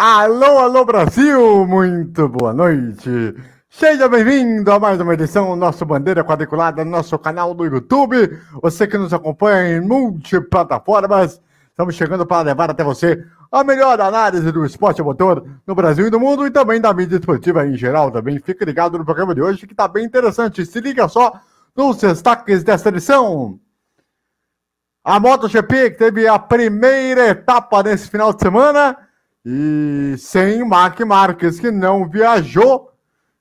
Alô, 0.00 0.58
alô 0.58 0.84
Brasil, 0.84 1.66
muito 1.66 2.28
boa 2.28 2.54
noite. 2.54 3.34
Seja 3.68 4.08
bem-vindo 4.08 4.70
a 4.70 4.78
mais 4.78 5.00
uma 5.00 5.12
edição 5.12 5.50
do 5.50 5.56
nosso 5.56 5.84
Bandeira 5.84 6.22
Quadriculada 6.22 6.84
no 6.84 6.90
nosso 6.92 7.18
canal 7.18 7.52
do 7.52 7.64
YouTube. 7.64 8.40
Você 8.62 8.86
que 8.86 8.96
nos 8.96 9.12
acompanha 9.12 9.76
em 9.76 9.80
multiplataformas, 9.80 11.42
estamos 11.70 11.96
chegando 11.96 12.24
para 12.24 12.42
levar 12.42 12.70
até 12.70 12.84
você 12.84 13.26
a 13.50 13.64
melhor 13.64 14.00
análise 14.00 14.52
do 14.52 14.64
esporte 14.64 15.02
motor 15.02 15.44
no 15.66 15.74
Brasil 15.74 16.06
e 16.06 16.10
no 16.12 16.20
mundo 16.20 16.46
e 16.46 16.50
também 16.52 16.80
da 16.80 16.94
mídia 16.94 17.16
esportiva 17.16 17.66
em 17.66 17.76
geral 17.76 18.12
também. 18.12 18.38
Fique 18.38 18.64
ligado 18.64 18.98
no 18.98 19.04
programa 19.04 19.34
de 19.34 19.42
hoje 19.42 19.66
que 19.66 19.72
está 19.72 19.88
bem 19.88 20.04
interessante. 20.04 20.64
Se 20.64 20.78
liga 20.78 21.08
só 21.08 21.40
nos 21.76 21.96
destaques 21.96 22.62
desta 22.62 22.90
edição. 22.90 23.58
A 25.02 25.18
MotoGP 25.18 25.90
que 25.90 25.98
teve 25.98 26.28
a 26.28 26.38
primeira 26.38 27.30
etapa 27.30 27.82
nesse 27.82 28.08
final 28.08 28.32
de 28.32 28.40
semana 28.40 28.96
e 29.44 30.16
sem 30.18 30.66
Mark 30.66 31.00
Marques, 31.00 31.58
que 31.58 31.70
não 31.70 32.08
viajou. 32.08 32.92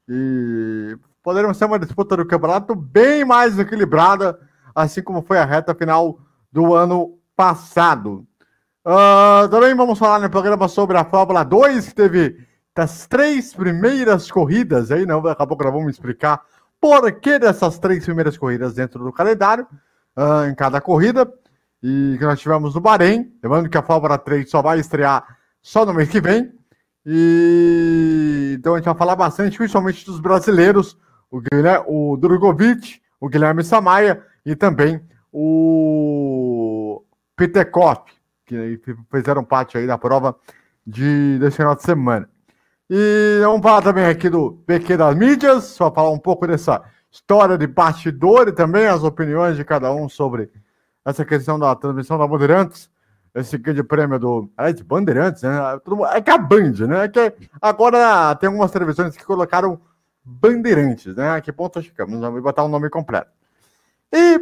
E 0.07 0.97
poderemos 1.21 1.57
ter 1.57 1.65
uma 1.65 1.79
disputa 1.79 2.15
do 2.15 2.25
campeonato 2.25 2.75
bem 2.75 3.25
mais 3.25 3.59
equilibrada, 3.59 4.39
assim 4.73 5.01
como 5.01 5.21
foi 5.21 5.37
a 5.37 5.45
reta 5.45 5.75
final 5.75 6.19
do 6.51 6.73
ano 6.73 7.17
passado. 7.35 8.25
Uh, 8.85 9.49
também 9.49 9.75
vamos 9.75 9.99
falar 9.99 10.19
no 10.19 10.29
programa 10.29 10.67
sobre 10.67 10.97
a 10.97 11.03
Fórmula 11.03 11.43
2, 11.43 11.89
que 11.89 11.95
teve 11.95 12.47
das 12.73 13.05
três 13.07 13.53
primeiras 13.53 14.31
corridas, 14.31 14.91
aí 14.91 15.05
não, 15.05 15.21
daqui 15.21 15.41
a 15.41 15.47
pouco 15.47 15.63
nós 15.63 15.73
vamos 15.73 15.91
explicar 15.91 16.41
por 16.79 17.11
que 17.19 17.39
dessas 17.39 17.79
três 17.79 18.05
primeiras 18.05 18.37
corridas 18.37 18.75
dentro 18.75 19.03
do 19.03 19.11
calendário, 19.11 19.67
uh, 20.15 20.49
em 20.49 20.55
cada 20.55 20.79
corrida, 20.79 21.29
e 21.83 22.15
que 22.17 22.23
nós 22.23 22.39
tivemos 22.39 22.75
no 22.75 22.81
Bahrein, 22.81 23.31
lembrando 23.43 23.67
que 23.67 23.77
a 23.77 23.83
Fórmula 23.83 24.17
3 24.17 24.49
só 24.49 24.61
vai 24.61 24.79
estrear 24.79 25.36
só 25.61 25.85
no 25.85 25.93
mês 25.93 26.09
que 26.09 26.21
vem. 26.21 26.51
E 27.05 28.55
então 28.57 28.73
a 28.73 28.77
gente 28.77 28.85
vai 28.85 28.95
falar 28.95 29.15
bastante, 29.15 29.57
principalmente 29.57 30.05
dos 30.05 30.19
brasileiros, 30.19 30.97
o, 31.31 31.39
Guilherme, 31.39 31.85
o 31.87 32.17
Drogovic, 32.17 33.01
o 33.19 33.29
Guilherme 33.29 33.63
Samaia 33.63 34.23
e 34.45 34.55
também 34.55 35.01
o 35.31 37.03
Peter 37.35 37.69
que 38.45 38.81
fizeram 39.11 39.43
parte 39.43 39.77
aí 39.77 39.85
da 39.85 39.97
prova 39.97 40.35
de, 40.85 41.37
desse 41.39 41.57
final 41.57 41.75
de 41.75 41.83
semana. 41.83 42.29
E 42.89 43.39
vamos 43.41 43.61
falar 43.61 43.81
também 43.81 44.05
aqui 44.05 44.29
do 44.29 44.53
PQ 44.65 44.97
das 44.97 45.15
mídias, 45.15 45.65
só 45.65 45.93
falar 45.93 46.09
um 46.09 46.19
pouco 46.19 46.47
dessa 46.47 46.81
história 47.11 47.57
de 47.57 47.67
bastidor 47.67 48.47
e 48.47 48.53
também 48.53 48.87
as 48.87 49.03
opiniões 49.03 49.57
de 49.57 49.65
cada 49.65 49.93
um 49.93 50.07
sobre 50.07 50.49
essa 51.05 51.25
questão 51.25 51.59
da 51.59 51.75
transmissão 51.75 52.17
da 52.17 52.27
Bandeirantes 52.27 52.89
esse 53.39 53.57
grande 53.57 53.83
prêmio 53.83 54.17
do. 54.17 54.49
É 54.57 54.73
de 54.73 54.83
Bandeirantes, 54.83 55.43
né? 55.43 55.57
É 56.13 56.21
que 56.21 56.29
é 56.29 56.33
a 56.33 56.37
Band, 56.37 56.87
né? 56.87 57.05
É 57.05 57.07
que 57.07 57.33
agora 57.61 58.35
tem 58.35 58.47
algumas 58.47 58.71
televisões 58.71 59.15
que 59.15 59.23
colocaram 59.23 59.79
Bandeirantes, 60.23 61.15
né? 61.15 61.39
Que 61.41 61.51
ponto 61.51 61.81
ficamos? 61.81 62.19
Vamos 62.19 62.41
botar 62.41 62.63
o 62.63 62.65
um 62.65 62.69
nome 62.69 62.89
completo. 62.89 63.29
E, 64.11 64.41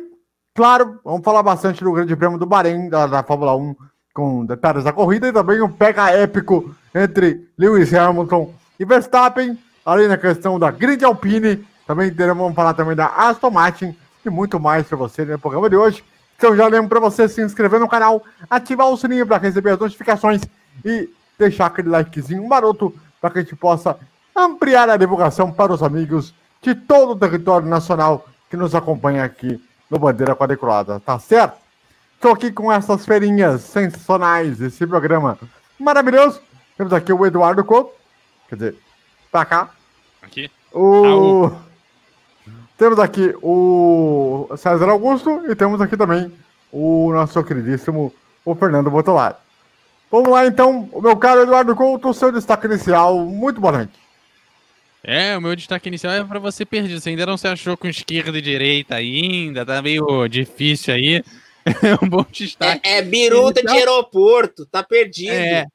claro, 0.53 0.99
vamos 1.03 1.23
falar 1.23 1.43
bastante 1.43 1.83
do 1.83 1.91
Grande 1.91 2.15
Prêmio 2.15 2.39
do 2.39 2.45
Bahrein, 2.45 2.87
da, 2.87 3.05
da 3.05 3.23
Fórmula 3.23 3.55
1, 3.55 3.75
com 4.13 4.45
detalhes 4.45 4.85
da 4.85 4.93
corrida 4.93 5.27
e 5.27 5.33
também 5.33 5.61
um 5.61 5.71
pega 5.71 6.11
épico 6.11 6.73
entre 6.93 7.49
Lewis 7.57 7.93
Hamilton 7.93 8.53
e 8.79 8.85
Verstappen, 8.85 9.57
além 9.85 10.07
da 10.07 10.17
questão 10.17 10.57
da 10.57 10.71
Grande 10.71 11.03
Alpine. 11.03 11.65
Também 11.85 12.13
teremos, 12.13 12.41
vamos 12.41 12.55
falar 12.55 12.73
também 12.73 12.95
da 12.95 13.07
Aston 13.07 13.51
Martin 13.51 13.95
e 14.25 14.29
muito 14.29 14.57
mais 14.59 14.87
para 14.87 14.97
você 14.97 15.25
no 15.25 15.37
programa 15.37 15.69
de 15.69 15.75
hoje. 15.75 16.03
Então 16.37 16.55
já 16.55 16.67
lembro 16.67 16.89
para 16.89 16.99
você 16.99 17.27
se 17.27 17.41
inscrever 17.41 17.79
no 17.79 17.87
canal, 17.87 18.23
ativar 18.49 18.87
o 18.87 18.97
sininho 18.97 19.25
para 19.25 19.37
receber 19.37 19.71
as 19.71 19.79
notificações 19.79 20.41
e 20.83 21.09
deixar 21.37 21.67
aquele 21.67 21.89
likezinho 21.89 22.47
maroto 22.47 22.93
para 23.21 23.29
que 23.29 23.39
a 23.39 23.41
gente 23.41 23.55
possa 23.55 23.97
ampliar 24.35 24.89
a 24.89 24.97
divulgação 24.97 25.51
para 25.51 25.73
os 25.73 25.81
amigos 25.81 26.33
de 26.61 26.75
todo 26.75 27.11
o 27.11 27.15
território 27.15 27.67
nacional 27.67 28.25
que 28.49 28.57
nos 28.57 28.75
acompanha 28.75 29.23
aqui 29.23 29.63
no 29.89 29.97
Bandeira 29.97 30.35
Quadriculada, 30.35 30.99
tá 30.99 31.17
certo? 31.19 31.57
Estou 32.15 32.31
aqui 32.31 32.51
com 32.51 32.71
essas 32.71 33.05
feirinhas 33.05 33.61
sensacionais, 33.61 34.59
esse 34.59 34.85
programa 34.87 35.37
maravilhoso. 35.79 36.41
Temos 36.77 36.91
aqui 36.91 37.13
o 37.13 37.25
Eduardo 37.25 37.63
Couto, 37.63 37.91
quer 38.49 38.55
dizer, 38.55 38.75
para 39.31 39.45
cá. 39.45 39.69
Aqui. 40.21 40.49
O... 40.73 41.51
Temos 42.77 42.99
aqui 42.99 43.33
o 43.41 44.49
César 44.57 44.89
Augusto 44.89 45.43
e 45.49 45.55
temos 45.55 45.79
aqui 45.79 45.95
também 45.95 46.31
o 46.71 47.11
nosso 47.13 47.41
queridíssimo 47.43 48.13
o 48.43 48.53
Fernando 48.53 48.91
Botolari. 48.91 49.35
Vamos 50.11 50.29
lá 50.29 50.45
então, 50.45 50.89
o 50.91 51.01
meu 51.01 51.17
caro 51.17 51.41
Eduardo 51.41 51.75
Couto, 51.75 52.13
seu 52.13 52.31
destaque 52.31 52.67
inicial. 52.67 53.17
Muito 53.25 53.59
boa 53.59 53.73
noite. 53.73 53.93
É, 55.03 55.37
o 55.37 55.41
meu 55.41 55.55
destaque 55.55 55.87
inicial 55.87 56.13
é 56.13 56.23
para 56.23 56.39
você 56.39 56.65
perder. 56.65 56.99
Você 56.99 57.09
ainda 57.09 57.25
não 57.25 57.37
se 57.37 57.47
achou 57.47 57.77
com 57.77 57.87
esquerda 57.87 58.37
e 58.37 58.41
direita 58.41 58.95
ainda, 58.95 59.65
tá 59.65 59.81
meio 59.81 60.27
difícil 60.27 60.93
aí. 60.93 61.23
É 61.65 61.95
um 61.99 62.07
bom 62.07 62.23
destaque. 62.31 62.87
É, 62.87 62.99
é 62.99 63.01
biruta 63.01 63.59
de 63.59 63.67
aeroporto, 63.69 64.67
tá 64.67 64.83
perdido. 64.83 65.31
É, 65.31 65.65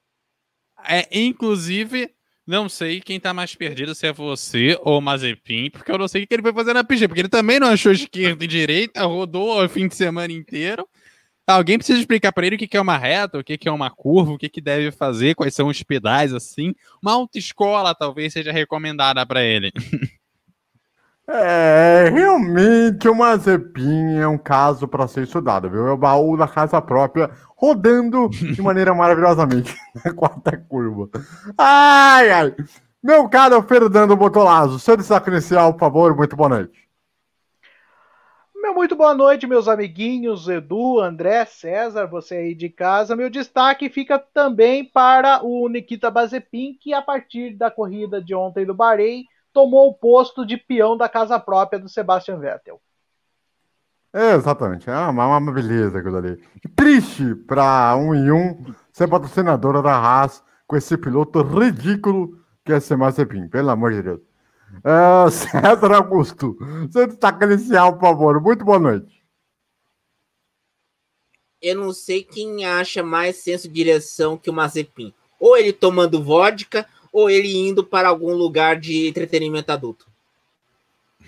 é, 0.89 1.09
inclusive, 1.11 2.09
não 2.51 2.69
sei 2.69 3.01
quem 3.01 3.21
tá 3.21 3.33
mais 3.33 3.55
perdido, 3.55 3.95
se 3.95 4.07
é 4.09 4.13
você 4.13 4.77
ou 4.83 4.99
o 4.99 5.01
Mazepin, 5.01 5.71
porque 5.71 5.91
eu 5.91 5.97
não 5.97 6.09
sei 6.09 6.25
o 6.25 6.27
que 6.27 6.35
ele 6.35 6.43
foi 6.43 6.53
fazer 6.53 6.75
na 6.75 6.83
pista, 6.83 7.09
porque 7.09 7.21
ele 7.21 7.29
também 7.29 7.61
não 7.61 7.69
achou 7.69 7.93
esquerda 7.93 8.45
e 8.45 8.49
direita, 8.49 9.05
rodou 9.05 9.65
o 9.65 9.69
fim 9.69 9.87
de 9.87 9.95
semana 9.95 10.33
inteiro. 10.33 10.87
Alguém 11.47 11.79
precisa 11.79 11.99
explicar 11.99 12.33
para 12.33 12.47
ele 12.47 12.57
o 12.57 12.59
que 12.59 12.77
é 12.77 12.81
uma 12.81 12.99
reta, 12.99 13.39
o 13.39 13.45
que 13.45 13.69
é 13.69 13.73
uma 13.73 13.91
curva, 13.91 14.33
o 14.33 14.39
que 14.39 14.61
deve 14.61 14.91
fazer, 14.91 15.35
quais 15.35 15.55
são 15.55 15.69
os 15.69 15.83
pedais, 15.83 16.33
assim. 16.33 16.75
Uma 17.03 17.13
autoescola 17.13 17.95
talvez 17.95 18.33
seja 18.33 18.53
recomendada 18.53 19.25
para 19.25 19.43
ele. 19.43 19.73
É, 21.33 22.11
realmente 22.13 23.09
o 23.09 23.15
Mazepin 23.15 24.17
é 24.19 24.27
um 24.27 24.37
caso 24.37 24.89
para 24.89 25.07
ser 25.07 25.23
estudado, 25.23 25.71
viu? 25.71 25.87
É 25.87 25.93
o 25.93 25.97
baú 25.97 26.37
da 26.37 26.49
casa 26.49 26.83
própria 26.83 27.31
rodando 27.57 28.29
de 28.29 28.61
maneira 28.61 28.93
maravilhosamente 28.93 29.77
na 30.05 30.13
quarta 30.13 30.57
curva. 30.57 31.09
Ai, 31.57 32.31
ai. 32.31 32.57
Meu 33.01 33.29
caro 33.29 33.63
Fernando 33.63 34.17
Botolazzo, 34.17 34.81
seu 34.81 34.97
destaque 34.97 35.31
inicial, 35.31 35.73
por 35.73 35.79
favor, 35.79 36.17
muito 36.17 36.35
boa 36.35 36.49
noite. 36.49 36.91
Meu 38.57 38.75
muito 38.75 38.97
boa 38.97 39.15
noite, 39.15 39.47
meus 39.47 39.69
amiguinhos 39.69 40.49
Edu, 40.49 40.99
André, 40.99 41.45
César, 41.45 42.07
você 42.07 42.35
aí 42.35 42.55
de 42.57 42.69
casa. 42.69 43.15
Meu 43.15 43.31
destaque 43.31 43.89
fica 43.89 44.19
também 44.19 44.85
para 44.85 45.45
o 45.45 45.69
Nikita 45.69 46.11
Bazepin, 46.11 46.77
que 46.79 46.93
a 46.93 47.01
partir 47.01 47.57
da 47.57 47.71
corrida 47.71 48.21
de 48.21 48.35
ontem 48.35 48.67
do 48.67 48.75
Bahrein 48.75 49.25
tomou 49.53 49.89
o 49.89 49.95
posto 49.95 50.47
de 50.47 50.57
peão 50.57 50.97
da 50.97 51.09
casa 51.09 51.39
própria 51.39 51.79
do 51.79 51.89
Sebastian 51.89 52.39
Vettel. 52.39 52.81
É, 54.13 54.35
exatamente, 54.35 54.91
é 54.91 54.97
uma, 54.97 55.39
uma 55.39 55.53
beleza 55.53 55.99
aquilo 55.99 56.17
ali. 56.17 56.43
Triste 56.75 57.35
para 57.47 57.95
um 57.97 58.15
em 58.15 58.31
um 58.33 58.75
ser 58.93 59.09
patrocinadora 59.09 59.81
da 59.81 59.95
Haas 59.95 60.43
com 60.67 60.77
esse 60.77 60.97
piloto 60.97 61.43
ridículo 61.43 62.41
que 62.65 62.73
é 62.73 62.81
ser 62.81 62.97
Mazepin, 62.97 63.49
pelo 63.49 63.71
amor 63.71 63.93
de 63.93 64.03
Deus. 64.03 64.21
Uh, 64.79 65.31
César 65.31 65.93
Augusto, 65.95 66.57
seu 66.91 67.07
destaque 67.07 67.45
inicial, 67.45 67.95
por 67.95 68.01
favor. 68.01 68.41
Muito 68.41 68.65
boa 68.65 68.79
noite. 68.79 69.21
Eu 71.61 71.77
não 71.77 71.93
sei 71.93 72.25
quem 72.25 72.65
acha 72.65 73.03
mais 73.03 73.37
senso 73.37 73.69
de 73.69 73.75
direção 73.75 74.37
que 74.37 74.49
o 74.49 74.53
Mazepin. 74.53 75.13
Ou 75.39 75.57
ele 75.57 75.73
tomando 75.73 76.23
vodka, 76.23 76.87
ou 77.13 77.31
ele 77.31 77.57
indo 77.57 77.85
para 77.85 78.09
algum 78.09 78.35
lugar 78.35 78.79
de 78.79 79.09
entretenimento 79.09 79.73
adulto? 79.73 80.07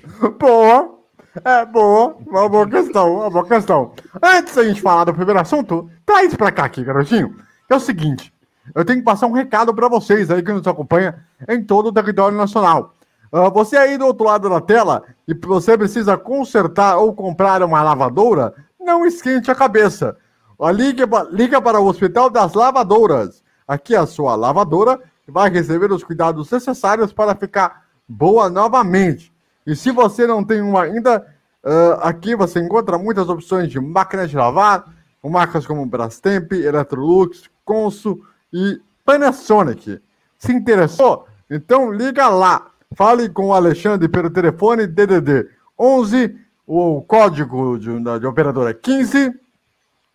Boa! 0.39 1.03
É 1.45 1.65
boa, 1.65 2.15
uma 2.27 2.47
boa 2.47 2.69
questão, 2.69 3.15
uma 3.15 3.31
boa 3.31 3.47
questão. 3.47 3.95
Antes 4.23 4.55
da 4.55 4.65
gente 4.65 4.83
falar 4.83 5.05
do 5.05 5.15
primeiro 5.15 5.41
assunto, 5.41 5.89
traz 6.05 6.35
pra 6.35 6.53
cá 6.53 6.67
aqui, 6.67 6.85
garotinho. 6.85 7.35
É 7.71 7.75
o 7.75 7.81
seguinte, 7.81 8.31
eu 8.75 8.85
tenho 8.85 8.99
que 8.99 9.05
passar 9.05 9.27
um 9.27 9.33
recado 9.33 9.75
para 9.75 9.89
vocês 9.89 10.31
aí 10.31 10.43
que 10.43 10.53
nos 10.53 10.67
acompanha 10.67 11.25
em 11.49 11.65
todo 11.65 11.87
o 11.87 11.93
território 11.93 12.37
nacional. 12.37 12.95
Uh, 13.33 13.51
você 13.51 13.79
aí 13.79 13.97
do 13.97 14.05
outro 14.05 14.27
lado 14.27 14.49
da 14.51 14.61
tela 14.61 15.05
e 15.27 15.33
você 15.33 15.77
precisa 15.79 16.19
consertar 16.19 16.99
ou 16.99 17.15
comprar 17.15 17.63
uma 17.63 17.83
lavadora, 17.83 18.53
não 18.79 19.07
esquente 19.07 19.51
a 19.51 19.55
cabeça. 19.55 20.17
Liga, 20.75 21.09
liga 21.31 21.63
para 21.63 21.81
o 21.81 21.87
Hospital 21.87 22.29
das 22.29 22.53
Lavadouras. 22.53 23.43
Aqui 23.67 23.95
é 23.95 23.99
a 23.99 24.07
sua 24.07 24.37
lavadora 24.37 25.01
vai 25.33 25.49
receber 25.49 25.91
os 25.91 26.05
cuidados 26.05 26.51
necessários 26.51 27.13
para 27.13 27.35
ficar 27.35 27.87
boa 28.07 28.51
novamente. 28.51 29.33
E 29.67 29.75
se 29.75 29.91
você 29.91 30.27
não 30.27 30.45
tem 30.45 30.61
uma 30.61 30.83
ainda, 30.83 31.27
uh, 31.65 32.01
aqui 32.03 32.37
você 32.37 32.61
encontra 32.61 32.99
muitas 32.99 33.29
opções 33.29 33.71
de 33.71 33.81
máquinas 33.81 34.29
de 34.29 34.37
lavar, 34.37 34.85
com 35.23 35.31
marcas 35.31 35.67
como 35.67 35.87
Brastemp, 35.87 36.53
Electrolux, 36.53 37.49
Consul 37.65 38.23
e 38.53 38.81
Panasonic. 39.05 40.01
Se 40.39 40.53
interessou? 40.53 41.27
Então 41.49 41.93
liga 41.93 42.29
lá. 42.29 42.67
Fale 42.95 43.31
com 43.31 43.47
o 43.47 43.55
Alexandre 43.55 44.09
pelo 44.09 44.29
telefone 44.29 44.87
DDD 44.87 45.49
11, 45.79 46.37
o 46.67 47.01
código 47.03 47.79
de, 47.79 47.89
de 48.21 48.27
operadora 48.27 48.71
é 48.71 48.75
15 48.75 49.33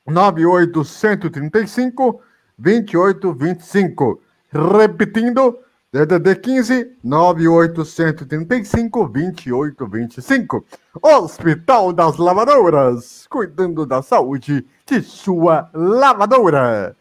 98 0.05 0.83
135 0.83 2.21
2825. 2.57 4.21
Repetindo, 4.51 5.59
DDD 5.91 6.35
15 6.35 6.97
9835 7.03 9.07
2825. 9.07 10.65
Hospital 11.01 11.94
das 11.94 12.17
Lavadoras, 12.17 13.27
cuidando 13.29 13.85
da 13.85 14.01
saúde 14.01 14.65
de 14.85 15.01
sua 15.01 15.69
lavadora. 15.73 16.95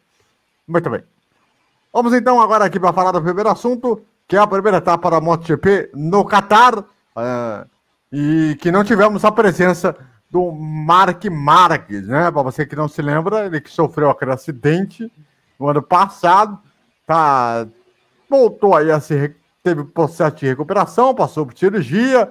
Muito 0.67 0.91
bem. 0.91 1.03
Vamos 1.93 2.13
então 2.13 2.41
agora 2.41 2.65
aqui 2.65 2.79
para 2.79 2.93
falar 2.93 3.13
do 3.13 3.23
primeiro 3.23 3.49
assunto, 3.49 4.03
que 4.29 4.37
é 4.37 4.39
a 4.39 4.47
primeira 4.47 4.79
etapa 4.79 5.11
da 5.11 5.21
MotoGP 5.21 5.91
no 5.95 6.25
Catar. 6.25 6.79
Uh, 6.79 7.67
e 8.13 8.57
que 8.61 8.71
não 8.71 8.85
tivemos 8.85 9.25
a 9.25 9.33
presença 9.33 9.97
do 10.31 10.53
Mark 10.53 11.25
Marques, 11.27 12.07
né? 12.07 12.31
Para 12.31 12.43
você 12.43 12.67
que 12.67 12.77
não 12.77 12.89
se 12.89 13.03
lembra, 13.03 13.47
ele 13.47 13.61
que 13.61 13.71
sofreu 13.71 14.11
aquele 14.11 14.33
acidente 14.33 15.11
no 15.59 15.69
ano 15.69 15.83
passado, 15.83 16.59
tá 17.07 17.67
voltou 18.29 18.75
aí 18.75 18.91
a 18.91 19.01
se 19.01 19.35
teve 19.63 19.85
processo 19.85 20.37
de 20.37 20.47
recuperação, 20.47 21.15
passou 21.15 21.47
por 21.47 21.57
cirurgia, 21.57 22.31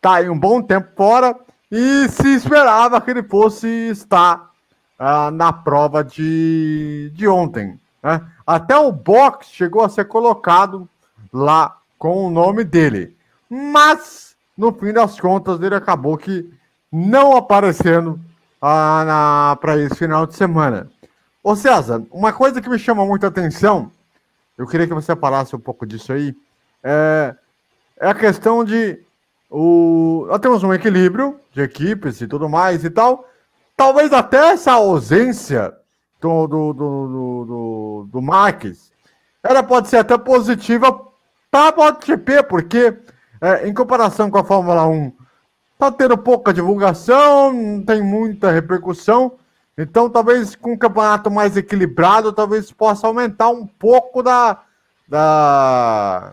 tá 0.00 0.14
aí 0.14 0.28
um 0.28 0.38
bom 0.38 0.62
tempo 0.62 0.88
fora 0.96 1.36
e 1.70 2.08
se 2.08 2.34
esperava 2.34 3.00
que 3.00 3.10
ele 3.10 3.22
fosse 3.22 3.66
estar 3.90 4.50
ah, 4.98 5.30
na 5.30 5.52
prova 5.52 6.02
de, 6.02 7.10
de 7.14 7.28
ontem. 7.28 7.78
Né? 8.02 8.20
Até 8.46 8.76
o 8.76 8.92
box 8.92 9.48
chegou 9.48 9.82
a 9.84 9.88
ser 9.88 10.06
colocado 10.06 10.88
lá 11.32 11.76
com 11.98 12.26
o 12.26 12.30
nome 12.30 12.64
dele, 12.64 13.16
mas 13.48 14.36
no 14.56 14.72
fim 14.72 14.92
das 14.92 15.18
contas 15.18 15.60
ele 15.60 15.74
acabou 15.74 16.16
que 16.16 16.52
não 16.92 17.36
aparecendo 17.36 18.20
ah, 18.60 19.56
para 19.60 19.76
esse 19.78 19.96
final 19.96 20.26
de 20.26 20.34
semana. 20.34 20.88
Ô 21.42 21.54
César, 21.54 22.02
uma 22.10 22.32
coisa 22.32 22.60
que 22.60 22.68
me 22.68 22.78
chama 22.78 23.04
muita 23.04 23.26
atenção 23.26 23.90
eu 24.56 24.66
queria 24.66 24.86
que 24.86 24.94
você 24.94 25.14
falasse 25.16 25.54
um 25.54 25.60
pouco 25.60 25.86
disso 25.86 26.12
aí. 26.12 26.34
É, 26.82 27.34
é 28.00 28.08
a 28.08 28.14
questão 28.14 28.64
de. 28.64 29.00
O, 29.50 30.26
nós 30.28 30.40
temos 30.40 30.62
um 30.62 30.72
equilíbrio 30.72 31.38
de 31.52 31.62
equipes 31.62 32.20
e 32.20 32.26
tudo 32.26 32.48
mais 32.48 32.84
e 32.84 32.90
tal. 32.90 33.28
Talvez 33.76 34.12
até 34.12 34.52
essa 34.52 34.72
ausência 34.72 35.72
do, 36.20 36.46
do, 36.46 36.72
do, 36.72 37.06
do, 37.06 37.44
do, 37.44 38.08
do 38.12 38.22
Marques 38.22 38.94
ela 39.44 39.62
pode 39.62 39.88
ser 39.88 39.98
até 39.98 40.16
positiva 40.16 40.90
para 41.50 41.68
a 41.68 41.76
MotoGP, 41.76 42.44
porque 42.44 42.96
é, 43.40 43.68
em 43.68 43.74
comparação 43.74 44.30
com 44.30 44.38
a 44.38 44.44
Fórmula 44.44 44.86
1, 44.86 45.12
tá 45.78 45.92
tendo 45.92 46.16
pouca 46.16 46.52
divulgação, 46.52 47.52
não 47.52 47.84
tem 47.84 48.02
muita 48.02 48.50
repercussão. 48.50 49.34
Então, 49.76 50.08
talvez 50.08 50.54
com 50.54 50.72
um 50.72 50.78
campeonato 50.78 51.30
mais 51.30 51.56
equilibrado, 51.56 52.32
talvez 52.32 52.70
possa 52.70 53.06
aumentar 53.06 53.48
um 53.48 53.66
pouco 53.66 54.22
da, 54.22 54.62
da, 55.08 56.32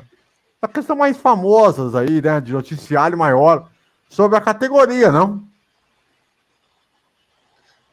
da 0.61 0.67
questão 0.67 0.95
mais 0.95 1.17
famosas 1.17 1.95
aí, 1.95 2.21
né? 2.21 2.39
De 2.39 2.53
noticiário 2.53 3.17
maior 3.17 3.67
sobre 4.07 4.37
a 4.37 4.41
categoria, 4.41 5.11
não? 5.11 5.43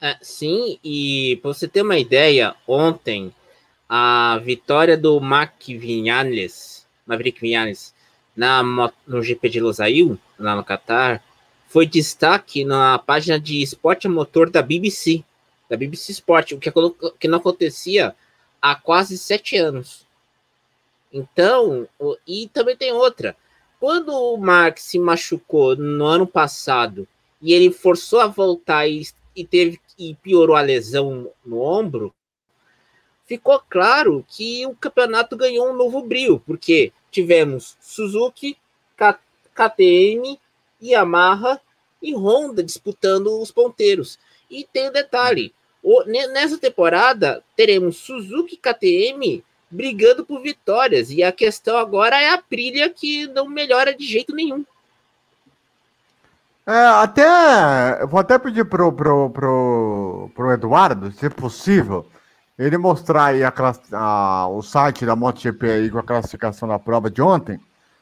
É, 0.01 0.17
sim, 0.21 0.79
e 0.85 1.39
para 1.43 1.53
você 1.53 1.67
ter 1.67 1.83
uma 1.83 1.99
ideia, 1.99 2.55
ontem 2.67 3.35
a 3.89 4.39
vitória 4.45 4.97
do 4.97 5.19
Mac 5.19 5.55
Vinales, 5.67 6.87
Maverick 7.07 7.41
Vinales, 7.41 7.95
na, 8.37 8.63
no 8.63 9.23
GP 9.23 9.49
de 9.49 9.61
Losail, 9.61 10.19
lá 10.39 10.55
no 10.55 10.63
Qatar, 10.63 11.23
foi 11.67 11.87
destaque 11.87 12.65
na 12.65 12.99
página 12.99 13.41
de 13.41 13.61
esporte 13.63 14.07
motor 14.07 14.51
da 14.51 14.63
BBC 14.63 15.25
da 15.69 15.77
BBC 15.77 16.13
Sport, 16.13 16.53
o 16.53 16.59
que, 16.59 16.71
que 17.19 17.29
não 17.29 17.39
acontecia 17.39 18.15
há 18.61 18.75
quase 18.75 19.19
sete 19.19 19.57
anos. 19.57 20.07
Então, 21.13 21.89
e 22.27 22.49
também 22.49 22.77
tem 22.77 22.93
outra. 22.93 23.37
Quando 23.81 24.13
o 24.13 24.37
Mark 24.37 24.79
se 24.79 24.99
machucou 24.99 25.77
no 25.77 26.05
ano 26.05 26.27
passado 26.27 27.07
e 27.41 27.53
ele 27.53 27.71
forçou 27.71 28.21
a 28.21 28.27
voltar 28.27 28.89
e, 28.89 29.07
e 29.35 29.45
teve 29.45 29.81
e 29.99 30.15
piorou 30.15 30.57
a 30.57 30.61
lesão 30.61 31.31
no 31.45 31.61
ombro, 31.61 32.15
ficou 33.27 33.61
claro 33.69 34.25
que 34.29 34.67
o 34.67 34.75
campeonato 34.75 35.37
ganhou 35.37 35.71
um 35.71 35.77
novo 35.77 36.03
brilho, 36.03 36.41
porque 36.41 36.93
tivemos 37.11 37.77
Suzuki, 37.81 38.57
KTM, 39.55 40.39
Yamaha 40.83 41.61
e 42.03 42.15
Honda 42.15 42.63
disputando 42.63 43.41
os 43.41 43.51
ponteiros. 43.51 44.19
E 44.51 44.65
tem 44.65 44.89
um 44.89 44.93
detalhe: 44.93 45.53
nessa 46.07 46.59
temporada, 46.59 47.43
teremos 47.57 47.97
Suzuki 47.99 48.57
KTM 48.57 49.43
brigando 49.71 50.25
por 50.25 50.43
vitórias. 50.43 51.11
E 51.11 51.23
a 51.23 51.33
questão 51.33 51.77
agora 51.77 52.21
é 52.21 52.31
a 52.31 52.35
Aprilia, 52.35 52.91
que 52.91 53.27
não 53.29 53.49
melhora 53.49 53.95
de 53.95 54.07
jeito 54.07 54.35
nenhum. 54.35 54.65
É, 56.67 56.87
até. 56.87 58.05
Vou 58.07 58.21
até 58.21 58.39
pedir 58.39 58.65
pro, 58.67 58.93
pro, 58.93 59.31
pro, 59.31 60.31
pro 60.35 60.53
Eduardo, 60.53 61.11
se 61.13 61.31
possível, 61.31 62.07
ele 62.59 62.77
mostrar 62.77 63.27
aí 63.27 63.43
a, 63.43 63.53
a, 63.93 64.49
o 64.49 64.61
site 64.63 65.07
da 65.07 65.17
MotoGP 65.17 65.71
aí 65.71 65.91
com 65.91 65.99
a 65.99 66.03
classificação 66.03 66.69
da 66.69 66.79
prova 66.79 67.11
de 67.11 67.23
ontem, 67.23 67.59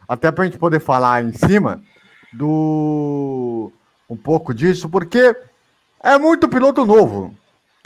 até 0.08 0.32
para 0.32 0.42
a 0.42 0.46
gente 0.46 0.58
poder 0.58 0.80
falar 0.80 1.22
em 1.22 1.32
cima 1.32 1.80
do 2.32 3.70
um 4.10 4.16
pouco 4.16 4.52
disso, 4.52 4.88
porque 4.88 5.36
é 6.02 6.18
muito 6.18 6.48
piloto 6.48 6.84
novo. 6.84 7.34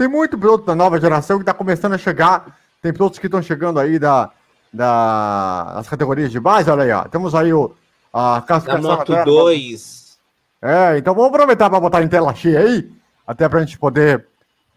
Tem 0.00 0.08
muito 0.08 0.38
piloto 0.38 0.64
da 0.64 0.74
nova 0.74 0.98
geração 0.98 1.36
que 1.36 1.42
está 1.42 1.52
começando 1.52 1.92
a 1.92 1.98
chegar. 1.98 2.58
Tem 2.80 2.90
pilotos 2.90 3.18
que 3.18 3.26
estão 3.26 3.42
chegando 3.42 3.78
aí 3.78 3.98
da, 3.98 4.30
da, 4.72 5.74
das 5.74 5.90
categorias 5.90 6.32
de 6.32 6.40
base. 6.40 6.70
Olha 6.70 6.84
aí, 6.84 6.90
ó. 6.90 7.04
Temos 7.04 7.34
aí 7.34 7.52
o, 7.52 7.74
a 8.10 8.42
classificação. 8.46 8.96
Da 8.96 8.96
Moto 8.96 9.24
2. 9.26 10.18
É, 10.62 10.96
então 10.96 11.14
vamos 11.14 11.28
aproveitar 11.28 11.68
para 11.68 11.78
botar 11.78 12.02
em 12.02 12.08
tela 12.08 12.34
cheia 12.34 12.60
aí, 12.60 12.90
até 13.26 13.46
para 13.46 13.58
a 13.58 13.62
gente 13.62 13.78
poder 13.78 14.26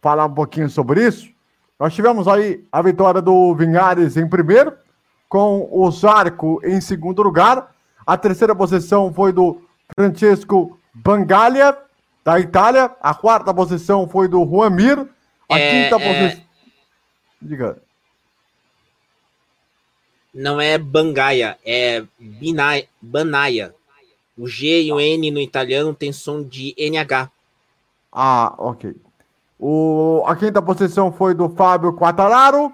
falar 0.01 0.25
um 0.25 0.33
pouquinho 0.33 0.69
sobre 0.69 1.07
isso. 1.07 1.29
Nós 1.79 1.93
tivemos 1.93 2.27
aí 2.27 2.61
a 2.69 2.81
vitória 2.81 3.21
do 3.21 3.55
Vinhares 3.55 4.17
em 4.17 4.27
primeiro, 4.27 4.73
com 5.29 5.69
o 5.71 5.89
Zarco 5.89 6.59
em 6.65 6.81
segundo 6.81 7.23
lugar. 7.23 7.71
A 8.05 8.17
terceira 8.17 8.53
posição 8.53 9.13
foi 9.13 9.31
do 9.31 9.61
Francesco 9.95 10.77
Bangalha, 10.93 11.77
da 12.25 12.41
Itália. 12.41 12.91
A 13.01 13.13
quarta 13.13 13.53
posição 13.53 14.05
foi 14.05 14.27
do 14.27 14.45
Juan 14.45 14.69
Mir. 14.69 15.13
A 15.53 15.59
é, 15.59 15.83
quinta 15.83 16.03
é... 16.03 16.07
posição. 16.07 16.43
Diga. 17.41 17.77
Não 20.33 20.59
é 20.59 20.77
Bangaia, 20.77 21.57
é 21.63 22.03
Binai, 22.17 22.87
Banaia. 22.99 23.75
O 24.35 24.47
G 24.47 24.81
e 24.81 24.91
o 24.91 24.99
N 24.99 25.29
no 25.29 25.39
italiano 25.39 25.93
tem 25.93 26.11
som 26.11 26.41
de 26.41 26.73
NH. 26.77 27.29
Ah, 28.11 28.55
ok. 28.57 28.95
O, 29.59 30.23
a 30.25 30.35
quinta 30.35 30.61
posição 30.61 31.11
foi 31.11 31.35
do 31.35 31.49
Fábio 31.49 31.93
Quattararo. 31.93 32.73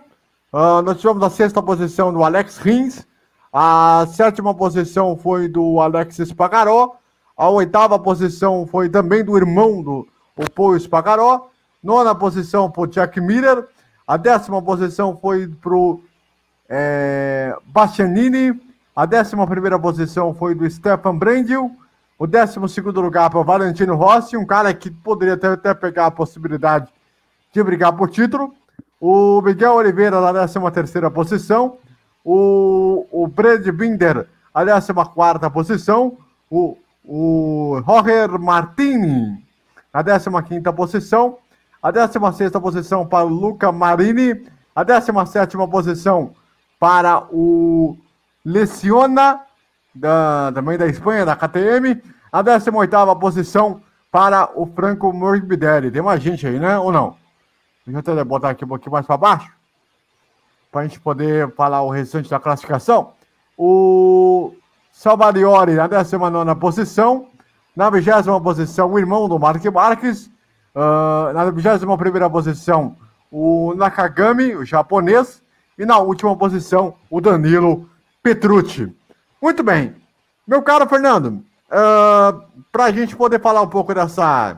Uh, 0.51 0.81
nós 0.83 0.97
tivemos 0.97 1.21
a 1.21 1.29
sexta 1.29 1.61
posição 1.61 2.13
do 2.13 2.23
Alex 2.23 2.57
Rins. 2.57 3.05
A 3.51 4.07
sétima 4.13 4.55
posição 4.55 5.17
foi 5.17 5.47
do 5.47 5.81
Alex 5.81 6.15
Spagaró. 6.15 6.95
A 7.35 7.49
oitava 7.49 7.99
posição 7.99 8.65
foi 8.65 8.89
também 8.89 9.23
do 9.23 9.37
irmão 9.37 9.83
do 9.83 10.07
o 10.35 10.49
Paul 10.49 10.79
Spagaró. 10.79 11.49
Nona 11.83 12.13
posição 12.13 12.69
para 12.69 12.81
o 12.81 12.87
Jack 12.87 13.19
Miller. 13.21 13.65
A 14.07 14.17
décima 14.17 14.61
posição 14.61 15.17
foi 15.17 15.47
para 15.47 15.73
o 15.73 16.01
é, 16.67 17.55
Bastianini. 17.67 18.59
A 18.95 19.05
décima 19.05 19.47
primeira 19.47 19.79
posição 19.79 20.33
foi 20.33 20.53
do 20.53 20.69
Stefan 20.69 21.15
Brendil. 21.15 21.71
O 22.17 22.27
décimo 22.27 22.67
segundo 22.67 22.99
lugar 22.99 23.29
para 23.29 23.39
o 23.39 23.45
Valentino 23.45 23.95
Rossi, 23.95 24.35
um 24.35 24.45
cara 24.45 24.73
que 24.73 24.91
poderia 24.91 25.35
até, 25.35 25.47
até 25.47 25.73
pegar 25.73 26.07
a 26.07 26.11
possibilidade 26.11 26.89
de 27.53 27.63
brigar 27.63 27.93
por 27.93 28.09
título. 28.09 28.53
O 28.99 29.41
Miguel 29.41 29.75
Oliveira 29.75 30.19
na 30.19 30.33
décima 30.33 30.69
terceira 30.69 31.09
posição. 31.09 31.77
O, 32.25 33.05
o 33.09 33.25
Brad 33.25 33.65
Binder, 33.69 34.27
a 34.53 34.65
décima 34.65 35.05
quarta 35.05 35.49
posição. 35.49 36.17
O, 36.51 36.77
o 37.05 37.81
Roger 37.85 38.37
Martini, 38.37 39.41
na 39.93 40.01
décima 40.01 40.43
quinta 40.43 40.73
posição. 40.73 41.37
A 41.81 41.91
16 41.91 42.51
posição 42.51 43.05
para 43.05 43.25
o 43.25 43.29
Luca 43.29 43.71
Marini. 43.71 44.45
A 44.75 44.83
17 44.83 45.57
posição 45.69 46.33
para 46.79 47.25
o 47.31 47.97
Leciona, 48.45 49.41
da, 49.93 50.51
também 50.53 50.77
da 50.77 50.87
Espanha, 50.87 51.25
da 51.25 51.35
KTM. 51.35 52.01
A 52.31 52.41
18 52.41 53.15
posição 53.15 53.81
para 54.11 54.49
o 54.55 54.65
Franco 54.65 55.13
Morbidelli. 55.13 55.91
Tem 55.91 56.01
mais 56.01 56.21
gente 56.21 56.45
aí, 56.45 56.59
né? 56.59 56.77
Ou 56.77 56.91
não? 56.91 57.15
Deixa 57.85 58.09
eu 58.09 58.13
até 58.13 58.23
botar 58.23 58.49
aqui 58.51 58.65
um 58.65 58.67
pouquinho 58.67 58.91
mais 58.91 59.05
para 59.05 59.17
baixo. 59.17 59.51
Para 60.71 60.81
a 60.81 60.83
gente 60.83 60.99
poder 60.99 61.53
falar 61.55 61.81
o 61.81 61.89
restante 61.89 62.29
da 62.29 62.39
classificação. 62.39 63.13
O 63.57 64.53
Salvadori 64.91 65.73
na 65.73 65.87
19 65.87 66.55
posição. 66.59 67.27
Na 67.75 67.89
20 67.89 68.05
posição, 68.43 68.91
o 68.91 68.99
irmão 68.99 69.29
do 69.29 69.39
Mark 69.39 69.63
Marques. 69.65 70.29
Uh, 70.79 71.33
na 71.33 71.51
21 71.51 72.29
posição, 72.29 72.95
o 73.29 73.73
Nakagami, 73.75 74.55
o 74.55 74.63
japonês. 74.63 75.43
E 75.77 75.85
na 75.85 75.97
última 75.97 76.33
posição, 76.37 76.95
o 77.09 77.19
Danilo 77.19 77.89
Petrucci. 78.23 78.93
Muito 79.41 79.61
bem. 79.61 79.93
Meu 80.47 80.61
caro 80.61 80.87
Fernando, 80.87 81.27
uh, 81.27 81.43
ah, 81.69 82.41
para 82.71 82.85
a 82.85 82.91
gente 82.91 83.15
poder 83.15 83.41
falar 83.41 83.61
um 83.61 83.67
pouco 83.67 83.93
dessa, 83.93 84.57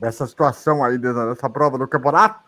dessa 0.00 0.26
situação 0.26 0.84
aí, 0.84 0.96
dessa, 0.96 1.26
dessa 1.26 1.50
prova 1.50 1.76
do 1.76 1.88
campeonato, 1.88 2.40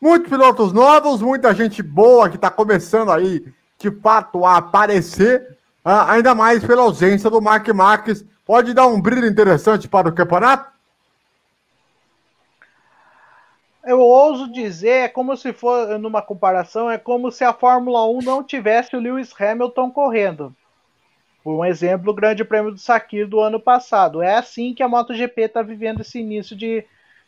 muitos 0.00 0.28
pilotos 0.28 0.72
novos, 0.72 1.20
muita 1.20 1.54
gente 1.54 1.82
boa 1.82 2.28
que 2.30 2.36
está 2.36 2.50
começando 2.50 3.12
aí, 3.12 3.44
de 3.78 3.90
fato, 3.90 4.44
a 4.44 4.56
aparecer, 4.56 5.58
uh, 5.84 6.08
ainda 6.08 6.34
mais 6.34 6.64
pela 6.64 6.82
ausência 6.82 7.28
do 7.28 7.42
Mark 7.42 7.68
Marques. 7.68 8.24
Pode 8.44 8.72
dar 8.72 8.86
um 8.86 9.00
brilho 9.00 9.26
interessante 9.26 9.86
para 9.86 10.08
o 10.08 10.12
campeonato? 10.12 10.75
Eu 13.86 14.00
ouso 14.00 14.50
dizer, 14.50 15.04
é 15.04 15.08
como 15.08 15.36
se 15.36 15.52
for, 15.52 15.96
numa 16.00 16.20
comparação, 16.20 16.90
é 16.90 16.98
como 16.98 17.30
se 17.30 17.44
a 17.44 17.52
Fórmula 17.52 18.04
1 18.08 18.18
não 18.22 18.42
tivesse 18.42 18.96
o 18.96 19.00
Lewis 19.00 19.32
Hamilton 19.40 19.92
correndo. 19.92 20.52
Por 21.44 21.60
um 21.60 21.64
exemplo, 21.64 22.10
o 22.10 22.14
Grande 22.14 22.44
Prêmio 22.44 22.72
do 22.72 22.78
Sakir 22.78 23.28
do 23.28 23.38
ano 23.38 23.60
passado. 23.60 24.20
É 24.20 24.34
assim 24.34 24.74
que 24.74 24.82
a 24.82 24.88
MotoGP 24.88 25.42
está 25.42 25.62
vivendo 25.62 26.00
esse 26.00 26.18
início 26.18 26.56
de, 26.56 26.84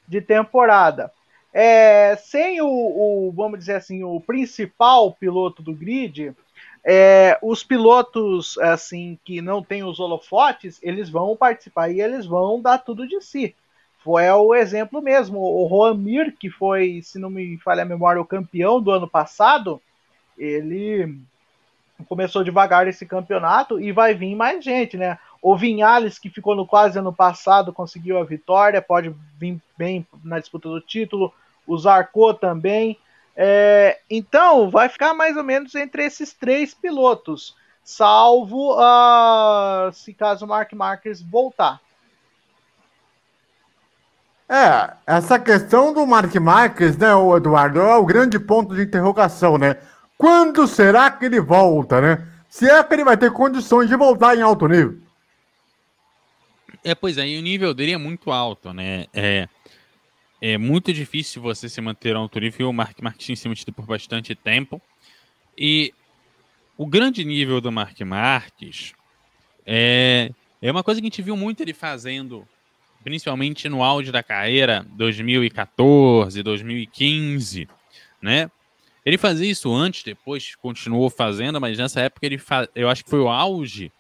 de 0.09 0.21
temporada. 0.21 1.13
É, 1.55 2.17
sem 2.17 2.61
o, 2.61 2.67
o, 2.67 3.33
vamos 3.33 3.61
dizer 3.61 3.77
assim, 3.77 4.03
o 4.03 4.21
principal 4.21 5.13
piloto 5.13 5.63
do 5.63 5.73
grid, 5.73 6.35
é, 6.85 7.39
os 7.41 7.63
pilotos 7.63 8.59
assim 8.59 9.17
que 9.25 9.41
não 9.41 9.63
têm 9.63 9.85
os 9.85 10.01
holofotes, 10.01 10.81
eles 10.83 11.09
vão 11.09 11.37
participar 11.37 11.89
e 11.89 12.01
eles 12.01 12.27
vão 12.27 12.61
dar 12.61 12.79
tudo 12.79 13.07
de 13.07 13.21
si. 13.21 13.55
Foi 14.09 14.27
o 14.31 14.55
exemplo 14.55 15.03
mesmo. 15.03 15.39
O 15.39 15.69
Juan 15.69 15.93
Mir, 15.93 16.35
que 16.35 16.49
foi, 16.49 17.03
se 17.03 17.19
não 17.19 17.29
me 17.29 17.59
falha 17.59 17.83
a 17.83 17.85
memória, 17.85 18.19
o 18.19 18.25
campeão 18.25 18.81
do 18.81 18.91
ano 18.91 19.07
passado, 19.07 19.83
ele 20.39 21.21
começou 22.09 22.43
devagar 22.43 22.89
esse 22.89 23.05
campeonato 23.05 23.79
e 23.79 23.93
vai 23.93 24.15
vir 24.15 24.35
mais 24.35 24.65
gente, 24.65 24.97
né? 24.97 25.19
O 25.43 25.55
Vinhales, 25.55 26.19
que 26.19 26.31
ficou 26.31 26.57
no 26.57 26.67
quase 26.67 26.99
ano 26.99 27.13
passado, 27.13 27.71
conseguiu 27.71 28.17
a 28.17 28.25
vitória, 28.25 28.81
pode 28.81 29.15
vir 29.39 29.61
bem 29.77 30.07
na 30.25 30.39
disputa 30.39 30.71
do 30.71 30.81
título. 30.81 31.31
O 31.67 31.77
Zarco 31.77 32.33
também. 32.33 32.97
É, 33.37 34.01
então, 34.09 34.71
vai 34.71 34.89
ficar 34.89 35.13
mais 35.13 35.37
ou 35.37 35.45
menos 35.45 35.75
entre 35.75 36.03
esses 36.03 36.33
três 36.33 36.73
pilotos, 36.73 37.55
salvo 37.85 38.73
uh, 38.73 39.93
se 39.93 40.15
caso 40.15 40.47
o 40.47 40.49
Mark 40.49 40.73
Marques 40.73 41.21
voltar. 41.21 41.79
É, 44.49 44.95
essa 45.07 45.39
questão 45.39 45.93
do 45.93 46.07
Mark 46.07 46.35
Marques, 46.37 46.97
né, 46.97 47.15
o 47.15 47.37
Eduardo, 47.37 47.81
é 47.81 47.97
o 47.97 48.07
grande 48.07 48.39
ponto 48.39 48.75
de 48.75 48.83
interrogação, 48.83 49.59
né? 49.59 49.77
Quando 50.17 50.67
será 50.67 51.11
que 51.11 51.27
ele 51.27 51.39
volta, 51.39 52.01
né? 52.01 52.27
Se 52.49 52.69
é 52.69 52.83
que 52.83 52.95
ele 52.95 53.05
vai 53.05 53.17
ter 53.17 53.31
condições 53.31 53.89
de 53.89 53.97
voltar 53.97 54.37
em 54.37 54.41
alto 54.41 54.67
nível. 54.67 54.99
É, 56.83 56.95
pois 56.95 57.19
é, 57.19 57.29
e 57.29 57.39
o 57.39 57.43
nível 57.43 57.75
dele 57.75 57.93
é 57.93 57.99
muito 57.99 58.31
alto, 58.31 58.73
né? 58.73 59.07
É, 59.13 59.47
é 60.41 60.57
muito 60.57 60.93
difícil 60.93 61.43
você 61.43 61.69
se 61.69 61.81
manter 61.81 62.17
alto 62.17 62.41
nível. 62.41 62.71
O 62.71 62.73
Mark 62.73 62.99
Marques 63.03 63.27
tem 63.27 63.37
se 63.37 63.49
mantido 63.49 63.73
por 63.73 63.85
bastante 63.85 64.35
tempo. 64.35 64.81
E 65.57 65.93
o 66.77 66.87
grande 66.87 67.25
nível 67.25 67.61
do 67.61 67.71
Mark 67.71 68.01
Marques 68.01 68.95
é, 69.67 70.31
é 70.63 70.71
uma 70.71 70.83
coisa 70.83 71.01
que 71.01 71.07
a 71.07 71.11
gente 71.11 71.23
viu 71.23 71.37
muito 71.37 71.61
ele 71.61 71.75
fazendo, 71.75 72.49
principalmente 73.09 73.71
no 73.71 73.83
auge 73.83 74.13
da 74.13 74.23
carreira, 74.23 74.85
2014, 74.91 76.43
2015, 76.43 77.67
né? 78.21 78.51
Ele 79.03 79.17
fazia 79.17 79.51
isso 79.51 79.73
antes, 79.73 80.03
depois 80.03 80.55
continuou 80.57 81.09
fazendo, 81.09 81.59
mas 81.59 81.79
nessa 81.79 82.03
época 82.03 82.27
ele 82.27 82.37
fa... 82.37 82.69
eu 82.75 82.87
acho 82.87 83.03
que 83.03 83.09
foi 83.09 83.21
o 83.21 83.31
auge 83.31 83.91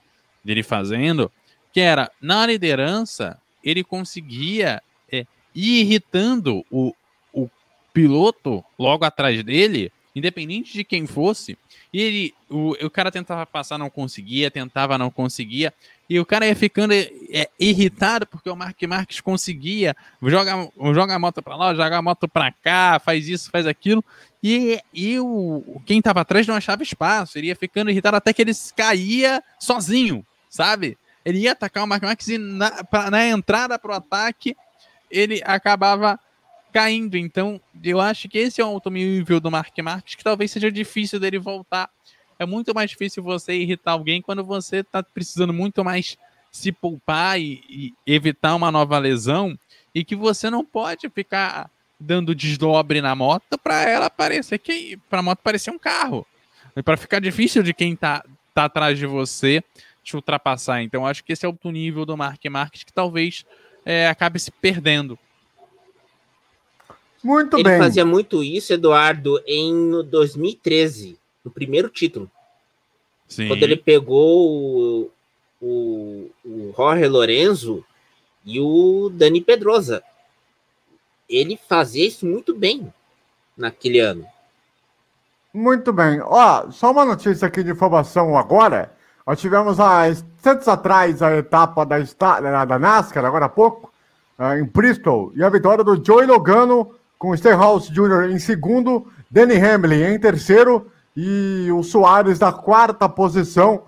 dele 0.44 0.62
fazendo, 0.62 1.32
que 1.72 1.80
era 1.80 2.10
na 2.20 2.44
liderança 2.44 3.40
ele 3.64 3.82
conseguia 3.82 4.82
é, 5.10 5.24
ir 5.54 5.80
irritando 5.80 6.62
o, 6.70 6.94
o 7.32 7.48
piloto 7.94 8.62
logo 8.78 9.06
atrás 9.06 9.42
dele, 9.42 9.90
independente 10.14 10.74
de 10.74 10.84
quem 10.84 11.06
fosse, 11.06 11.56
e 11.90 12.02
ele, 12.02 12.34
o, 12.50 12.72
o 12.72 12.90
cara 12.90 13.10
tentava 13.10 13.46
passar, 13.46 13.78
não 13.78 13.88
conseguia, 13.88 14.50
tentava, 14.50 14.98
não 14.98 15.10
conseguia. 15.10 15.72
E 16.08 16.18
o 16.18 16.24
cara 16.24 16.46
ia 16.46 16.56
ficando 16.56 16.92
é, 16.94 17.50
irritado 17.60 18.26
porque 18.26 18.48
o 18.48 18.56
Mark 18.56 18.80
Marques 18.84 19.20
conseguia, 19.20 19.94
joga, 20.22 20.70
joga 20.94 21.14
a 21.14 21.18
moto 21.18 21.42
para 21.42 21.54
lá, 21.54 21.74
joga 21.74 21.98
a 21.98 22.02
moto 22.02 22.26
para 22.26 22.50
cá, 22.50 22.98
faz 22.98 23.28
isso, 23.28 23.50
faz 23.50 23.66
aquilo. 23.66 24.02
E, 24.42 24.80
e 24.94 25.18
o, 25.18 25.82
quem 25.84 25.98
estava 25.98 26.22
atrás 26.22 26.46
não 26.46 26.54
achava 26.54 26.82
espaço, 26.82 27.36
ele 27.36 27.48
ia 27.48 27.56
ficando 27.56 27.90
irritado 27.90 28.16
até 28.16 28.32
que 28.32 28.40
ele 28.40 28.52
caía 28.74 29.42
sozinho, 29.60 30.24
sabe? 30.48 30.96
Ele 31.24 31.40
ia 31.40 31.52
atacar 31.52 31.84
o 31.84 31.86
Mark 31.86 32.02
Marques 32.02 32.28
e 32.28 32.38
na, 32.38 32.84
pra, 32.84 33.10
na 33.10 33.26
entrada 33.26 33.78
para 33.78 33.92
o 33.92 33.94
ataque 33.94 34.56
ele 35.10 35.42
acabava 35.44 36.18
caindo. 36.72 37.16
Então, 37.16 37.60
eu 37.82 38.00
acho 38.00 38.28
que 38.28 38.38
esse 38.38 38.60
é 38.60 38.64
o 38.64 38.68
alto 38.68 38.90
nível 38.90 39.40
do 39.40 39.50
Mark 39.50 39.76
Marques, 39.78 40.14
que 40.14 40.24
talvez 40.24 40.50
seja 40.50 40.70
difícil 40.70 41.18
dele 41.20 41.38
voltar. 41.38 41.90
É 42.38 42.46
muito 42.46 42.74
mais 42.74 42.90
difícil 42.90 43.22
você 43.22 43.54
irritar 43.54 43.92
alguém 43.92 44.22
quando 44.22 44.44
você 44.44 44.76
está 44.78 45.02
precisando 45.02 45.52
muito 45.52 45.84
mais 45.84 46.16
se 46.50 46.72
poupar 46.72 47.38
e, 47.40 47.62
e, 47.68 47.94
evitar 48.06 48.54
uma 48.54 48.70
nova 48.70 48.98
lesão 48.98 49.58
e 49.94 50.04
que 50.04 50.16
você 50.16 50.48
não 50.48 50.64
pode 50.64 51.08
ficar 51.10 51.70
dando 51.98 52.34
desdobre 52.34 53.00
na 53.00 53.14
moto 53.14 53.58
para 53.58 53.88
ela 53.88 54.08
parecer 54.08 54.58
que 54.58 54.96
para 55.10 55.18
a 55.18 55.22
moto 55.22 55.40
parecer 55.40 55.70
um 55.70 55.78
carro. 55.78 56.26
Para 56.84 56.96
ficar 56.96 57.20
difícil 57.20 57.62
de 57.62 57.74
quem 57.74 57.96
tá, 57.96 58.24
tá 58.54 58.66
atrás 58.66 58.98
de 58.98 59.06
você 59.06 59.62
te 60.02 60.14
ultrapassar. 60.14 60.82
Então 60.82 61.04
acho 61.04 61.24
que 61.24 61.32
esse 61.32 61.44
é 61.44 61.48
o 61.48 61.52
alto 61.52 61.70
nível 61.70 62.06
do 62.06 62.16
Mark 62.16 62.44
Marques 62.48 62.84
que 62.84 62.92
talvez 62.92 63.44
é, 63.84 64.08
acabe 64.08 64.38
se 64.38 64.50
perdendo. 64.50 65.18
Muito 67.22 67.56
ele 67.56 67.64
bem. 67.64 67.72
Ele 67.74 67.82
fazia 67.82 68.04
muito 68.04 68.44
isso, 68.44 68.72
Eduardo, 68.72 69.42
em 69.46 70.04
2013, 70.04 71.18
no 71.48 71.50
primeiro 71.50 71.88
título. 71.88 72.30
Sim. 73.26 73.48
Quando 73.48 73.62
ele 73.62 73.76
pegou 73.76 74.48
o, 74.50 75.10
o, 75.60 76.30
o 76.44 76.74
Jorge 76.76 77.06
Lorenzo 77.08 77.84
e 78.44 78.60
o 78.60 79.10
Dani 79.12 79.40
Pedrosa. 79.40 80.02
Ele 81.28 81.58
fazia 81.68 82.06
isso 82.06 82.24
muito 82.24 82.54
bem 82.54 82.92
naquele 83.56 83.98
ano. 83.98 84.24
Muito 85.52 85.92
bem. 85.92 86.20
Ó, 86.22 86.70
só 86.70 86.90
uma 86.90 87.04
notícia 87.04 87.48
aqui 87.48 87.62
de 87.62 87.70
informação 87.70 88.36
agora. 88.38 88.92
Nós 89.26 89.40
tivemos 89.40 89.78
há 89.78 90.08
instantes 90.08 90.68
atrás 90.68 91.20
a 91.20 91.36
etapa 91.36 91.84
da, 91.84 91.98
da 92.64 92.78
NASCAR, 92.78 93.24
agora 93.24 93.44
há 93.44 93.48
pouco, 93.48 93.92
eh, 94.38 94.60
em 94.60 94.64
Bristol, 94.64 95.32
e 95.34 95.42
a 95.42 95.50
vitória 95.50 95.84
do 95.84 96.02
Joey 96.02 96.26
Logano 96.26 96.94
com 97.18 97.30
o 97.30 97.36
Stenhouse 97.36 97.92
Jr. 97.92 98.30
em 98.30 98.38
segundo, 98.38 99.06
Danny 99.30 99.56
Hamlin 99.56 100.14
em 100.14 100.18
terceiro 100.18 100.90
e 101.20 101.72
o 101.72 101.82
Soares 101.82 102.38
na 102.38 102.52
quarta 102.52 103.08
posição. 103.08 103.82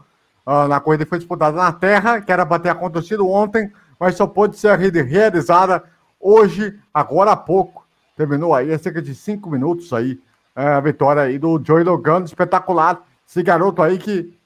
Uh, 0.44 0.66
na 0.66 0.80
corrida 0.80 1.06
foi 1.06 1.18
disputada 1.18 1.56
na 1.56 1.70
terra, 1.70 2.20
que 2.20 2.32
era 2.32 2.44
para 2.44 2.60
ter 2.60 2.70
acontecido 2.70 3.28
ontem, 3.28 3.70
mas 4.00 4.16
só 4.16 4.26
pôde 4.26 4.56
ser 4.56 4.76
realizada 4.76 5.84
hoje, 6.18 6.76
agora 6.92 7.30
há 7.30 7.36
pouco. 7.36 7.86
Terminou 8.16 8.52
aí, 8.52 8.72
há 8.72 8.78
cerca 8.80 9.00
de 9.00 9.14
cinco 9.14 9.48
minutos 9.48 9.92
aí, 9.92 10.18
é, 10.56 10.70
a 10.70 10.80
vitória 10.80 11.22
aí 11.22 11.38
do 11.38 11.62
Joey 11.64 11.84
Logano, 11.84 12.26
espetacular. 12.26 13.00
Esse 13.28 13.44
garoto 13.44 13.80
aí 13.80 13.96
que 13.96 14.36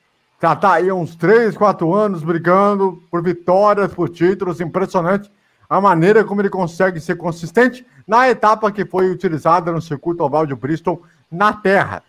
já 0.42 0.54
tá 0.54 0.74
aí 0.74 0.92
uns 0.92 1.16
três, 1.16 1.56
quatro 1.56 1.94
anos 1.94 2.22
brigando 2.22 3.02
por 3.10 3.22
vitórias, 3.22 3.94
por 3.94 4.10
títulos, 4.10 4.60
impressionante 4.60 5.32
a 5.70 5.80
maneira 5.80 6.22
como 6.22 6.42
ele 6.42 6.50
consegue 6.50 7.00
ser 7.00 7.16
consistente 7.16 7.86
na 8.06 8.28
etapa 8.28 8.70
que 8.70 8.84
foi 8.84 9.10
utilizada 9.10 9.72
no 9.72 9.80
circuito 9.80 10.22
oval 10.22 10.44
de 10.44 10.54
Bristol 10.54 11.02
na 11.30 11.54
Terra. 11.54 12.02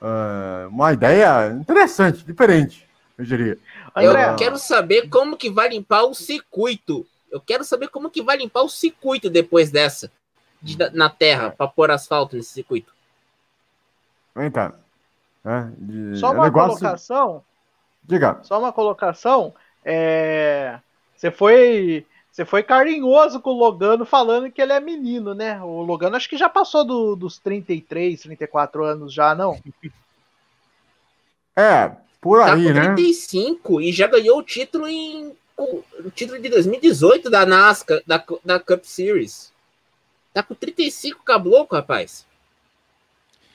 Uh, 0.00 0.68
uma 0.68 0.92
ideia 0.92 1.50
interessante, 1.52 2.24
diferente, 2.24 2.86
eu 3.16 3.24
diria. 3.24 3.58
André, 3.94 4.30
eu 4.30 4.36
quero 4.36 4.58
saber 4.58 5.08
como 5.08 5.36
que 5.36 5.48
vai 5.48 5.68
limpar 5.68 6.04
o 6.04 6.14
circuito. 6.14 7.06
Eu 7.30 7.40
quero 7.40 7.64
saber 7.64 7.88
como 7.88 8.10
que 8.10 8.22
vai 8.22 8.36
limpar 8.36 8.62
o 8.62 8.68
circuito 8.68 9.30
depois 9.30 9.70
dessa, 9.70 10.10
de, 10.60 10.76
na 10.92 11.08
Terra, 11.08 11.50
para 11.50 11.68
pôr 11.68 11.90
asfalto 11.90 12.36
nesse 12.36 12.52
circuito. 12.52 12.92
Então, 14.36 14.72
é, 15.44 15.68
de, 15.78 16.18
Só 16.18 16.28
é 16.28 16.30
uma 16.30 16.44
negócio... 16.44 16.78
colocação. 16.78 17.44
Diga. 18.02 18.38
Só 18.42 18.58
uma 18.58 18.72
colocação. 18.72 19.54
É... 19.84 20.78
Você 21.16 21.30
foi 21.30 22.06
você 22.34 22.44
foi 22.44 22.64
carinhoso 22.64 23.38
com 23.40 23.50
o 23.50 23.56
Logano 23.58 24.04
falando 24.04 24.50
que 24.50 24.60
ele 24.60 24.72
é 24.72 24.80
menino, 24.80 25.34
né? 25.36 25.62
O 25.62 25.82
Logano 25.82 26.16
acho 26.16 26.28
que 26.28 26.36
já 26.36 26.48
passou 26.48 26.84
do, 26.84 27.14
dos 27.14 27.38
33, 27.38 28.20
34 28.22 28.84
anos 28.84 29.12
já, 29.14 29.36
não? 29.36 29.62
É, 31.54 31.92
por 32.20 32.40
tá 32.40 32.54
aí, 32.54 32.64
tá 32.64 32.88
com 32.88 32.94
35 32.96 33.78
né? 33.78 33.84
e 33.86 33.92
já 33.92 34.08
ganhou 34.08 34.36
o 34.36 34.42
título 34.42 34.88
em 34.88 35.32
o 35.56 36.10
título 36.12 36.42
de 36.42 36.48
2018 36.48 37.30
da 37.30 37.46
NASCAR, 37.46 38.02
da, 38.04 38.20
da 38.44 38.58
Cup 38.58 38.82
Series. 38.82 39.52
Tá 40.32 40.42
com 40.42 40.56
35 40.56 41.22
cabloco, 41.22 41.76
rapaz. 41.76 42.26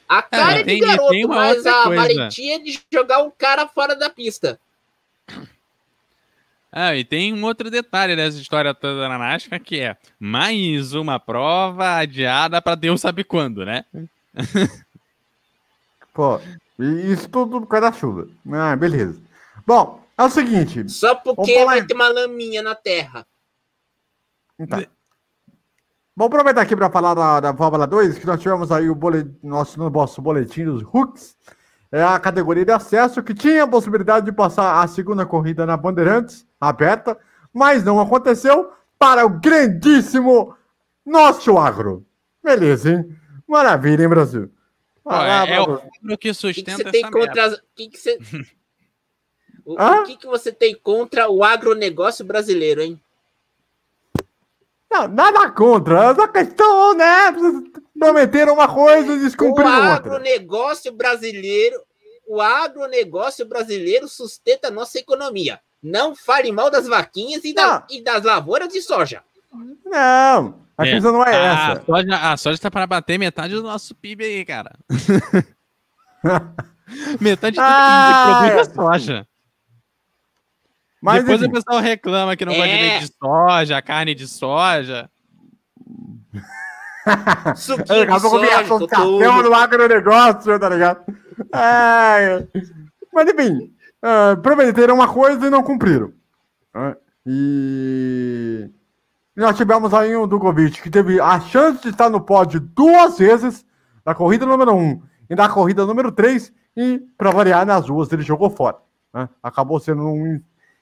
A 0.07 0.21
cara 0.21 0.59
É, 0.59 0.61
é, 0.61 0.63
tem- 0.63 0.79
de 0.79 0.85
garoto, 0.87 1.09
tem 1.09 1.25
uma 1.25 1.35
mas 1.35 1.65
a 1.65 1.83
coisa. 1.83 2.01
valentia 2.01 2.55
é 2.55 2.59
de 2.59 2.81
jogar 2.89 3.21
um 3.23 3.29
cara 3.29 3.67
fora 3.67 3.93
da 3.93 4.09
pista. 4.09 4.57
Ah, 6.71 6.95
e 6.95 7.03
tem 7.03 7.33
um 7.33 7.43
outro 7.45 7.71
detalhe 7.71 8.15
dessa 8.15 8.37
história 8.39 8.73
toda 8.75 9.09
na 9.09 9.17
NASCAR, 9.17 9.59
que 9.59 9.79
é 9.79 9.97
mais 10.19 10.93
uma 10.93 11.19
prova 11.19 11.95
adiada 11.97 12.61
para 12.61 12.75
Deus 12.75 13.01
sabe 13.01 13.23
quando, 13.23 13.65
né? 13.65 13.85
Pô, 16.13 16.39
e 16.77 17.11
isso 17.11 17.27
tudo 17.29 17.61
por 17.61 17.67
causa 17.67 17.89
da 17.89 17.97
chuva. 17.97 18.27
Ah, 18.51 18.75
beleza. 18.75 19.19
Bom, 19.65 20.03
é 20.17 20.23
o 20.23 20.29
seguinte. 20.29 20.87
Só 20.89 21.15
porque 21.15 21.65
vai 21.65 21.79
em- 21.79 21.87
ter 21.87 21.93
uma 21.93 22.09
laminha 22.09 22.61
na 22.61 22.75
terra. 22.75 23.25
Então. 24.59 24.83
Vamos 26.15 26.33
aproveitar 26.33 26.61
aqui 26.61 26.75
para 26.75 26.89
falar 26.91 27.13
da, 27.13 27.39
da 27.39 27.53
Fórmula 27.55 27.87
2, 27.87 28.19
que 28.19 28.25
nós 28.27 28.41
tivemos 28.41 28.71
aí 28.71 28.89
o 28.89 28.95
boletim, 28.95 29.33
nosso, 29.41 29.79
no 29.79 29.89
nosso 29.89 30.21
boletim 30.21 30.65
dos 30.65 30.83
Hooks, 30.83 31.35
a 31.91 32.19
categoria 32.19 32.65
de 32.65 32.71
acesso 32.71 33.23
que 33.23 33.33
tinha 33.33 33.63
a 33.63 33.67
possibilidade 33.67 34.25
de 34.25 34.31
passar 34.31 34.81
a 34.81 34.87
segunda 34.87 35.25
corrida 35.25 35.65
na 35.65 35.75
Bandeirantes, 35.75 36.45
aberta, 36.59 37.17
mas 37.53 37.83
não 37.83 37.99
aconteceu 37.99 38.71
para 38.97 39.25
o 39.25 39.29
grandíssimo 39.29 40.55
nosso 41.05 41.57
agro. 41.57 42.05
Beleza, 42.43 42.91
hein? 42.91 43.17
Maravilha, 43.47 44.03
hein, 44.03 44.09
Brasil? 44.09 44.51
É, 45.09 45.55
é 45.55 45.61
o 45.61 45.63
agro 45.63 45.81
que 45.81 46.13
O 46.13 46.17
que, 46.17 46.17
que 46.17 46.33
sustenta 46.33 46.71
você 46.77 46.83
tem 46.83 47.01
essa 47.01 47.11
contra 47.11 47.61
que, 47.75 47.89
que 47.89 47.97
você 47.97 48.19
o, 49.65 49.73
o 49.73 50.03
que, 50.03 50.17
que 50.17 50.27
você 50.27 50.51
tem 50.51 50.75
contra 50.75 51.29
o 51.29 51.43
agronegócio 51.43 52.23
brasileiro, 52.23 52.81
hein? 52.81 53.01
Não, 54.91 55.07
nada 55.07 55.51
contra, 55.51 56.11
essa 56.11 56.27
questão, 56.27 56.95
né? 56.95 57.31
Prometeram 57.99 58.53
uma 58.53 58.67
coisa 58.67 59.13
e 59.13 59.17
O 59.17 59.21
descumpriram 59.21 59.69
outra. 59.71 59.93
agronegócio 59.95 60.91
brasileiro, 60.93 61.79
o 62.27 62.39
agronegócio 62.41 63.45
brasileiro 63.45 64.07
sustenta 64.07 64.69
a 64.69 64.71
nossa 64.71 64.97
economia. 64.97 65.59
Não 65.83 66.15
fale 66.15 66.51
mal 66.51 66.69
das 66.71 66.87
vaquinhas 66.87 67.43
e, 67.43 67.53
da- 67.53 67.85
e 67.89 68.01
das 68.03 68.23
lavouras 68.23 68.69
de 68.69 68.81
soja. 68.81 69.21
Não, 69.85 70.61
a 70.77 70.85
É. 70.87 70.91
questão 70.91 71.11
não 71.11 71.23
é 71.23 71.35
a, 71.35 71.71
essa. 71.73 71.83
soja, 71.85 72.15
a 72.31 72.37
soja 72.37 72.57
tá 72.59 72.71
para 72.71 72.85
bater 72.87 73.17
metade 73.17 73.53
do 73.55 73.63
nosso 73.63 73.95
PIB 73.95 74.23
aí, 74.23 74.45
cara. 74.45 74.77
metade 77.19 77.55
de 77.55 77.61
tudo 77.61 77.67
Ah, 77.67 78.39
produz 78.43 78.57
é. 78.57 78.59
é 78.71 78.75
soja. 78.75 79.27
Mas 81.01 81.23
Depois 81.23 81.41
enfim, 81.41 81.49
o 81.49 81.53
pessoal 81.53 81.79
reclama 81.81 82.35
que 82.35 82.45
não 82.45 82.53
gosta 82.53 82.67
de 82.67 82.73
É. 82.73 82.81
leite 82.81 82.99
de 83.07 83.13
soja, 83.17 83.81
carne 83.81 84.13
de 84.13 84.27
soja. 84.27 85.09
Suquinho 87.55 87.85
de 87.85 88.19
soja, 88.19 88.59
associação 88.61 88.79
tudo. 88.79 89.43
do 89.43 89.53
agronegócio, 89.53 90.59
tá 90.59 90.69
ligado? 90.69 91.01
É, 91.53 92.47
mas 93.13 93.29
enfim, 93.29 93.73
ah, 94.01 94.37
prometeram 94.41 94.95
uma 94.95 95.07
coisa 95.07 95.45
e 95.45 95.49
não 95.49 95.63
cumpriram. 95.63 96.11
Ah, 96.73 96.95
E 97.25 98.69
nós 99.35 99.55
tivemos 99.55 99.93
aí 99.93 100.15
o 100.15 100.27
Dugovic, 100.27 100.81
que 100.81 100.89
teve 100.89 101.19
a 101.19 101.39
chance 101.39 101.81
de 101.81 101.89
estar 101.89 102.09
no 102.09 102.21
pódio 102.21 102.59
duas 102.59 103.17
vezes, 103.17 103.65
na 104.05 104.13
corrida 104.13 104.45
número 104.45 104.73
1 104.73 104.77
um, 104.77 105.01
e 105.29 105.35
na 105.35 105.47
corrida 105.47 105.85
número 105.85 106.11
3, 106.11 106.51
e 106.75 106.99
para 107.17 107.31
variar 107.31 107.65
nas 107.65 107.85
duas 107.85 108.11
ele 108.11 108.21
jogou 108.21 108.49
fora. 108.49 108.77
né? 109.13 109.29
Acabou 109.41 109.79
sendo 109.79 110.03
um 110.07 110.41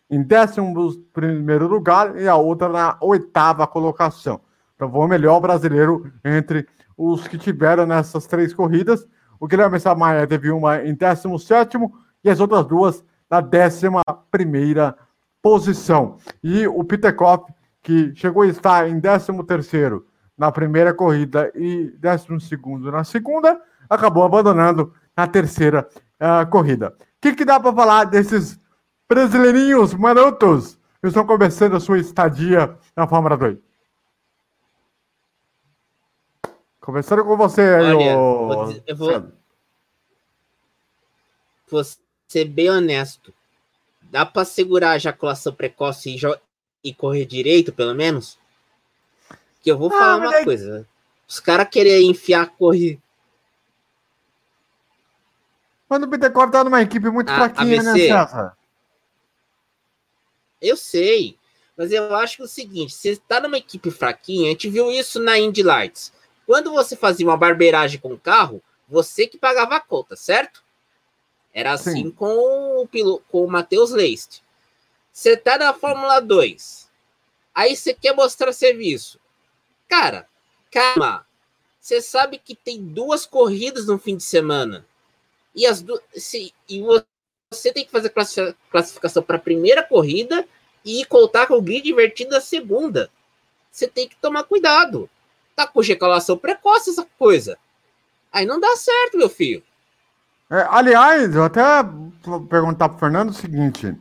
em 0.10 0.24
décimo 0.24 0.74
primeiro 1.12 1.68
lugar 1.68 2.18
e 2.18 2.28
a 2.28 2.36
outra 2.36 2.70
na 2.70 2.98
oitava 3.02 3.68
colocação. 3.68 4.40
Então 4.78 4.92
foi 4.92 5.02
o 5.02 5.08
melhor 5.08 5.40
brasileiro 5.40 6.12
entre 6.24 6.68
os 6.96 7.28
que 7.28 7.38
tiveram 7.38 7.88
nessas 7.88 8.28
três 8.28 8.54
corridas. 8.54 9.08
O 9.40 9.48
Guilherme 9.48 9.80
Samaia 9.80 10.26
teve 10.28 10.52
uma 10.52 10.84
em 10.84 10.94
17 10.94 11.78
e 12.24 12.30
as 12.30 12.40
outras 12.40 12.66
duas 12.66 13.04
na 13.30 13.40
11 13.40 13.90
primeira 14.30 14.96
posição. 15.42 16.18
E 16.44 16.68
o 16.68 16.84
Pitekoff, 16.84 17.52
que 17.82 18.14
chegou 18.16 18.44
a 18.44 18.48
estar 18.48 18.88
em 18.88 19.02
13 19.02 19.44
terceiro 19.48 20.06
na 20.38 20.52
primeira 20.52 20.94
corrida 20.94 21.52
e 21.56 21.92
12 22.00 22.40
segundo 22.48 22.92
na 22.92 23.04
segunda, 23.04 23.60
acabou 23.90 24.24
abandonando 24.24 24.94
na 25.16 25.26
terceira 25.26 25.88
ah, 26.20 26.46
corrida. 26.46 26.90
O 26.90 27.04
que, 27.20 27.34
que 27.34 27.46
dá 27.46 27.60
para 27.60 27.74
falar 27.74 28.04
desses 28.04 28.60
brasileirinhos 29.10 29.96
marotos 29.96 30.78
que 31.02 31.08
estão 31.08 31.26
começando 31.26 31.76
a 31.76 31.80
sua 31.80 31.98
estadia 31.98 32.78
na 32.96 33.08
Fórmula 33.08 33.36
2? 33.36 33.67
Começando 36.88 37.26
com 37.26 37.36
você 37.36 37.60
aí, 37.60 37.94
Olha, 37.94 38.18
ô- 38.18 38.48
vou 38.48 38.66
dizer- 38.68 38.84
eu 38.88 38.96
vou-. 38.96 39.32
Vou 41.70 41.84
ser 42.30 42.46
bem 42.46 42.70
honesto. 42.70 43.34
Dá 44.04 44.26
pra 44.26 44.46
segurar 44.46 44.92
a 44.92 44.96
ejaculação 44.96 45.54
precoce 45.54 46.12
e, 46.12 46.16
jo- 46.16 46.40
e 46.82 46.94
correr 46.94 47.26
direito, 47.26 47.74
pelo 47.74 47.94
menos? 47.94 48.40
Que 49.62 49.70
eu 49.70 49.78
vou 49.78 49.90
Ah, 49.94 50.00
falar 50.00 50.16
uma 50.16 50.34
aí- 50.34 50.46
coisa. 50.46 50.88
Os 51.28 51.42
caras 51.42 51.68
querem 51.70 52.10
enfiar 52.10 52.52
correr. 52.52 52.98
Mas 55.90 56.02
o 56.04 56.08
Bittencourt 56.08 56.54
tá 56.54 56.64
numa 56.64 56.82
equipe 56.82 57.10
muito 57.10 57.30
A- 57.30 57.36
fraquinha, 57.36 57.84
né, 57.84 57.90
ABC? 57.92 58.08
César? 58.08 58.58
Eu 60.62 60.78
sei. 60.78 61.38
Mas 61.76 61.92
eu 61.92 62.16
acho 62.16 62.38
que 62.38 62.42
é 62.44 62.46
o 62.46 62.48
seguinte: 62.48 62.94
você 62.94 63.18
tá 63.18 63.42
numa 63.42 63.58
equipe 63.58 63.92
fraquinha, 63.92 64.48
a 64.48 64.52
gente 64.52 64.70
viu 64.70 64.90
isso 64.90 65.20
na 65.20 65.38
Indy 65.38 65.64
Lights. 65.64 66.14
Quando 66.48 66.72
você 66.72 66.96
fazia 66.96 67.28
uma 67.28 67.38
barbeiragem 67.38 68.00
com 68.00 68.12
o 68.14 68.18
carro, 68.18 68.64
você 68.88 69.28
que 69.28 69.38
pagava 69.38 69.76
a 69.76 69.80
conta, 69.82 70.16
certo? 70.16 70.64
Era 71.54 71.74
assim 71.74 72.04
Sim. 72.06 72.12
com 72.12 72.82
o, 72.82 72.88
pilo- 72.88 73.22
com 73.30 73.44
o 73.44 73.48
Matheus 73.52 73.92
Leist. 73.92 74.42
Você 75.12 75.36
tá 75.38 75.58
na 75.58 75.74
Fórmula 75.74 76.20
2. 76.22 76.90
Aí 77.54 77.76
você 77.76 77.94
quer 77.94 78.14
mostrar 78.16 78.54
serviço. 78.54 79.20
Cara, 79.90 80.28
calma. 80.72 81.28
Você 81.82 82.02
sabe 82.02 82.38
que 82.38 82.56
tem 82.56 82.82
duas 82.84 83.26
corridas 83.26 83.88
no 83.88 83.98
fim 84.00 84.16
de 84.16 84.24
semana. 84.24 84.86
E 85.54 85.66
as 85.66 85.82
duas. 85.82 86.02
se- 86.16 86.54
E 86.70 86.82
você 87.52 87.74
tem 87.74 87.84
que 87.86 87.92
fazer 87.92 88.10
classi- 88.10 88.56
classificação 88.72 89.24
para 89.24 89.38
a 89.38 89.40
primeira 89.40 89.84
corrida 89.84 90.48
e 90.86 91.04
contar 91.06 91.48
com 91.48 91.56
o 91.56 91.62
grid 91.62 91.90
invertido 91.90 92.32
na 92.32 92.42
segunda. 92.42 93.10
Você 93.72 93.88
tem 93.88 94.08
que 94.08 94.16
tomar 94.18 94.44
cuidado. 94.44 95.10
Tá 95.58 95.66
com 95.66 95.82
ejaculação 95.82 96.38
precoce 96.38 96.92
essa 96.92 97.06
coisa. 97.18 97.58
Aí 98.32 98.46
não 98.46 98.60
dá 98.60 98.76
certo, 98.76 99.18
meu 99.18 99.28
filho. 99.28 99.64
É, 100.52 100.68
aliás, 100.70 101.36
eu 101.36 101.44
até 101.44 101.62
vou 102.24 102.42
perguntar 102.46 102.90
pro 102.90 103.00
Fernando 103.00 103.32
o 103.32 103.34
seguinte: 103.34 103.88
o 103.88 103.98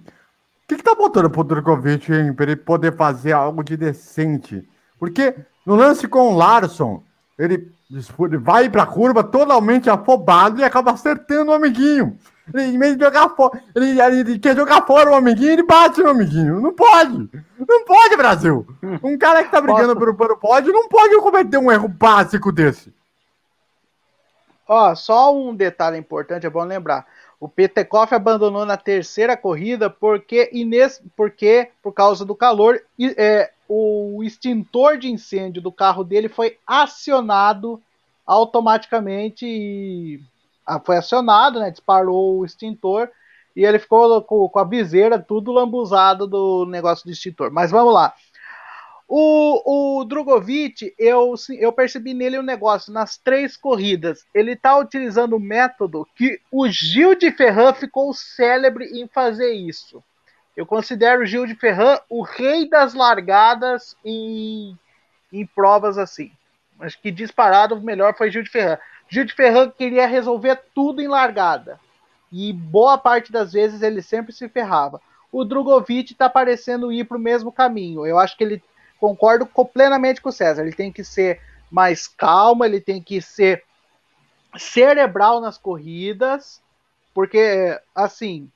que, 0.69 0.77
que 0.77 0.83
tá 0.83 0.95
botando 0.95 1.31
pro 1.31 1.43
Drogovic 1.43 2.13
hein, 2.13 2.35
pra 2.35 2.45
ele 2.45 2.57
poder 2.57 2.95
fazer 2.95 3.33
algo 3.33 3.65
de 3.65 3.75
decente? 3.75 4.69
Porque 4.99 5.35
no 5.65 5.75
lance 5.75 6.07
com 6.07 6.35
o 6.35 6.37
Larson, 6.37 7.03
ele, 7.39 7.73
vai 8.39 8.69
pra 8.69 8.85
curva 8.85 9.25
totalmente 9.25 9.89
afobado 9.89 10.61
e 10.61 10.65
acaba 10.65 10.93
acertando 10.93 11.53
o 11.53 11.55
amiguinho. 11.55 12.19
Ele, 12.53 12.63
em 12.63 12.79
vez 12.79 12.97
de 12.97 13.05
jogar 13.05 13.29
fora, 13.31 13.63
ele, 13.75 14.01
ele 14.01 14.39
quer 14.39 14.55
jogar 14.55 14.87
fora 14.87 15.11
o 15.11 15.15
amiguinho, 15.15 15.53
ele 15.53 15.63
bate 15.63 16.01
no 16.01 16.11
amiguinho. 16.11 16.61
Não 16.61 16.73
pode! 16.73 17.29
Não 17.59 17.85
pode, 17.85 18.17
Brasil! 18.17 18.67
Um 19.03 19.19
cara 19.19 19.43
que 19.43 19.51
tá 19.51 19.61
brigando 19.61 19.97
pelo, 19.97 20.15
pelo 20.15 20.37
pódio 20.37 20.73
não 20.73 20.89
pode 20.89 21.17
cometer 21.17 21.59
um 21.59 21.73
erro 21.73 21.89
básico 21.89 22.53
desse. 22.53 22.95
Ó, 24.69 24.95
só 24.95 25.35
um 25.35 25.55
detalhe 25.55 25.99
importante, 25.99 26.47
é 26.47 26.51
bom 26.51 26.65
lembrar. 26.65 27.07
O 27.39 27.49
Petekoff 27.49 28.15
abandonou 28.15 28.65
na 28.65 28.77
terceira 28.77 29.37
corrida 29.37 29.91
porque, 29.91 30.49
ines... 30.53 31.03
porque 31.17 31.69
por 31.83 31.93
causa 31.93 32.25
do 32.25 32.35
calor, 32.35 32.81
e, 32.99 33.15
é, 33.17 33.51
o 33.69 34.23
extintor 34.23 34.97
de 34.97 35.11
incêndio 35.11 35.61
do 35.61 35.71
carro 35.71 36.03
dele 36.03 36.29
foi 36.29 36.59
acionado 36.67 37.81
automaticamente 38.27 39.47
e 39.47 40.21
foi 40.85 40.97
acionado, 40.97 41.61
né? 41.61 41.71
Disparou 41.71 42.39
o 42.39 42.45
extintor 42.45 43.11
e 43.55 43.65
ele 43.65 43.79
ficou 43.79 44.23
com, 44.23 44.59
a 44.59 44.65
viseira 44.65 45.19
tudo 45.19 45.53
lambuzado 45.53 46.27
do 46.27 46.67
negócio 46.67 47.07
do 47.07 47.11
extintor. 47.11 47.51
Mas 47.51 47.71
vamos 47.71 47.95
lá. 47.95 48.15
O, 49.09 50.01
o 50.01 50.05
Drogovic, 50.05 50.93
eu, 50.99 51.35
eu 51.59 51.73
percebi 51.73 52.13
nele 52.13 52.39
um 52.39 52.43
negócio 52.43 52.93
nas 52.93 53.17
três 53.17 53.57
corridas. 53.57 54.27
Ele 54.35 54.53
está 54.53 54.77
utilizando 54.77 55.37
o 55.37 55.41
método 55.41 56.07
que 56.17 56.41
o 56.51 56.69
Gil 56.69 57.15
de 57.15 57.31
Ferran 57.31 57.73
ficou 57.73 58.13
célebre 58.13 58.87
em 59.01 59.07
fazer 59.07 59.53
isso. 59.53 60.03
Eu 60.57 60.67
considero 60.67 61.23
o 61.23 61.27
Gil 61.27 61.47
de 61.47 61.55
Ferran 61.55 61.99
o 62.11 62.23
rei 62.23 62.69
das 62.69 62.95
largadas 62.95 63.97
em, 64.05 64.77
em 65.33 65.47
provas 65.47 65.99
assim. 65.99 66.33
Acho 66.81 67.01
que 67.01 67.11
disparado 67.11 67.77
o 67.77 67.81
melhor 67.81 68.15
foi 68.17 68.31
Gil 68.31 68.43
de 68.43 68.51
Ferran. 68.51 68.79
Gil 69.09 69.25
de 69.25 69.35
Ferran 69.35 69.71
queria 69.71 70.07
resolver 70.07 70.61
tudo 70.75 71.01
em 71.01 71.09
largada. 71.09 71.81
E 72.31 72.53
boa 72.53 72.99
parte 72.99 73.31
das 73.31 73.53
vezes 73.53 73.83
ele 73.83 74.03
sempre 74.03 74.33
se 74.33 74.49
ferrava. 74.49 75.01
O 75.31 75.45
Drogovic 75.45 76.13
está 76.13 76.29
parecendo 76.29 76.93
ir 76.93 77.05
para 77.05 77.17
o 77.17 77.21
mesmo 77.21 77.53
caminho. 77.53 78.07
Eu 78.07 78.19
acho 78.19 78.37
que 78.37 78.45
ele 78.45 78.63
concordo 78.99 79.49
plenamente 79.73 80.21
com 80.21 80.29
o 80.29 80.33
César. 80.33 80.63
Ele 80.63 80.73
tem 80.73 80.91
que 80.91 81.05
ser 81.05 81.41
mais 81.71 82.09
calmo, 82.09 82.65
ele 82.65 82.81
tem 82.81 83.01
que 83.03 83.21
ser 83.21 83.63
cerebral 84.57 85.41
nas 85.41 85.59
corridas, 85.59 86.63
porque, 87.13 87.79
assim, 87.95 88.51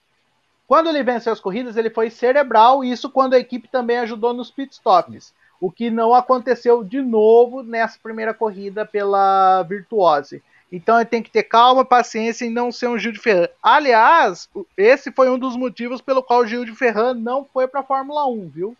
quando 0.67 0.89
ele 0.89 1.03
venceu 1.03 1.33
as 1.33 1.41
corridas, 1.41 1.77
ele 1.77 1.91
foi 1.91 2.11
cerebral, 2.11 2.85
isso 2.85 3.11
quando 3.11 3.35
a 3.35 3.39
equipe 3.39 3.69
também 3.69 3.99
ajudou 3.99 4.33
nos 4.33 4.51
pitstops, 4.51 5.35
o 5.61 5.71
que 5.71 5.91
não 5.91 6.15
aconteceu 6.15 6.83
de 6.83 7.03
novo 7.03 7.63
nessa 7.63 7.99
primeira 8.03 8.33
corrida 8.33 8.87
pela 8.87 9.63
Virtuose. 9.65 10.43
Então 10.73 10.97
ele 10.97 11.05
tem 11.05 11.23
que 11.23 11.31
ter 11.31 11.43
calma, 11.43 11.85
paciência 11.85 12.45
e 12.45 12.51
não 12.51 12.71
ser 12.71 12.89
um 12.89 12.99
Gil 12.99 13.13
de 13.13 13.19
Ferran. 13.19 13.49
Aliás, 13.63 14.49
esse 14.77 15.11
foi 15.13 15.29
um 15.29 15.39
dos 15.39 15.57
motivos 15.57 16.01
pelo 16.01 16.23
qual 16.23 16.41
o 16.41 16.47
Gil 16.47 16.65
de 16.65 16.75
Ferran 16.75 17.15
não 17.15 17.45
foi 17.45 17.67
para 17.69 17.81
a 17.81 17.85
Fórmula 17.85 18.27
1, 18.27 18.49
viu? 18.49 18.77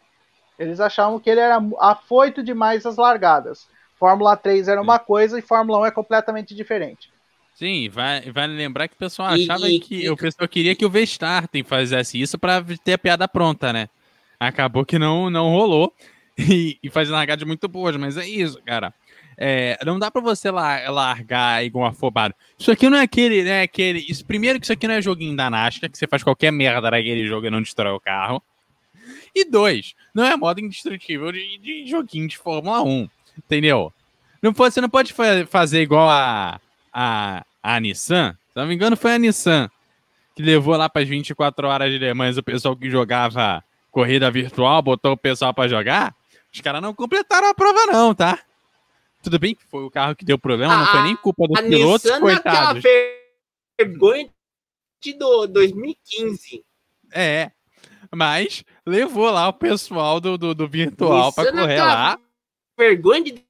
Eles 0.59 0.79
achavam 0.79 1.19
que 1.19 1.29
ele 1.29 1.41
era 1.41 1.61
afoito 1.81 2.43
demais 2.43 2.87
as 2.87 2.97
largadas. 2.97 3.67
Fórmula 3.99 4.37
3 4.37 4.69
era 4.69 4.81
uma 4.81 4.99
coisa 4.99 5.39
e 5.39 5.43
Fórmula 5.43 5.81
1 5.81 5.87
é 5.87 5.91
completamente 5.91 6.55
diferente. 6.55 7.11
Sim, 7.55 7.91
vai, 7.91 8.31
vai 8.31 8.47
lembrar 8.47 8.89
que 8.89 8.95
o 8.95 8.99
pessoal 8.99 9.29
achava 9.29 9.69
e, 9.69 9.79
que 9.79 10.05
e, 10.05 10.11
o 10.11 10.17
pessoal 10.17 10.49
queria 10.49 10.75
que 10.75 10.87
o 10.87 10.89
Verstappen 10.91 11.63
fizesse 11.63 12.19
isso 12.19 12.39
para 12.39 12.65
ter 12.83 12.95
a 12.95 12.99
piada 12.99 13.29
pronta, 13.29 13.73
né? 13.73 13.89
Acabou 14.39 14.87
que 14.87 14.99
não, 14.99 15.29
não 15.29 15.51
rolou 15.51 15.93
e, 16.49 16.79
e 16.83 16.91
faz 16.91 17.09
largadas 17.09 17.47
muito 17.47 17.69
boas, 17.69 17.97
mas 17.97 18.17
é 18.17 18.27
isso, 18.27 18.61
cara. 18.65 18.95
É, 19.37 19.79
não 19.87 19.99
dá 19.99 20.11
para 20.11 20.21
você 20.21 20.51
largar 20.51 21.65
igual 21.65 21.87
afobado. 21.87 22.35
Isso 22.59 22.71
aqui 22.71 22.91
não 22.91 22.99
é 22.99 23.03
aquele, 23.03 23.43
né? 23.43 23.63
Aquele, 23.63 24.05
isso, 24.07 24.25
primeiro 24.25 24.61
que 24.61 24.67
isso 24.67 24.73
aqui 24.73 24.87
não 24.87 24.95
é 24.95 25.01
joguinho 25.03 25.35
da 25.35 25.49
NASCAR, 25.49 25.91
que 25.91 25.97
você 25.97 26.07
faz 26.07 26.23
qualquer 26.23 26.53
merda 26.53 26.91
naquele 26.91 27.27
jogo 27.27 27.47
e 27.47 27.51
não 27.51 27.63
destrói 27.63 27.93
o 27.93 28.01
carro. 28.01 28.43
E 29.35 29.45
dois, 29.45 29.95
não 30.15 30.25
é 30.25 30.37
modo 30.37 30.61
indestrutível 30.61 31.33
de, 31.33 31.59
de 31.59 31.87
joguinho 31.87 32.29
de 32.29 32.37
Fórmula 32.37 32.83
1, 32.83 33.09
entendeu? 33.39 33.93
Não 34.43 34.53
você 34.53 34.81
não 34.81 34.89
pode 34.89 35.15
fazer 35.49 35.83
igual 35.83 36.09
a, 36.09 36.61
a, 36.93 37.45
a 37.63 37.81
Nissan. 37.81 38.33
Se 38.33 38.57
não 38.57 38.67
me 38.67 38.75
engano, 38.75 38.97
foi 38.97 39.15
a 39.15 39.19
Nissan 39.19 39.71
que 40.35 40.43
levou 40.43 40.77
lá 40.77 40.89
para 40.89 41.03
as 41.03 41.09
24 41.09 41.69
horas 41.69 41.91
de 41.91 41.99
Le 41.99 42.15
Mans 42.15 42.37
o 42.37 42.43
pessoal 42.43 42.77
que 42.77 42.91
jogava 42.91 43.63
corrida 43.91 44.31
virtual, 44.31 44.81
botou 44.83 45.13
o 45.13 45.17
pessoal 45.17 45.53
para 45.53 45.69
jogar. 45.69 46.15
Os 46.53 46.61
caras 46.61 46.83
não 46.83 46.95
completaram 46.95 47.49
a 47.49 47.55
prova, 47.55 47.87
não, 47.87 48.15
tá? 48.15 48.39
Tudo 49.23 49.39
bem 49.39 49.55
que 49.55 49.65
foi 49.65 49.85
o 49.85 49.91
carro 49.91 50.17
que 50.17 50.25
deu 50.25 50.39
problema, 50.39 50.75
a, 50.75 50.79
não 50.79 50.87
foi 50.87 51.03
nem 51.03 51.17
culpa 51.17 51.47
dos 51.47 51.61
pilotos, 51.61 52.05
Nissan 52.05 52.21
coitados. 52.21 52.83
vergonha 53.79 54.31
de 55.01 55.13
do 55.13 55.47
2015. 55.47 56.65
É, 57.13 57.51
mas 58.13 58.65
levou 58.85 59.31
lá 59.31 59.49
o 59.49 59.53
pessoal 59.53 60.21
do, 60.21 60.37
do, 60.37 60.55
do 60.55 60.69
virtual 60.69 61.33
para 61.33 61.53
correr 61.53 61.79
lá. 61.79 62.19
Vergonha 62.79 63.23
de 63.23 63.45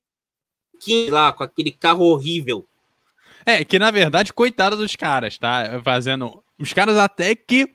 15 0.80 1.10
lá, 1.10 1.32
com 1.32 1.44
aquele 1.44 1.70
carro 1.70 2.04
horrível. 2.04 2.66
É, 3.46 3.64
que 3.64 3.78
na 3.78 3.90
verdade, 3.90 4.32
coitado 4.32 4.76
dos 4.76 4.96
caras, 4.96 5.38
tá? 5.38 5.80
Fazendo. 5.84 6.42
Os 6.58 6.72
caras 6.72 6.96
até 6.96 7.34
que 7.34 7.72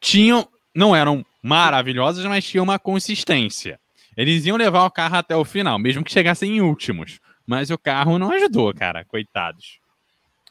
tinham. 0.00 0.48
Não 0.74 0.94
eram 0.94 1.24
maravilhosos, 1.42 2.24
mas 2.26 2.44
tinham 2.44 2.62
uma 2.62 2.78
consistência. 2.78 3.80
Eles 4.18 4.44
iam 4.44 4.56
levar 4.56 4.84
o 4.84 4.90
carro 4.90 5.14
até 5.14 5.36
o 5.36 5.44
final, 5.44 5.78
mesmo 5.78 6.02
que 6.02 6.10
chegassem 6.10 6.56
em 6.56 6.60
últimos. 6.60 7.20
Mas 7.46 7.70
o 7.70 7.78
carro 7.78 8.18
não 8.18 8.32
ajudou, 8.32 8.74
cara. 8.74 9.04
Coitados. 9.04 9.78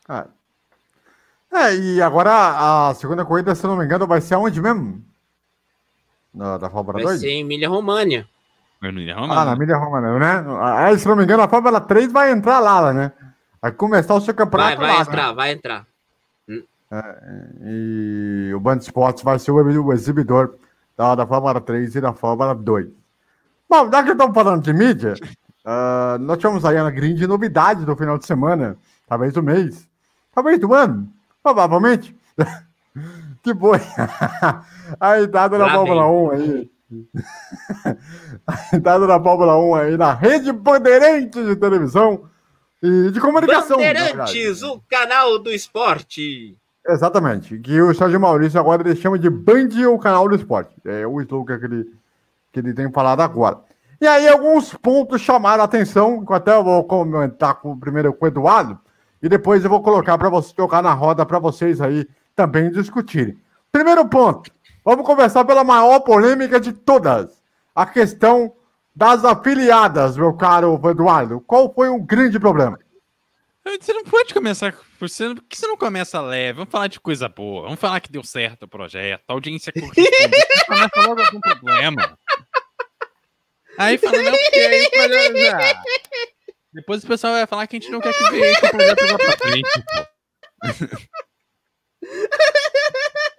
Ah. 0.08 0.28
É, 1.52 1.76
e 1.76 2.02
agora 2.02 2.32
a 2.90 2.94
segunda 2.94 3.26
corrida, 3.26 3.54
se 3.54 3.68
não 3.68 3.76
me 3.76 3.84
engano, 3.84 4.08
vai 4.08 4.22
ser 4.22 4.36
aonde 4.36 4.62
mesmo? 4.62 5.04
Na, 6.34 6.58
da 6.58 6.70
Fórmula 6.70 6.94
2? 6.94 7.06
Vai 7.06 7.18
ser 7.18 7.30
em 7.30 7.42
Emília-România. 7.42 8.26
Ah, 8.82 9.44
na 9.44 9.54
Emília-România, 9.54 10.18
né? 10.18 10.46
Ah, 10.62 10.98
se 10.98 11.06
não 11.06 11.18
me 11.18 11.26
engano, 11.26 11.44
a 11.44 11.50
Fórmula 11.50 11.82
3 11.82 12.10
vai 12.10 12.32
entrar 12.32 12.60
lá, 12.60 12.94
né? 12.94 13.12
Vai 13.62 13.74
começar 13.74 14.16
o 14.16 14.22
seu 14.22 14.34
campeonato 14.34 14.78
vai, 14.78 14.88
vai 14.88 14.96
lá, 14.96 15.02
entrar, 15.02 15.28
né? 15.28 15.34
vai 15.34 15.52
entrar. 15.52 15.88
É, 16.90 17.20
e 17.66 18.54
o 18.56 18.62
Band 18.62 18.78
Esportes 18.78 19.24
vai 19.24 19.38
ser 19.40 19.52
o 19.52 19.92
exibidor 19.92 20.56
da, 20.96 21.16
da 21.16 21.28
Fórmula 21.28 21.60
3 21.60 21.96
e 21.96 22.02
da 22.02 22.14
Fórmula 22.14 22.56
2. 22.56 23.07
Bom, 23.70 23.92
já 23.92 24.04
que 24.04 24.12
estamos 24.12 24.34
falando 24.34 24.64
de 24.64 24.72
mídia, 24.72 25.16
uh, 25.66 26.18
nós 26.20 26.38
tivemos 26.38 26.64
aí 26.64 26.78
a 26.78 26.90
grande 26.90 27.28
novidade 27.28 27.86
do 27.86 27.96
final 27.98 28.18
de 28.18 28.26
semana, 28.26 28.78
talvez 29.08 29.34
do 29.34 29.44
mês, 29.44 29.88
talvez 30.34 30.58
do 30.58 30.74
ano, 30.74 31.12
provavelmente. 31.44 32.16
que 33.44 33.54
foi 33.54 33.80
a 35.00 35.22
entrada 35.22 35.58
da 35.58 35.70
Fórmula 35.70 36.08
1 36.08 36.32
aí. 36.32 36.72
a 38.48 38.76
entrada 38.76 39.06
da 39.06 39.22
Fórmula 39.22 39.58
1 39.58 39.76
aí 39.76 39.98
na 39.98 40.14
rede 40.14 40.52
Bandeirantes 40.54 41.46
de 41.46 41.56
televisão 41.56 42.24
e 42.82 43.12
de 43.12 43.20
comunicação. 43.20 43.78
Bandeirantes, 43.78 44.64
o 44.64 44.82
canal 44.90 45.40
do 45.40 45.52
esporte. 45.52 46.58
Exatamente, 46.88 47.60
que 47.60 47.82
o 47.82 47.94
Sérgio 47.94 48.18
Maurício 48.18 48.58
agora 48.58 48.82
ele 48.82 48.96
chama 48.96 49.20
de 49.20 49.30
Band 49.30 49.70
o 49.92 50.00
canal 50.00 50.30
do 50.30 50.36
esporte. 50.36 50.74
É 50.86 51.06
o 51.06 51.20
slogan 51.20 51.60
que 51.60 51.66
ele 51.66 51.92
que 52.62 52.68
ele 52.68 52.76
tem 52.76 52.92
falado 52.92 53.22
agora. 53.22 53.60
E 54.00 54.08
aí, 54.08 54.28
alguns 54.28 54.74
pontos 54.76 55.22
chamaram 55.22 55.62
a 55.62 55.66
atenção, 55.66 56.24
que 56.24 56.34
até 56.34 56.54
eu 56.54 56.64
vou 56.64 56.84
comentar 56.84 57.56
com, 57.56 57.78
primeiro 57.78 58.14
com 58.14 58.26
o 58.26 58.28
Eduardo, 58.28 58.80
e 59.22 59.28
depois 59.28 59.64
eu 59.64 59.70
vou 59.70 59.82
colocar 59.82 60.18
para 60.18 60.30
você 60.30 60.54
tocar 60.54 60.84
na 60.84 60.94
roda 60.94 61.26
para 61.26 61.40
vocês 61.40 61.82
aí 61.82 62.08
também 62.36 62.72
discutirem. 62.72 63.38
Primeiro 63.72 64.08
ponto, 64.08 64.52
vamos 64.86 65.06
começar 65.06 65.44
pela 65.46 65.64
maior 65.64 66.00
polêmica 66.02 66.60
de 66.60 66.72
todas, 66.72 67.42
a 67.74 67.86
questão 67.86 68.54
das 68.96 69.26
afiliadas, 69.26 70.16
meu 70.16 70.34
caro 70.34 70.80
Eduardo. 70.90 71.42
Qual 71.42 71.74
foi 71.74 71.90
o 71.90 72.00
grande 72.00 72.40
problema? 72.40 72.80
Você 73.80 73.92
não 73.94 74.04
pode 74.04 74.34
começar. 74.34 74.74
Você, 75.00 75.36
por 75.36 75.44
que 75.44 75.58
você 75.58 75.68
não 75.68 75.76
começa 75.76 76.22
leve? 76.22 76.58
Vamos 76.58 76.72
falar 76.72 76.88
de 76.88 77.00
coisa 77.00 77.28
boa. 77.28 77.64
Vamos 77.64 77.80
falar 77.80 78.00
que 78.00 78.12
deu 78.12 78.24
certo 78.24 78.64
o 78.64 78.68
projeto. 78.68 79.24
A 79.28 79.34
audiência 79.34 79.74
começa 80.66 81.02
logo 81.08 81.32
com 81.32 81.40
problema. 81.40 82.18
Aí 83.78 83.98
fala, 83.98 84.22
não, 84.22 84.32
porque 84.32 84.60
aí 84.60 84.90
já... 85.42 85.84
Depois 86.74 87.04
o 87.04 87.08
pessoal 87.08 87.34
vai 87.34 87.48
falar 87.48 87.68
que 87.68 87.78
a 87.78 87.80
gente 87.80 87.92
não 87.92 88.00
quer 88.00 88.14
que, 88.14 88.30
veja 88.32 88.66
o 88.66 88.70
projeto 88.70 89.08
vá 89.08 89.18
pra 89.18 89.38
frente, 89.38 89.70
pô. 89.86 90.08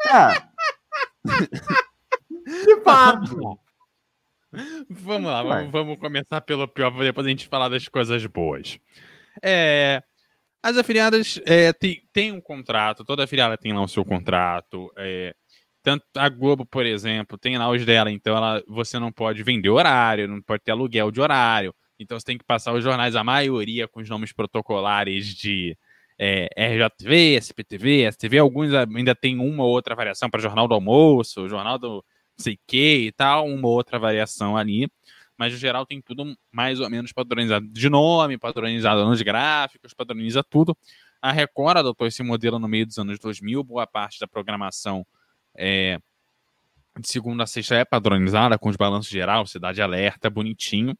É. 0.08 0.48
De 2.64 2.80
fato. 2.82 3.60
Vamos 4.88 5.30
lá, 5.30 5.42
vamos, 5.42 5.70
vamos, 5.70 5.98
começar 5.98 6.40
pelo 6.40 6.66
pior, 6.66 6.90
depois 6.98 7.26
a 7.26 7.30
gente 7.30 7.48
falar 7.48 7.68
das 7.68 7.86
coisas 7.86 8.24
boas. 8.26 8.78
É, 9.42 10.02
as 10.62 10.76
afiliadas 10.76 11.40
é, 11.46 11.72
têm 12.12 12.32
um 12.32 12.40
contrato, 12.40 13.04
toda 13.04 13.24
afiliada 13.24 13.58
tem 13.58 13.72
lá 13.72 13.82
o 13.82 13.88
seu 13.88 14.04
contrato. 14.04 14.90
É, 14.96 15.34
tanto 15.88 16.04
a 16.16 16.28
Globo, 16.28 16.66
por 16.66 16.84
exemplo, 16.84 17.38
tem 17.38 17.56
lá 17.56 17.70
os 17.70 17.82
dela, 17.86 18.10
então 18.10 18.36
ela, 18.36 18.62
você 18.68 18.98
não 18.98 19.10
pode 19.10 19.42
vender 19.42 19.70
horário, 19.70 20.28
não 20.28 20.42
pode 20.42 20.62
ter 20.62 20.70
aluguel 20.72 21.10
de 21.10 21.18
horário. 21.18 21.74
Então 21.98 22.18
você 22.18 22.26
tem 22.26 22.36
que 22.36 22.44
passar 22.44 22.74
os 22.74 22.84
jornais, 22.84 23.16
a 23.16 23.24
maioria 23.24 23.88
com 23.88 24.00
os 24.00 24.08
nomes 24.08 24.30
protocolares 24.32 25.26
de 25.34 25.76
é, 26.18 26.48
RJTV, 26.56 27.36
SPTV, 27.36 28.12
STV, 28.12 28.38
alguns 28.38 28.72
ainda 28.74 29.14
tem 29.14 29.38
uma 29.38 29.64
ou 29.64 29.70
outra 29.70 29.94
variação 29.94 30.28
para 30.28 30.40
Jornal 30.40 30.68
do 30.68 30.74
Almoço, 30.74 31.48
Jornal 31.48 31.78
do 31.78 32.04
sei 32.36 32.58
que 32.66 33.06
e 33.06 33.12
tal, 33.12 33.46
uma 33.46 33.66
ou 33.66 33.74
outra 33.74 33.98
variação 33.98 34.56
ali 34.56 34.88
mas 35.38 35.52
no 35.52 35.58
geral 35.58 35.86
tem 35.86 36.02
tudo 36.02 36.36
mais 36.50 36.80
ou 36.80 36.90
menos 36.90 37.12
padronizado 37.12 37.64
de 37.68 37.88
nome, 37.88 38.36
padronizado 38.36 39.06
nos 39.06 39.22
gráficos, 39.22 39.94
padroniza 39.94 40.42
tudo. 40.42 40.76
A 41.22 41.30
Record 41.30 41.78
adotou 41.78 42.08
esse 42.08 42.24
modelo 42.24 42.58
no 42.58 42.66
meio 42.66 42.84
dos 42.84 42.98
anos 42.98 43.20
2000, 43.20 43.62
boa 43.62 43.86
parte 43.86 44.18
da 44.18 44.26
programação 44.26 45.06
é, 45.58 45.98
de 46.98 47.08
segunda 47.08 47.42
a 47.42 47.46
sexta 47.46 47.74
é 47.74 47.84
padronizada, 47.84 48.56
com 48.56 48.68
os 48.68 48.76
balanços 48.76 49.10
geral, 49.10 49.44
cidade 49.44 49.82
alerta, 49.82 50.30
bonitinho. 50.30 50.96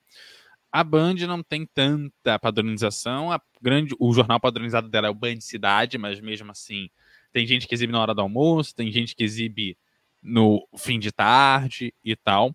A 0.71 0.83
Band 0.83 1.15
não 1.27 1.43
tem 1.43 1.65
tanta 1.65 2.39
padronização, 2.39 3.33
a 3.33 3.41
grande, 3.63 3.95
o 3.99 4.13
jornal 4.13 4.41
padronizado 4.41 4.89
dela 4.89 5.07
é 5.07 5.11
o 5.11 5.15
Band 5.15 5.41
Cidade, 5.41 5.97
mas 5.97 6.21
mesmo 6.21 6.51
assim 6.51 6.91
tem 7.33 7.47
gente 7.47 7.67
que 7.67 7.75
exibe 7.75 7.93
na 7.93 8.01
hora 8.01 8.15
do 8.15 8.21
almoço, 8.21 8.75
tem 8.75 8.91
gente 8.91 9.15
que 9.15 9.23
exibe 9.23 9.79
no 10.23 10.67
fim 10.77 10.99
de 10.99 11.13
tarde 11.13 11.95
e 12.05 12.17
tal. 12.17 12.55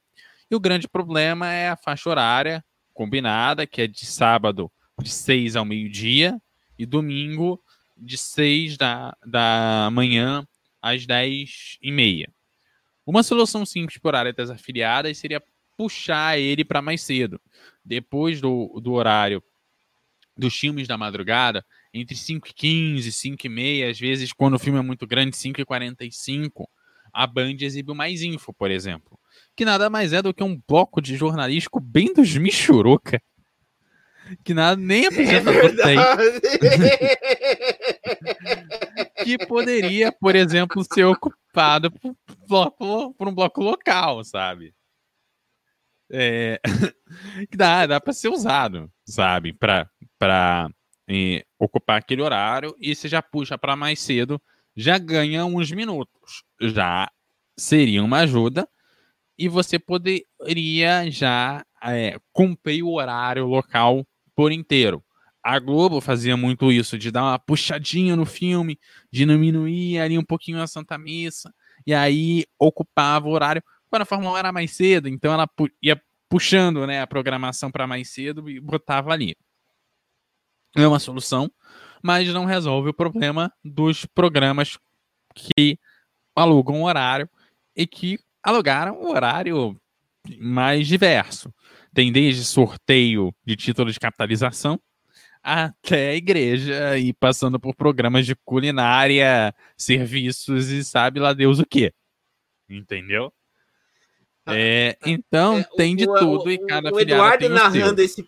E 0.51 0.55
o 0.55 0.59
grande 0.59 0.87
problema 0.87 1.51
é 1.51 1.69
a 1.69 1.77
faixa 1.77 2.09
horária 2.09 2.63
combinada, 2.93 3.65
que 3.65 3.81
é 3.81 3.87
de 3.87 4.05
sábado 4.05 4.71
de 5.01 5.09
6 5.09 5.55
ao 5.55 5.65
meio-dia 5.65 6.39
e 6.77 6.85
domingo 6.85 7.63
de 7.97 8.17
6 8.17 8.77
da, 8.77 9.15
da 9.25 9.89
manhã 9.91 10.45
às 10.83 11.05
10 11.07 11.79
e 11.81 11.91
meia. 11.91 12.29
Uma 13.05 13.23
solução 13.23 13.65
simples 13.65 13.97
por 13.97 14.13
área 14.13 14.33
das 14.33 14.49
afiliadas 14.49 15.17
seria 15.17 15.41
puxar 15.77 16.37
ele 16.37 16.63
para 16.63 16.81
mais 16.81 17.01
cedo. 17.01 17.41
Depois 17.83 18.39
do, 18.39 18.79
do 18.79 18.93
horário 18.93 19.41
dos 20.37 20.55
filmes 20.55 20.87
da 20.87 20.97
madrugada, 20.97 21.65
entre 21.93 22.15
5 22.15 22.47
e 22.47 22.53
15, 22.53 23.11
5 23.11 23.45
e 23.45 23.49
meia, 23.49 23.89
às 23.89 23.99
vezes 23.99 24.33
quando 24.33 24.55
o 24.55 24.59
filme 24.59 24.79
é 24.79 24.81
muito 24.81 25.07
grande, 25.07 25.37
5 25.37 25.61
e 25.61 25.65
45, 25.65 26.69
a 27.13 27.25
Band 27.25 27.55
exibe 27.61 27.93
mais 27.93 28.21
info, 28.21 28.53
por 28.53 28.69
exemplo 28.69 29.19
que 29.55 29.65
nada 29.65 29.89
mais 29.89 30.13
é 30.13 30.21
do 30.21 30.33
que 30.33 30.43
um 30.43 30.59
bloco 30.67 31.01
de 31.01 31.15
jornalístico 31.15 31.79
bem 31.79 32.13
dos 32.13 32.35
Michuruca. 32.35 33.21
que 34.43 34.53
nada, 34.53 34.79
nem 34.79 35.05
É 35.05 35.07
apresentador 35.07 35.75
tem, 35.75 35.95
verdade. 35.95 36.41
que 39.23 39.37
poderia, 39.47 40.11
por 40.11 40.35
exemplo, 40.35 40.83
ser 40.83 41.03
ocupado 41.05 41.91
por, 41.91 42.15
bloco- 42.47 43.13
por 43.13 43.27
um 43.27 43.33
bloco 43.35 43.61
local, 43.63 44.23
sabe? 44.23 44.73
É, 46.11 46.59
que 47.49 47.57
dá, 47.57 47.85
dá 47.85 47.99
para 48.01 48.13
ser 48.13 48.29
usado, 48.29 48.91
sabe? 49.05 49.53
Para 49.53 49.89
para 50.19 50.69
ocupar 51.59 51.97
aquele 51.99 52.21
horário 52.21 52.73
e 52.79 52.95
você 52.95 53.07
já 53.09 53.21
puxa 53.21 53.57
para 53.57 53.75
mais 53.75 53.99
cedo, 53.99 54.41
já 54.75 54.97
ganha 54.97 55.45
uns 55.45 55.69
minutos, 55.71 56.43
já 56.61 57.09
seria 57.57 58.01
uma 58.03 58.19
ajuda 58.19 58.67
e 59.37 59.49
você 59.49 59.77
poderia 59.77 61.09
já 61.11 61.65
é, 61.83 62.17
cumprir 62.31 62.83
o 62.83 62.93
horário 62.93 63.45
local 63.45 64.05
por 64.35 64.51
inteiro. 64.51 65.03
A 65.43 65.59
Globo 65.59 65.99
fazia 65.99 66.37
muito 66.37 66.71
isso, 66.71 66.97
de 66.97 67.11
dar 67.11 67.23
uma 67.23 67.39
puxadinha 67.39 68.15
no 68.15 68.25
filme, 68.25 68.79
de 69.11 69.25
diminuir 69.25 69.99
ali 69.99 70.17
um 70.17 70.23
pouquinho 70.23 70.61
a 70.61 70.67
Santa 70.67 70.97
Missa, 70.97 71.53
e 71.85 71.93
aí 71.93 72.45
ocupava 72.57 73.27
o 73.27 73.31
horário. 73.31 73.61
Quando 73.89 74.03
a 74.03 74.05
Fórmula 74.05 74.35
1 74.35 74.37
era 74.37 74.51
mais 74.53 74.71
cedo, 74.71 75.09
então 75.09 75.33
ela 75.33 75.47
ia 75.81 76.01
puxando 76.29 76.87
né, 76.87 77.01
a 77.01 77.07
programação 77.07 77.69
para 77.69 77.85
mais 77.85 78.09
cedo 78.09 78.49
e 78.49 78.57
botava 78.59 79.11
ali. 79.11 79.35
É 80.75 80.87
uma 80.87 80.97
solução, 80.97 81.51
mas 82.01 82.33
não 82.33 82.45
resolve 82.45 82.89
o 82.89 82.93
problema 82.93 83.51
dos 83.63 84.05
programas 84.05 84.79
que 85.35 85.77
alugam 86.33 86.81
o 86.81 86.85
horário 86.85 87.29
e 87.75 87.85
que 87.85 88.17
alugaram 88.41 88.95
o 89.01 89.11
horário 89.11 89.79
mais 90.39 90.87
diverso. 90.87 91.53
Tem 91.93 92.11
desde 92.11 92.45
sorteio 92.45 93.35
de 93.45 93.57
título 93.57 93.91
de 93.91 93.99
capitalização 93.99 94.79
até 95.43 96.11
a 96.11 96.15
igreja 96.15 96.97
e 96.97 97.11
passando 97.13 97.59
por 97.59 97.75
programas 97.75 98.25
de 98.25 98.33
culinária, 98.33 99.53
serviços 99.77 100.69
e 100.69 100.83
sabe 100.83 101.19
lá 101.19 101.33
Deus 101.33 101.59
o 101.59 101.65
que. 101.65 101.93
Entendeu? 102.69 103.31
É, 104.47 104.97
então 105.05 105.57
É, 105.59 105.63
tem 105.77 105.95
de 105.95 106.07
o- 106.07 106.17
tudo 106.17 106.45
o- 106.45 106.49
e 106.51 106.57
cada 106.65 106.91
o 106.91 106.99
Eduardo 106.99 107.39
tem 107.39 107.49
o 107.49 107.53
narrando 107.53 108.01
esse 108.01 108.25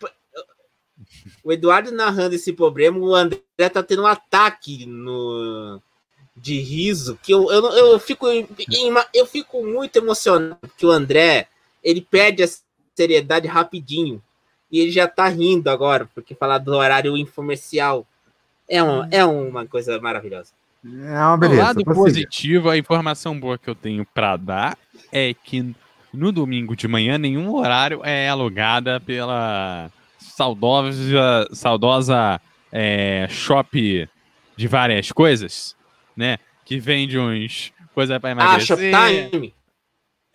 o 1.43 1.51
Eduardo 1.51 1.91
narrando 1.91 2.35
esse 2.35 2.53
problema, 2.53 2.97
o 2.99 3.13
André 3.13 3.39
tá 3.71 3.83
tendo 3.83 4.03
um 4.03 4.07
ataque 4.07 4.85
no 4.85 5.81
de 6.37 6.59
riso 6.59 7.17
que 7.23 7.31
eu, 7.31 7.49
eu, 7.49 7.63
eu 7.71 7.99
fico 7.99 8.27
em- 8.29 8.45
eu 9.13 9.25
fico 9.25 9.65
muito 9.65 9.95
emocionado 9.97 10.59
que 10.77 10.85
o 10.85 10.91
André 10.91 11.47
ele 11.81 12.01
perde 12.01 12.43
a 12.43 12.47
seriedade 12.93 13.47
rapidinho 13.47 14.21
e 14.75 14.79
ele 14.81 14.91
já 14.91 15.07
tá 15.07 15.27
rindo 15.27 15.69
agora 15.69 16.07
porque 16.13 16.35
falar 16.35 16.57
do 16.57 16.73
horário 16.75 17.15
infomercial 17.17 18.05
é, 18.69 18.83
um, 18.83 19.07
é 19.11 19.23
uma 19.23 19.65
coisa 19.65 19.99
maravilhosa. 20.01 20.51
É 20.85 21.13
uma 21.19 21.33
O 21.33 21.37
beleza. 21.37 21.63
lado 21.63 21.83
prossiga. 21.83 22.05
positivo, 22.05 22.69
a 22.69 22.77
informação 22.77 23.39
boa 23.39 23.57
que 23.57 23.69
eu 23.69 23.75
tenho 23.75 24.05
pra 24.13 24.37
dar 24.37 24.77
é 25.11 25.33
que 25.33 25.73
no 26.13 26.31
domingo 26.31 26.75
de 26.75 26.87
manhã 26.87 27.17
nenhum 27.17 27.53
horário 27.55 28.01
é 28.03 28.29
alugada 28.29 28.99
pela 28.99 29.89
saudosa, 30.19 31.47
saudosa 31.53 32.39
é, 32.71 33.27
shop 33.29 34.07
de 34.57 34.67
várias 34.67 35.11
coisas, 35.11 35.75
né? 36.15 36.37
Que 36.63 36.79
vende 36.79 37.17
uns 37.17 37.71
coisas 37.93 38.17
pra 38.19 38.29
Ah, 38.29 38.31
emagrecer. 38.31 38.65
Shoptime. 38.67 39.53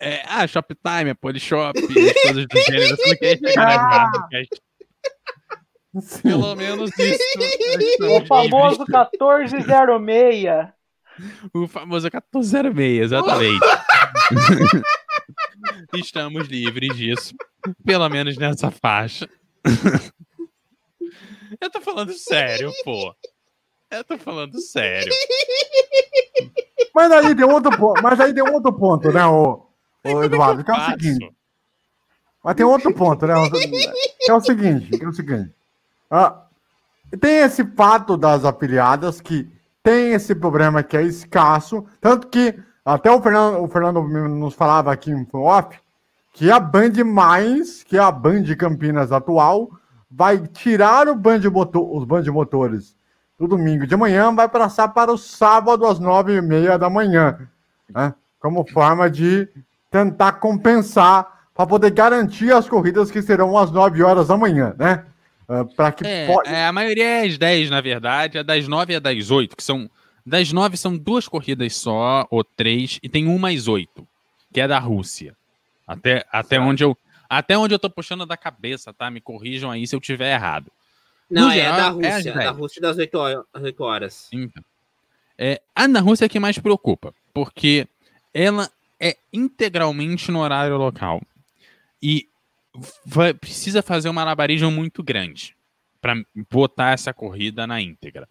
É, 0.03 0.23
ah, 0.25 0.47
Shoptime, 0.47 1.11
é 1.11 1.13
Polishop, 1.13 1.77
as 1.79 1.85
coisas 2.23 2.47
do 2.47 2.57
gênero. 2.57 2.97
Você 2.97 3.07
não 3.07 3.17
quer 3.17 3.37
chegar 3.37 4.09
nesse 4.09 4.19
podcast. 4.19 4.61
Sim. 5.99 6.21
Pelo 6.23 6.55
menos 6.55 6.89
isso. 6.97 7.19
nós 8.01 8.23
O 8.23 8.25
famoso 8.25 8.83
livres. 8.83 9.53
1406. 9.53 10.69
O 11.53 11.67
famoso 11.67 12.07
1406, 12.07 13.01
exatamente. 13.01 13.59
Estamos 15.93 16.47
livres 16.47 16.97
disso. 16.97 17.35
Pelo 17.85 18.09
menos 18.09 18.35
nessa 18.37 18.71
faixa. 18.71 19.29
Eu 21.59 21.69
tô 21.69 21.79
falando 21.79 22.11
sério, 22.13 22.71
pô. 22.83 23.13
Eu 23.91 24.03
tô 24.03 24.17
falando 24.17 24.59
sério. 24.59 25.13
Mas 26.95 27.11
aí 27.11 27.35
tem 27.35 27.45
outro 27.45 27.77
ponto, 27.77 28.01
mas 28.01 28.19
aí 28.19 28.33
tem 28.33 28.41
outro 28.41 28.73
ponto, 28.73 29.11
né, 29.11 29.25
o, 29.25 29.70
o 30.03 30.23
Eduardo, 30.23 30.63
que 30.63 30.71
é 30.71 30.73
o 30.73 30.85
seguinte. 30.91 31.35
Mas 32.43 32.55
tem 32.55 32.65
outro 32.65 32.93
ponto, 32.93 33.25
né? 33.27 33.33
Que 34.19 34.31
é 34.31 34.33
o 34.33 34.41
seguinte, 34.41 34.97
que 34.97 35.03
é 35.03 35.07
o 35.07 35.13
seguinte. 35.13 35.53
Ah, 36.09 36.43
tem 37.19 37.37
esse 37.37 37.63
fato 37.63 38.17
das 38.17 38.43
afiliadas 38.45 39.21
que 39.21 39.49
tem 39.83 40.13
esse 40.13 40.33
problema 40.33 40.83
que 40.83 40.97
é 40.97 41.03
escasso, 41.03 41.85
tanto 41.99 42.27
que 42.27 42.57
até 42.83 43.11
o 43.11 43.21
Fernando, 43.21 43.63
o 43.63 43.67
Fernando 43.67 44.01
nos 44.01 44.53
falava 44.55 44.91
aqui 44.91 45.11
em 45.11 45.27
off 45.33 45.79
que 46.33 46.49
a 46.49 46.59
Band 46.59 47.03
Mais, 47.05 47.83
que 47.83 47.97
é 47.97 47.99
a 47.99 48.11
Band 48.11 48.43
Campinas 48.57 49.11
atual, 49.11 49.69
vai 50.09 50.39
tirar 50.47 51.07
o 51.07 51.15
band 51.15 51.41
motor, 51.49 51.95
os 51.95 52.05
band 52.05 52.23
motores 52.31 52.95
do 53.39 53.47
domingo 53.47 53.87
de 53.87 53.95
manhã, 53.95 54.33
vai 54.33 54.47
passar 54.47 54.89
para 54.89 55.11
o 55.11 55.17
sábado 55.17 55.85
às 55.85 55.99
nove 55.99 56.35
e 56.35 56.41
meia 56.41 56.77
da 56.77 56.89
manhã, 56.89 57.47
né? 57.89 58.13
como 58.39 58.67
forma 58.69 59.09
de 59.09 59.47
tentar 59.91 60.33
compensar 60.33 61.49
para 61.53 61.67
poder 61.67 61.91
garantir 61.91 62.51
as 62.51 62.67
corridas 62.67 63.11
que 63.11 63.21
serão 63.21 63.55
às 63.57 63.69
9 63.69 64.01
horas 64.01 64.29
da 64.29 64.37
manhã, 64.37 64.73
né? 64.79 65.05
para 65.75 65.91
que 65.91 66.07
É, 66.07 66.27
pode... 66.27 66.49
é, 66.49 66.65
a 66.65 66.71
maioria 66.71 67.03
é 67.05 67.27
às 67.27 67.37
10, 67.37 67.69
na 67.69 67.81
verdade. 67.81 68.37
A 68.37 68.43
das 68.43 68.69
9 68.69 68.93
e 68.93 68.95
a 68.95 68.99
das 68.99 69.29
8, 69.29 69.55
que 69.55 69.63
são. 69.63 69.89
Das 70.25 70.53
9 70.53 70.77
são 70.77 70.97
duas 70.97 71.27
corridas 71.27 71.75
só, 71.75 72.25
ou 72.31 72.41
três, 72.43 72.99
e 73.03 73.09
tem 73.09 73.27
uma 73.27 73.49
às 73.49 73.67
8, 73.67 74.07
que 74.53 74.61
é 74.61 74.67
da 74.67 74.79
Rússia. 74.79 75.35
Até, 75.85 76.25
até, 76.31 76.57
onde 76.59 76.83
eu, 76.85 76.95
até 77.29 77.57
onde 77.57 77.73
eu 77.73 77.79
tô 77.79 77.89
puxando 77.89 78.25
da 78.25 78.37
cabeça, 78.37 78.93
tá? 78.93 79.11
Me 79.11 79.19
corrijam 79.19 79.69
aí 79.69 79.85
se 79.85 79.93
eu 79.95 79.99
tiver 79.99 80.31
errado. 80.33 80.71
Não, 81.29 81.47
No 81.47 81.51
é 81.51 81.55
geral, 81.55 81.77
da 81.99 82.07
é 82.07 82.13
Rússia, 82.13 82.29
é 82.29 82.33
da 82.33 82.39
10. 82.39 82.57
Rússia 82.57 82.81
das 82.81 82.97
8 82.97 83.17
horas. 83.17 83.43
às 83.53 83.63
8 83.63 83.83
horas. 83.83 84.29
Então, 84.31 84.63
é, 85.37 85.61
a 85.75 85.87
da 85.87 85.99
Rússia 85.99 86.25
é 86.25 86.29
que 86.29 86.39
mais 86.39 86.57
preocupa, 86.59 87.13
porque 87.33 87.87
ela 88.33 88.69
é 89.01 89.17
integralmente 89.33 90.29
no 90.31 90.39
horário 90.39 90.77
local 90.77 91.21
e 92.01 92.29
vai- 93.05 93.33
precisa 93.33 93.81
fazer 93.81 94.09
um 94.09 94.13
malabarismo 94.13 94.69
muito 94.69 95.01
grande 95.03 95.57
para 95.99 96.15
botar 96.51 96.91
essa 96.91 97.13
corrida 97.13 97.65
na 97.65 97.81
íntegra. 97.81 98.29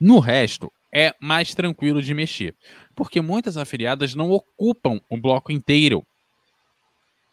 No 0.00 0.18
resto, 0.18 0.72
é 0.92 1.14
mais 1.20 1.54
tranquilo 1.54 2.02
de 2.02 2.12
mexer, 2.14 2.54
porque 2.94 3.20
muitas 3.20 3.56
afiliadas 3.56 4.14
não 4.14 4.30
ocupam 4.30 5.00
o 5.08 5.16
bloco 5.16 5.52
inteiro. 5.52 6.04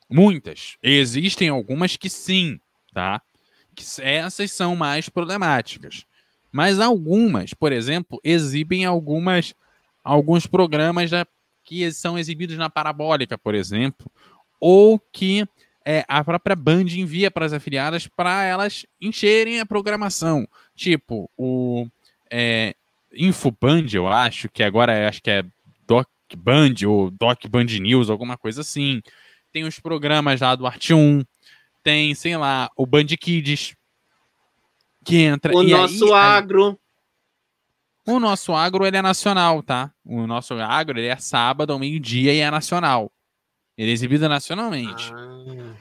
Muitas. 0.10 0.78
Existem 0.82 1.50
algumas 1.50 1.95
que 1.95 2.10
sim, 2.10 2.60
tá? 2.93 3.22
Que 3.76 3.84
essas 4.02 4.52
são 4.52 4.76
mais 4.76 5.08
problemáticas. 5.10 6.06
Mas 6.52 6.80
algumas, 6.80 7.54
por 7.54 7.72
exemplo, 7.72 8.19
exibem 8.24 8.86
algumas 8.86 9.54
alguns 10.04 10.48
programas 10.48 11.12
da- 11.12 11.28
que 11.69 11.91
são 11.91 12.17
exibidos 12.17 12.58
na 12.58 12.67
parabólica, 12.67 13.38
por 13.38 13.53
exemplo, 13.53 14.12
ou 14.60 14.99
que 15.13 15.47
é, 15.86 16.03
a 16.08 16.23
própria 16.23 16.55
Band 16.55 16.86
envia 16.95 17.29
para 17.29 17.45
as 17.45 17.53
afiliadas 17.53 18.08
para 18.08 18.43
elas 18.43 18.88
encherem 18.99 19.60
a 19.60 19.65
programação. 19.67 20.47
Tipo, 20.75 21.29
o 21.38 21.88
é, 22.32 22.73
Infoband, 23.13 23.86
eu 23.93 24.08
acho, 24.08 24.49
que 24.49 24.63
agora 24.63 24.91
é- 24.93 25.08
acho 25.08 25.21
que 25.21 25.29
é 25.29 25.43
Doc 25.88 26.08
Band 26.36 26.73
ou 26.88 27.12
Doc 27.12 27.45
Band 27.47 27.65
News, 27.79 28.10
alguma 28.10 28.36
coisa 28.36 28.62
assim. 28.62 28.99
Tem 29.53 29.63
os 29.63 29.79
programas 29.79 30.41
lá 30.41 30.55
do 30.55 30.65
Arte 30.65 30.91
1, 30.91 31.23
tem, 31.84 32.15
sei 32.15 32.36
lá, 32.36 32.71
o 32.75 32.86
Band 32.88 33.05
Kids, 33.05 33.75
que 35.05 35.17
entra. 35.17 35.53
O 35.55 35.60
aí, 35.60 35.69
nosso 35.69 36.13
a- 36.15 36.36
agro. 36.36 36.79
O 38.15 38.19
nosso 38.19 38.54
agro 38.54 38.86
ele 38.86 38.98
é 38.98 39.02
nacional, 39.02 39.62
tá? 39.62 39.91
O 40.06 40.26
nosso 40.28 40.54
agro 40.56 41.00
ele 41.00 41.08
é 41.08 41.17
sábado 41.17 41.74
ao 41.74 41.80
meio-dia 41.80 42.34
e 42.34 42.39
é 42.39 42.50
nacional. 42.50 43.12
Ele 43.78 43.91
é 43.91 43.93
exibido 43.93 44.28
nacionalmente. 44.28 45.13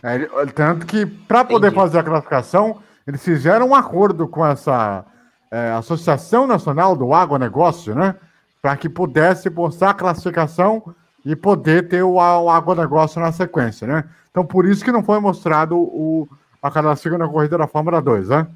Ah, 0.02 0.14
É, 0.14 0.46
tanto 0.54 0.86
que, 0.86 1.04
para 1.04 1.44
poder 1.44 1.68
Entendi. 1.68 1.82
fazer 1.82 1.98
a 1.98 2.04
classificação, 2.04 2.80
eles 3.06 3.22
fizeram 3.24 3.68
um 3.68 3.74
acordo 3.74 4.28
com 4.28 4.46
essa 4.46 5.04
é, 5.50 5.72
Associação 5.72 6.46
Nacional 6.46 6.94
do 6.94 7.12
Agronegócio, 7.12 7.94
né? 7.94 8.14
Para 8.62 8.76
que 8.76 8.88
pudesse 8.88 9.50
postar 9.50 9.90
a 9.90 9.94
classificação 9.94 10.94
e 11.24 11.34
poder 11.34 11.88
ter 11.88 12.02
o, 12.02 12.14
o 12.14 12.50
agronegócio 12.50 13.20
na 13.20 13.32
sequência, 13.32 13.86
né? 13.86 14.04
Então, 14.30 14.44
por 14.46 14.66
isso 14.66 14.84
que 14.84 14.92
não 14.92 15.02
foi 15.02 15.18
mostrado 15.18 15.76
o, 15.76 16.28
a 16.62 16.70
cada 16.70 16.94
segunda 16.94 17.26
corrida 17.26 17.58
da 17.58 17.66
Fórmula 17.66 18.00
2, 18.00 18.28
né? 18.28 18.46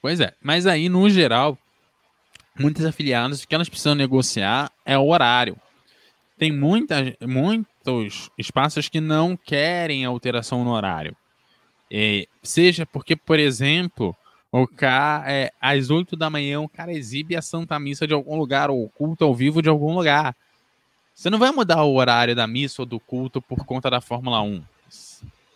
Pois 0.00 0.20
é, 0.20 0.32
mas 0.42 0.66
aí, 0.66 0.88
no 0.88 1.08
geral, 1.10 1.58
muitas 2.58 2.84
afiliadas, 2.84 3.42
o 3.42 3.48
que 3.48 3.54
elas 3.54 3.68
precisam 3.68 3.94
negociar 3.94 4.70
é 4.84 4.96
o 4.96 5.08
horário. 5.08 5.56
Tem 6.36 6.52
muitas, 6.52 7.14
muitos 7.20 8.30
espaços 8.38 8.88
que 8.88 9.00
não 9.00 9.36
querem 9.36 10.04
alteração 10.04 10.64
no 10.64 10.70
horário. 10.70 11.16
É, 11.90 12.26
seja 12.42 12.86
porque, 12.86 13.16
por 13.16 13.38
exemplo, 13.38 14.14
o 14.52 14.66
cara, 14.66 15.30
é, 15.30 15.52
às 15.60 15.90
8 15.90 16.16
da 16.16 16.30
manhã, 16.30 16.60
o 16.60 16.68
cara 16.68 16.92
exibe 16.92 17.36
a 17.36 17.42
Santa 17.42 17.78
Missa 17.78 18.06
de 18.06 18.14
algum 18.14 18.36
lugar, 18.36 18.70
ou 18.70 18.84
o 18.84 18.88
culto 18.88 19.24
ao 19.24 19.34
vivo 19.34 19.60
de 19.60 19.68
algum 19.68 19.94
lugar. 19.94 20.36
Você 21.14 21.28
não 21.28 21.38
vai 21.38 21.50
mudar 21.50 21.82
o 21.82 21.94
horário 21.94 22.36
da 22.36 22.46
missa 22.46 22.82
ou 22.82 22.86
do 22.86 23.00
culto 23.00 23.42
por 23.42 23.64
conta 23.64 23.90
da 23.90 24.00
Fórmula 24.00 24.40
1, 24.40 24.62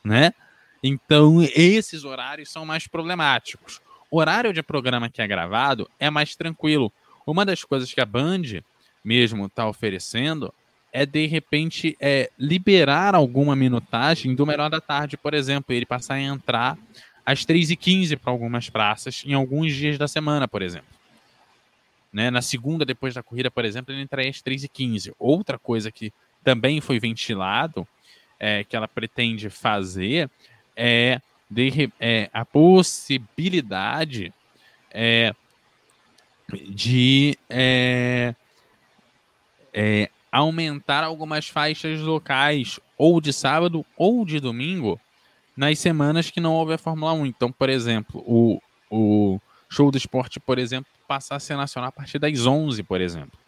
né? 0.05 0.35
Então, 0.83 1.41
esses 1.55 2.03
horários 2.03 2.51
são 2.51 2.67
mais 2.67 2.89
problemáticos. 2.89 3.81
Horário 4.15 4.53
de 4.53 4.63
programa 4.63 5.09
que 5.09 5.23
é 5.23 5.27
gravado 5.27 5.89
é 5.99 6.11
mais 6.11 6.37
tranquilo. 6.37 6.93
Uma 7.27 7.47
das 7.47 7.65
coisas 7.65 7.95
que 7.95 8.01
a 8.01 8.05
Band 8.05 8.63
mesmo 9.03 9.47
está 9.47 9.67
oferecendo 9.67 10.53
é, 10.93 11.07
de 11.07 11.27
repente, 11.27 11.97
é, 11.99 12.31
liberar 12.39 13.15
alguma 13.15 13.57
minutagem 13.57 14.35
do 14.35 14.45
melhor 14.45 14.69
da 14.69 14.83
tarde, 14.83 15.17
por 15.17 15.33
exemplo, 15.33 15.75
ele 15.75 15.87
passar 15.87 16.17
a 16.17 16.21
entrar 16.21 16.77
às 17.25 17.47
3h15 17.47 18.19
para 18.19 18.31
algumas 18.31 18.69
praças 18.69 19.23
em 19.25 19.33
alguns 19.33 19.75
dias 19.75 19.97
da 19.97 20.07
semana, 20.07 20.47
por 20.47 20.61
exemplo. 20.61 20.93
Né? 22.13 22.31
Na 22.31 22.43
segunda, 22.43 22.85
depois 22.85 23.15
da 23.15 23.23
corrida, 23.23 23.51
por 23.51 23.65
exemplo, 23.65 23.95
ele 23.95 24.03
entraria 24.03 24.31
às 24.31 24.43
3h15. 24.43 25.15
Outra 25.19 25.59
coisa 25.59 25.91
que 25.91 26.13
também 26.45 26.83
foi 26.83 27.01
ventilado, 27.01 27.89
é, 28.39 28.63
que 28.63 28.77
ela 28.77 28.87
pretende 28.87 29.49
fazer, 29.49 30.29
é, 30.77 31.19
de, 31.53 31.93
é 32.01 32.31
a 32.33 32.45
possibilidade 32.45 34.33
é, 34.91 35.35
de 36.69 37.39
é, 37.49 38.35
é, 39.73 40.11
aumentar 40.31 41.05
algumas 41.05 41.49
faixas 41.49 42.01
locais, 42.01 42.81
ou 42.97 43.21
de 43.21 43.33
sábado 43.33 43.85
ou 43.97 44.25
de 44.25 44.41
domingo, 44.41 44.99
nas 45.57 45.79
semanas 45.79 46.31
que 46.31 46.41
não 46.41 46.55
houve 46.55 46.75
a 46.75 46.79
Fórmula 46.79 47.13
1. 47.13 47.27
Então, 47.27 47.53
por 47.53 47.69
exemplo, 47.69 48.23
o, 48.27 48.61
o 48.91 49.39
show 49.69 49.91
do 49.91 49.99
esporte, 49.99 50.41
por 50.41 50.59
exemplo, 50.59 50.91
passar 51.07 51.37
a 51.37 51.41
ser 51.41 51.57
nacional 51.57 51.89
a 51.91 51.93
partir 51.93 52.19
das 52.19 52.47
11, 52.47 52.83
por 52.83 53.01
exemplo. 53.01 53.39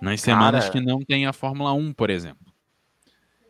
Nas 0.00 0.20
semanas 0.20 0.64
Cara... 0.64 0.72
que 0.72 0.80
não 0.80 1.00
tem 1.00 1.26
a 1.26 1.32
Fórmula 1.32 1.72
1, 1.72 1.92
por 1.92 2.10
exemplo. 2.10 2.45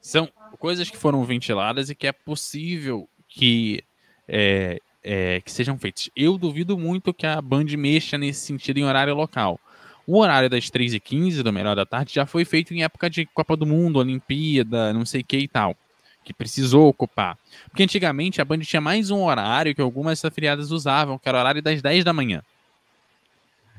São 0.06 0.28
coisas 0.60 0.88
que 0.88 0.96
foram 0.96 1.24
ventiladas 1.24 1.90
e 1.90 1.94
que 1.96 2.06
é 2.06 2.12
possível 2.12 3.08
que, 3.28 3.82
é, 4.28 4.80
é, 5.02 5.40
que 5.40 5.50
sejam 5.50 5.76
feitas. 5.76 6.08
Eu 6.14 6.38
duvido 6.38 6.78
muito 6.78 7.12
que 7.12 7.26
a 7.26 7.42
Band 7.42 7.64
mexa 7.76 8.16
nesse 8.16 8.46
sentido 8.46 8.78
em 8.78 8.84
horário 8.84 9.16
local. 9.16 9.58
O 10.06 10.20
horário 10.20 10.48
das 10.48 10.70
3h15 10.70 11.42
do 11.42 11.52
Melhor 11.52 11.74
da 11.74 11.84
Tarde 11.84 12.14
já 12.14 12.24
foi 12.24 12.44
feito 12.44 12.72
em 12.72 12.84
época 12.84 13.10
de 13.10 13.26
Copa 13.26 13.56
do 13.56 13.66
Mundo, 13.66 13.98
Olimpíada, 13.98 14.92
não 14.92 15.04
sei 15.04 15.22
o 15.22 15.24
que 15.24 15.38
e 15.38 15.48
tal. 15.48 15.76
Que 16.22 16.32
precisou 16.32 16.88
ocupar. 16.88 17.36
Porque 17.68 17.82
antigamente 17.82 18.40
a 18.40 18.44
Band 18.44 18.60
tinha 18.60 18.80
mais 18.80 19.10
um 19.10 19.24
horário 19.24 19.74
que 19.74 19.82
algumas 19.82 20.24
afiliadas 20.24 20.70
usavam, 20.70 21.18
que 21.18 21.28
era 21.28 21.36
o 21.36 21.40
horário 21.40 21.60
das 21.60 21.82
10 21.82 22.04
da 22.04 22.12
manhã. 22.12 22.44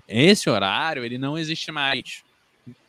Esse 0.06 0.50
horário, 0.50 1.06
ele 1.06 1.18
não 1.18 1.38
existe 1.38 1.72
mais. 1.72 2.27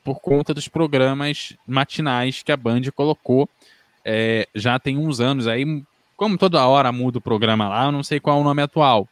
Por 0.05 0.21
conta 0.21 0.55
dos 0.55 0.69
programas 0.69 1.55
matinais 1.67 2.43
que 2.43 2.53
a 2.53 2.57
Band 2.57 2.83
colocou 2.95 3.49
é, 4.05 4.49
já 4.55 4.79
tem 4.79 4.97
uns 4.97 5.21
anos. 5.21 5.47
Aí, 5.47 5.83
como 6.17 6.39
toda 6.39 6.67
hora 6.67 6.91
muda 6.93 7.19
o 7.19 7.23
programa 7.23 7.69
lá, 7.69 7.87
eu 7.87 7.93
não 7.93 8.03
sei 8.03 8.19
qual 8.19 8.39
é 8.39 8.41
o 8.41 8.45
nome 8.45 8.63
atual 8.63 9.09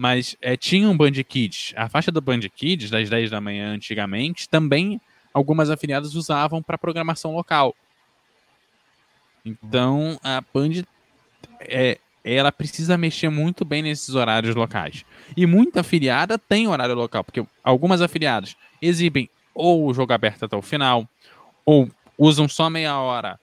mas 0.00 0.34
é, 0.40 0.56
tinha 0.56 0.88
um 0.88 0.96
Band 0.96 1.12
Kids. 1.28 1.74
A 1.76 1.86
faixa 1.86 2.10
do 2.10 2.22
Band 2.22 2.40
Kids, 2.56 2.88
das 2.88 3.10
10 3.10 3.30
da 3.30 3.38
manhã 3.38 3.74
antigamente, 3.74 4.48
também 4.48 4.98
algumas 5.34 5.68
afiliadas 5.68 6.14
usavam 6.14 6.62
para 6.62 6.78
programação 6.78 7.34
local. 7.34 7.76
Então, 9.44 10.18
a 10.24 10.42
Band 10.54 10.84
é, 11.60 11.98
ela 12.24 12.50
precisa 12.50 12.96
mexer 12.96 13.28
muito 13.28 13.62
bem 13.62 13.82
nesses 13.82 14.14
horários 14.14 14.54
locais. 14.54 15.04
E 15.36 15.44
muita 15.44 15.80
afiliada 15.80 16.38
tem 16.38 16.66
horário 16.66 16.94
local, 16.94 17.22
porque 17.22 17.44
algumas 17.62 18.00
afiliadas 18.00 18.56
exibem 18.80 19.28
ou 19.60 19.86
o 19.86 19.94
jogo 19.94 20.12
aberto 20.12 20.44
até 20.44 20.56
o 20.56 20.62
final, 20.62 21.08
ou 21.64 21.88
usam 22.18 22.48
só 22.48 22.68
meia 22.68 22.98
hora 22.98 23.38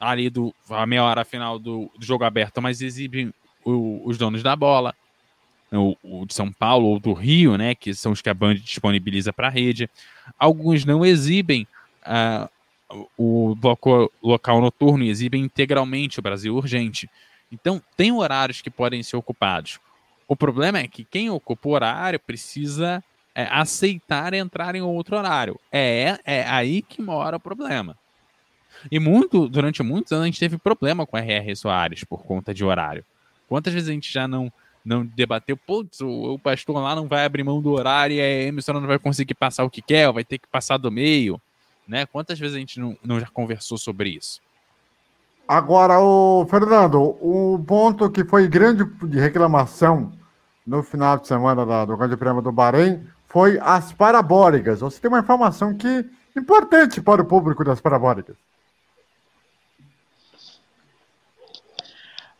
ali 0.00 0.28
do 0.28 0.54
a 0.68 0.84
meia 0.84 1.04
hora 1.04 1.24
final 1.24 1.58
do, 1.58 1.90
do 1.96 2.04
jogo 2.04 2.24
aberto, 2.24 2.60
mas 2.60 2.82
exibem 2.82 3.32
o, 3.64 4.02
os 4.04 4.18
donos 4.18 4.42
da 4.42 4.56
bola 4.56 4.94
o, 5.78 5.96
o, 6.02 6.26
de 6.26 6.34
São 6.34 6.52
Paulo 6.52 6.86
ou 6.88 7.00
do 7.00 7.12
Rio, 7.12 7.56
né, 7.56 7.74
que 7.74 7.94
são 7.94 8.12
os 8.12 8.20
que 8.20 8.28
a 8.28 8.34
Band 8.34 8.56
disponibiliza 8.56 9.32
para 9.32 9.48
a 9.48 9.50
rede. 9.50 9.88
Alguns 10.38 10.84
não 10.84 11.04
exibem 11.04 11.66
uh, 12.06 12.48
o 13.16 13.54
bloco 13.54 14.12
local 14.22 14.60
noturno, 14.60 15.04
exibem 15.04 15.42
integralmente 15.42 16.18
o 16.18 16.22
Brasil 16.22 16.54
Urgente. 16.54 17.08
Então, 17.50 17.82
tem 17.96 18.12
horários 18.12 18.60
que 18.60 18.70
podem 18.70 19.02
ser 19.02 19.16
ocupados. 19.16 19.78
O 20.26 20.36
problema 20.36 20.78
é 20.78 20.88
que 20.88 21.04
quem 21.04 21.30
ocupa 21.30 21.68
o 21.68 21.72
horário 21.72 22.20
precisa 22.20 23.02
é, 23.34 23.44
aceitar 23.44 24.34
entrar 24.34 24.74
em 24.74 24.82
outro 24.82 25.16
horário. 25.16 25.58
É, 25.70 26.18
é 26.24 26.44
aí 26.48 26.82
que 26.82 27.00
mora 27.00 27.36
o 27.36 27.40
problema. 27.40 27.96
E 28.90 28.98
muito, 28.98 29.48
durante 29.48 29.82
muitos 29.82 30.12
anos 30.12 30.24
a 30.24 30.26
gente 30.26 30.40
teve 30.40 30.58
problema 30.58 31.06
com 31.06 31.16
R.R. 31.16 31.54
Soares 31.56 32.04
por 32.04 32.24
conta 32.24 32.52
de 32.52 32.64
horário. 32.64 33.04
Quantas 33.48 33.72
vezes 33.72 33.88
a 33.88 33.92
gente 33.92 34.12
já 34.12 34.26
não 34.26 34.52
não 34.84 35.06
debateu, 35.06 35.56
putz, 35.56 36.00
o, 36.00 36.34
o, 36.34 36.38
pastor 36.40 36.76
lá 36.82 36.96
não 36.96 37.06
vai 37.06 37.24
abrir 37.24 37.44
mão 37.44 37.62
do 37.62 37.70
horário 37.70 38.16
e 38.16 38.20
a 38.20 38.42
emissora 38.48 38.80
não 38.80 38.88
vai 38.88 38.98
conseguir 38.98 39.34
passar 39.34 39.62
o 39.62 39.70
que 39.70 39.80
quer, 39.80 40.10
vai 40.10 40.24
ter 40.24 40.38
que 40.38 40.48
passar 40.48 40.76
do 40.76 40.90
meio, 40.90 41.40
né? 41.86 42.04
Quantas 42.04 42.36
vezes 42.36 42.56
a 42.56 42.58
gente 42.58 42.80
não, 42.80 42.96
não 43.04 43.20
já 43.20 43.28
conversou 43.28 43.78
sobre 43.78 44.08
isso? 44.10 44.40
Agora, 45.46 46.00
o 46.00 46.44
Fernando, 46.50 47.00
o 47.20 47.62
ponto 47.64 48.10
que 48.10 48.24
foi 48.24 48.48
grande 48.48 48.84
de 49.06 49.20
reclamação 49.20 50.12
no 50.66 50.82
final 50.82 51.18
de 51.18 51.28
semana 51.28 51.66
da, 51.66 51.84
do 51.84 51.96
Grande 51.96 52.16
Prêmio 52.16 52.42
do 52.42 52.50
Bahrein 52.50 53.06
foi 53.32 53.58
as 53.60 53.92
parabólicas. 53.92 54.80
Você 54.80 55.00
tem 55.00 55.08
uma 55.08 55.20
informação 55.20 55.74
que 55.74 56.04
importante 56.36 57.00
para 57.00 57.22
o 57.22 57.26
público 57.26 57.64
das 57.64 57.80
parabólicas. 57.80 58.36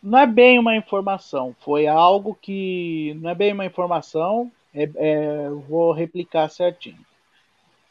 não 0.03 0.19
é 0.19 0.27
bem 0.27 0.59
uma 0.59 0.75
informação, 0.75 1.55
foi 1.61 1.87
algo 1.87 2.37
que 2.39 3.17
não 3.21 3.29
é 3.29 3.35
bem 3.35 3.53
uma 3.53 3.65
informação, 3.65 4.51
é, 4.75 4.89
é, 4.95 5.49
vou 5.49 5.93
replicar 5.93 6.49
certinho. 6.49 6.99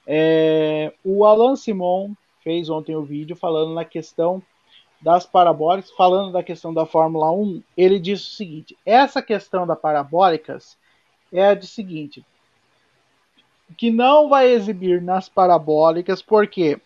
É, 0.07 0.93
o 1.03 1.25
Alan 1.25 1.57
Simon 1.57 2.13
fez 2.45 2.69
ontem 2.69 2.95
o 2.95 3.01
um 3.01 3.05
vídeo 3.05 3.35
falando 3.35 3.73
na 3.73 3.85
questão 3.85 4.43
das 5.01 5.25
parabólicas, 5.25 5.91
falando 5.93 6.33
da 6.33 6.43
questão 6.43 6.75
da 6.75 6.85
Fórmula 6.85 7.33
1, 7.33 7.63
ele 7.77 7.99
disse 7.99 8.25
o 8.25 8.37
seguinte: 8.37 8.77
essa 8.85 9.23
questão 9.23 9.67
das 9.67 9.81
parabólicas 9.81 10.77
é 11.33 11.49
a 11.49 11.55
de 11.55 11.67
seguinte, 11.67 12.23
que 13.73 13.91
não 13.91 14.29
vai 14.29 14.49
exibir 14.49 15.01
nas 15.01 15.29
parabólicas, 15.29 16.21
porque 16.23 16.81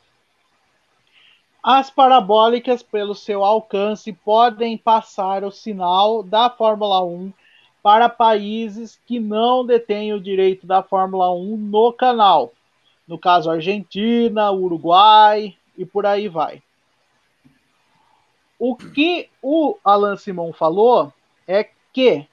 as 1.62 1.90
parabólicas, 1.90 2.82
pelo 2.82 3.14
seu 3.14 3.44
alcance, 3.44 4.12
podem 4.12 4.78
passar 4.78 5.42
o 5.42 5.50
sinal 5.50 6.22
da 6.22 6.48
Fórmula 6.48 7.02
1 7.02 7.32
para 7.82 8.08
países 8.08 9.00
que 9.04 9.18
não 9.18 9.66
detêm 9.66 10.12
o 10.12 10.20
direito 10.20 10.66
da 10.66 10.82
Fórmula 10.82 11.32
1 11.32 11.56
no 11.56 11.92
canal. 11.92 12.52
No 13.06 13.18
caso, 13.18 13.50
Argentina, 13.50 14.50
Uruguai 14.52 15.56
e 15.76 15.84
por 15.84 16.06
aí 16.06 16.28
vai. 16.28 16.62
O 18.58 18.76
que 18.76 19.28
o 19.42 19.76
Alan 19.84 20.16
Simon 20.16 20.52
falou 20.52 21.12
é 21.46 21.68
que 21.92 22.26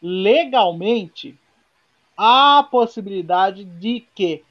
legalmente 0.00 1.38
a 2.16 2.66
possibilidade 2.70 3.64
de 3.64 4.06
que 4.14 4.44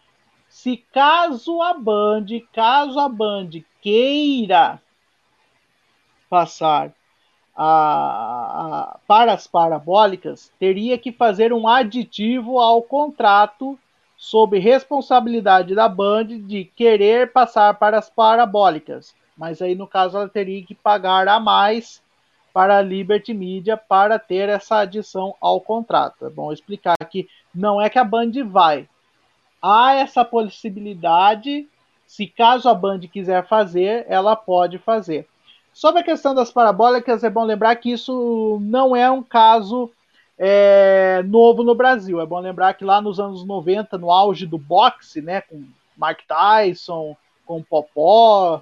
se 0.47 0.77
caso 0.77 1.61
a 1.61 1.73
Band, 1.73 2.25
caso 2.51 2.99
a 2.99 3.07
Band 3.07 3.49
queira 3.81 4.81
passar 6.29 6.93
a, 7.55 7.65
a, 7.65 8.99
para 9.07 9.33
as 9.33 9.47
parabólicas, 9.47 10.51
teria 10.59 10.97
que 10.97 11.11
fazer 11.11 11.53
um 11.53 11.67
aditivo 11.67 12.59
ao 12.59 12.81
contrato 12.81 13.77
sob 14.17 14.59
responsabilidade 14.59 15.73
da 15.73 15.89
Band 15.89 16.25
de 16.25 16.65
querer 16.65 17.31
passar 17.31 17.73
para 17.75 17.97
as 17.97 18.09
parabólicas. 18.09 19.15
Mas 19.35 19.61
aí, 19.61 19.73
no 19.73 19.87
caso, 19.87 20.17
ela 20.17 20.29
teria 20.29 20.63
que 20.63 20.75
pagar 20.75 21.27
a 21.27 21.39
mais 21.39 22.01
para 22.53 22.77
a 22.77 22.81
Liberty 22.81 23.33
Media 23.33 23.77
para 23.77 24.19
ter 24.19 24.49
essa 24.49 24.79
adição 24.79 25.35
ao 25.39 25.61
contrato. 25.61 26.25
É 26.25 26.29
bom 26.29 26.51
explicar 26.51 26.97
que 27.09 27.27
não 27.53 27.81
é 27.81 27.89
que 27.89 27.99
a 27.99 28.03
Band 28.03 28.31
vai. 28.45 28.87
Há 29.61 29.95
essa 29.95 30.25
possibilidade 30.25 31.67
se 32.11 32.27
caso 32.27 32.67
a 32.67 32.73
Band 32.73 32.99
quiser 32.99 33.47
fazer, 33.47 34.05
ela 34.09 34.35
pode 34.35 34.77
fazer. 34.77 35.25
Sobre 35.73 36.01
a 36.01 36.03
questão 36.03 36.35
das 36.35 36.51
parabólicas, 36.51 37.23
é 37.23 37.29
bom 37.29 37.45
lembrar 37.45 37.73
que 37.77 37.89
isso 37.89 38.59
não 38.59 38.93
é 38.93 39.09
um 39.09 39.23
caso 39.23 39.89
é, 40.37 41.23
novo 41.23 41.63
no 41.63 41.73
Brasil. 41.73 42.19
É 42.19 42.25
bom 42.25 42.37
lembrar 42.41 42.73
que 42.73 42.83
lá 42.83 43.01
nos 43.01 43.17
anos 43.17 43.45
90, 43.45 43.97
no 43.97 44.11
auge 44.11 44.45
do 44.45 44.57
boxe, 44.57 45.21
né, 45.21 45.39
com 45.39 45.63
Mark 45.95 46.19
Tyson, 46.27 47.15
com 47.45 47.63
Popó, 47.63 48.61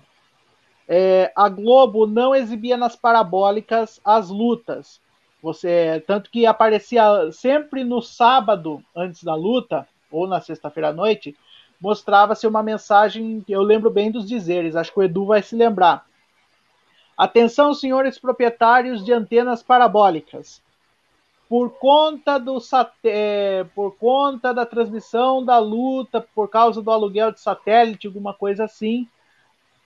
é, 0.91 1.31
a 1.35 1.47
Globo 1.47 2.07
não 2.07 2.33
exibia 2.33 2.75
nas 2.75 2.95
parabólicas 2.95 4.01
as 4.03 4.29
lutas. 4.29 4.99
Você 5.41 6.03
tanto 6.07 6.31
que 6.31 6.47
aparecia 6.47 7.31
sempre 7.31 7.83
no 7.83 8.01
sábado 8.01 8.83
antes 8.95 9.23
da 9.23 9.35
luta 9.35 9.87
ou 10.11 10.27
na 10.27 10.41
sexta-feira 10.41 10.89
à 10.89 10.93
noite, 10.93 11.37
mostrava-se 11.79 12.47
uma 12.47 12.63
mensagem, 12.63 13.45
eu 13.47 13.61
lembro 13.61 13.91
bem 13.91 14.11
dos 14.11 14.27
dizeres, 14.27 14.75
acho 14.75 14.91
que 14.91 14.99
o 14.99 15.03
Edu 15.03 15.25
vai 15.25 15.43
se 15.43 15.55
lembrar. 15.55 16.05
Atenção, 17.15 17.73
senhores 17.73 18.17
proprietários 18.17 19.05
de 19.05 19.13
antenas 19.13 19.61
parabólicas. 19.61 20.59
Por 21.47 21.71
conta 21.71 22.39
do 22.39 22.57
é, 23.03 23.63
por 23.75 23.95
conta 23.97 24.53
da 24.53 24.65
transmissão 24.65 25.45
da 25.45 25.59
luta, 25.59 26.25
por 26.33 26.49
causa 26.49 26.81
do 26.81 26.91
aluguel 26.91 27.31
de 27.31 27.39
satélite, 27.39 28.07
alguma 28.07 28.33
coisa 28.33 28.63
assim, 28.65 29.07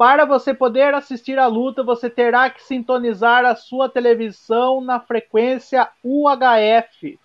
para 0.03 0.25
você 0.25 0.53
poder 0.53 0.93
assistir 0.93 1.39
a 1.39 1.47
luta, 1.47 1.81
você 1.81 2.09
terá 2.09 2.49
que 2.49 2.61
sintonizar 2.61 3.45
a 3.45 3.55
sua 3.55 3.87
televisão 3.87 4.81
na 4.81 4.99
frequência 4.99 5.87
UHF, 6.03 7.17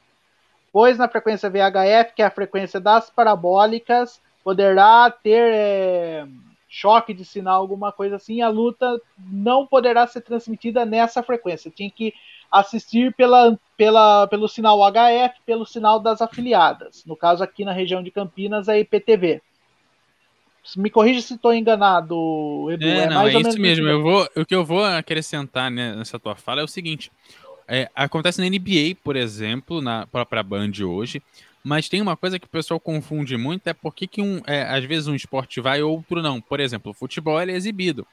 pois 0.73 0.97
na 0.97 1.09
frequência 1.09 1.51
VHF, 1.51 2.15
que 2.15 2.23
é 2.23 2.27
a 2.27 2.31
frequência 2.31 2.79
das 2.79 3.11
parabólicas, 3.11 4.23
poderá 4.45 5.11
ter 5.11 5.53
é, 5.53 6.25
choque 6.69 7.13
de 7.13 7.25
sinal, 7.25 7.61
alguma 7.61 7.91
coisa 7.91 8.15
assim, 8.15 8.43
a 8.43 8.49
luta 8.49 9.03
não 9.19 9.67
poderá 9.67 10.07
ser 10.07 10.21
transmitida 10.21 10.87
nessa 10.87 11.21
frequência. 11.21 11.73
Tinha 11.73 11.91
que 11.91 12.15
assistir 12.49 13.13
pela, 13.13 13.59
pela, 13.77 14.29
pelo 14.29 14.47
sinal 14.47 14.79
HF, 14.89 15.41
pelo 15.45 15.67
sinal 15.67 15.99
das 15.99 16.23
afiliadas. 16.23 17.05
No 17.05 17.17
caso, 17.17 17.43
aqui 17.43 17.65
na 17.65 17.73
região 17.73 18.05
de 18.05 18.13
Campinas, 18.13 18.69
a 18.69 18.79
IPTV. 18.79 19.43
Me 20.77 20.91
corrija 20.91 21.21
se 21.21 21.35
estou 21.35 21.55
enganado, 21.55 22.69
Edu. 22.71 22.87
É, 22.87 22.99
é 22.99 23.09
não, 23.09 23.27
é 23.27 23.41
isso 23.41 23.61
mesmo. 23.61 23.87
Eu 23.87 24.03
vou, 24.03 24.29
o 24.37 24.45
que 24.45 24.55
eu 24.55 24.65
vou 24.65 24.85
acrescentar 24.85 25.71
nessa 25.71 26.19
tua 26.19 26.35
fala 26.35 26.61
é 26.61 26.65
o 26.65 26.69
seguinte: 26.69 27.11
é, 27.67 27.91
acontece 27.95 28.41
na 28.41 28.49
NBA, 28.49 28.97
por 29.03 29.17
exemplo, 29.17 29.81
na 29.81 30.07
própria 30.07 30.43
Band 30.43 30.73
hoje. 30.83 31.23
Mas 31.63 31.89
tem 31.89 32.01
uma 32.01 32.17
coisa 32.17 32.39
que 32.39 32.47
o 32.47 32.51
pessoal 32.51 32.79
confunde 32.79 33.37
muito, 33.37 33.67
é 33.67 33.75
porque 33.75 34.07
que 34.07 34.23
um, 34.23 34.41
é, 34.47 34.63
às 34.63 34.85
vezes 34.85 35.09
um 35.09 35.15
esporte 35.15 35.61
vai, 35.61 35.83
outro 35.83 36.23
não. 36.23 36.41
Por 36.41 36.61
exemplo, 36.61 36.93
o 36.93 36.95
futebol 36.95 37.41
ele 37.41 37.53
é 37.53 37.57
exibido, 37.57 38.07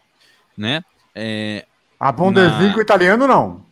né? 0.58 0.84
É, 1.14 1.66
a 2.00 2.12
Bundesliga 2.12 2.76
na... 2.76 2.82
italiano 2.82 3.28
não. 3.28 3.66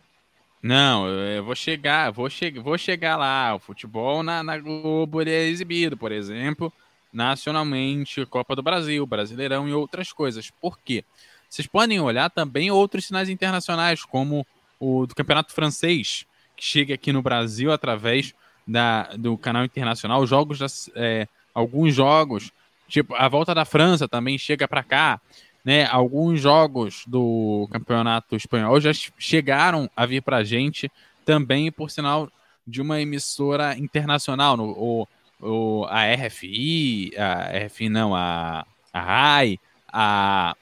Não, 0.62 1.06
eu 1.06 1.44
vou 1.44 1.54
chegar, 1.54 2.10
vou, 2.10 2.30
che 2.30 2.50
vou 2.52 2.78
chegar 2.78 3.16
lá. 3.16 3.54
O 3.54 3.58
futebol 3.58 4.22
na, 4.22 4.42
na 4.42 4.56
Globo 4.56 5.20
ele 5.20 5.30
é 5.30 5.46
exibido, 5.48 5.94
por 5.94 6.10
exemplo, 6.10 6.72
nacionalmente, 7.14 8.26
Copa 8.26 8.56
do 8.56 8.62
Brasil, 8.62 9.06
Brasileirão 9.06 9.68
e 9.68 9.72
outras 9.72 10.12
coisas. 10.12 10.50
Por 10.50 10.78
quê? 10.78 11.04
Vocês 11.48 11.68
podem 11.68 12.00
olhar 12.00 12.28
também 12.28 12.70
outros 12.70 13.06
sinais 13.06 13.28
internacionais, 13.28 14.04
como 14.04 14.44
o 14.80 15.06
do 15.06 15.14
Campeonato 15.14 15.52
Francês, 15.52 16.26
que 16.56 16.64
chega 16.64 16.94
aqui 16.94 17.12
no 17.12 17.22
Brasil 17.22 17.72
através 17.72 18.34
da, 18.66 19.04
do 19.16 19.38
canal 19.38 19.64
internacional, 19.64 20.26
jogos, 20.26 20.58
das, 20.58 20.90
é, 20.96 21.28
alguns 21.54 21.94
jogos, 21.94 22.50
tipo 22.88 23.14
a 23.14 23.28
volta 23.28 23.54
da 23.54 23.64
França 23.64 24.08
também 24.08 24.36
chega 24.36 24.66
para 24.66 24.82
cá, 24.82 25.20
né? 25.64 25.86
Alguns 25.86 26.40
jogos 26.40 27.04
do 27.06 27.68
campeonato 27.70 28.36
espanhol 28.36 28.80
já 28.80 28.92
chegaram 29.18 29.88
a 29.96 30.04
vir 30.04 30.22
para 30.22 30.38
a 30.38 30.44
gente 30.44 30.90
também, 31.24 31.72
por 31.72 31.90
sinal 31.90 32.30
de 32.66 32.82
uma 32.82 33.00
emissora 33.00 33.76
internacional, 33.78 34.56
no, 34.56 34.70
o, 34.70 35.08
o, 35.44 35.86
a 35.88 36.12
RFI, 36.14 37.12
a 37.16 37.66
RFI 37.66 37.88
não, 37.88 38.14
a, 38.14 38.66
a 38.92 39.00
RAI, 39.00 39.60
a 39.92 40.56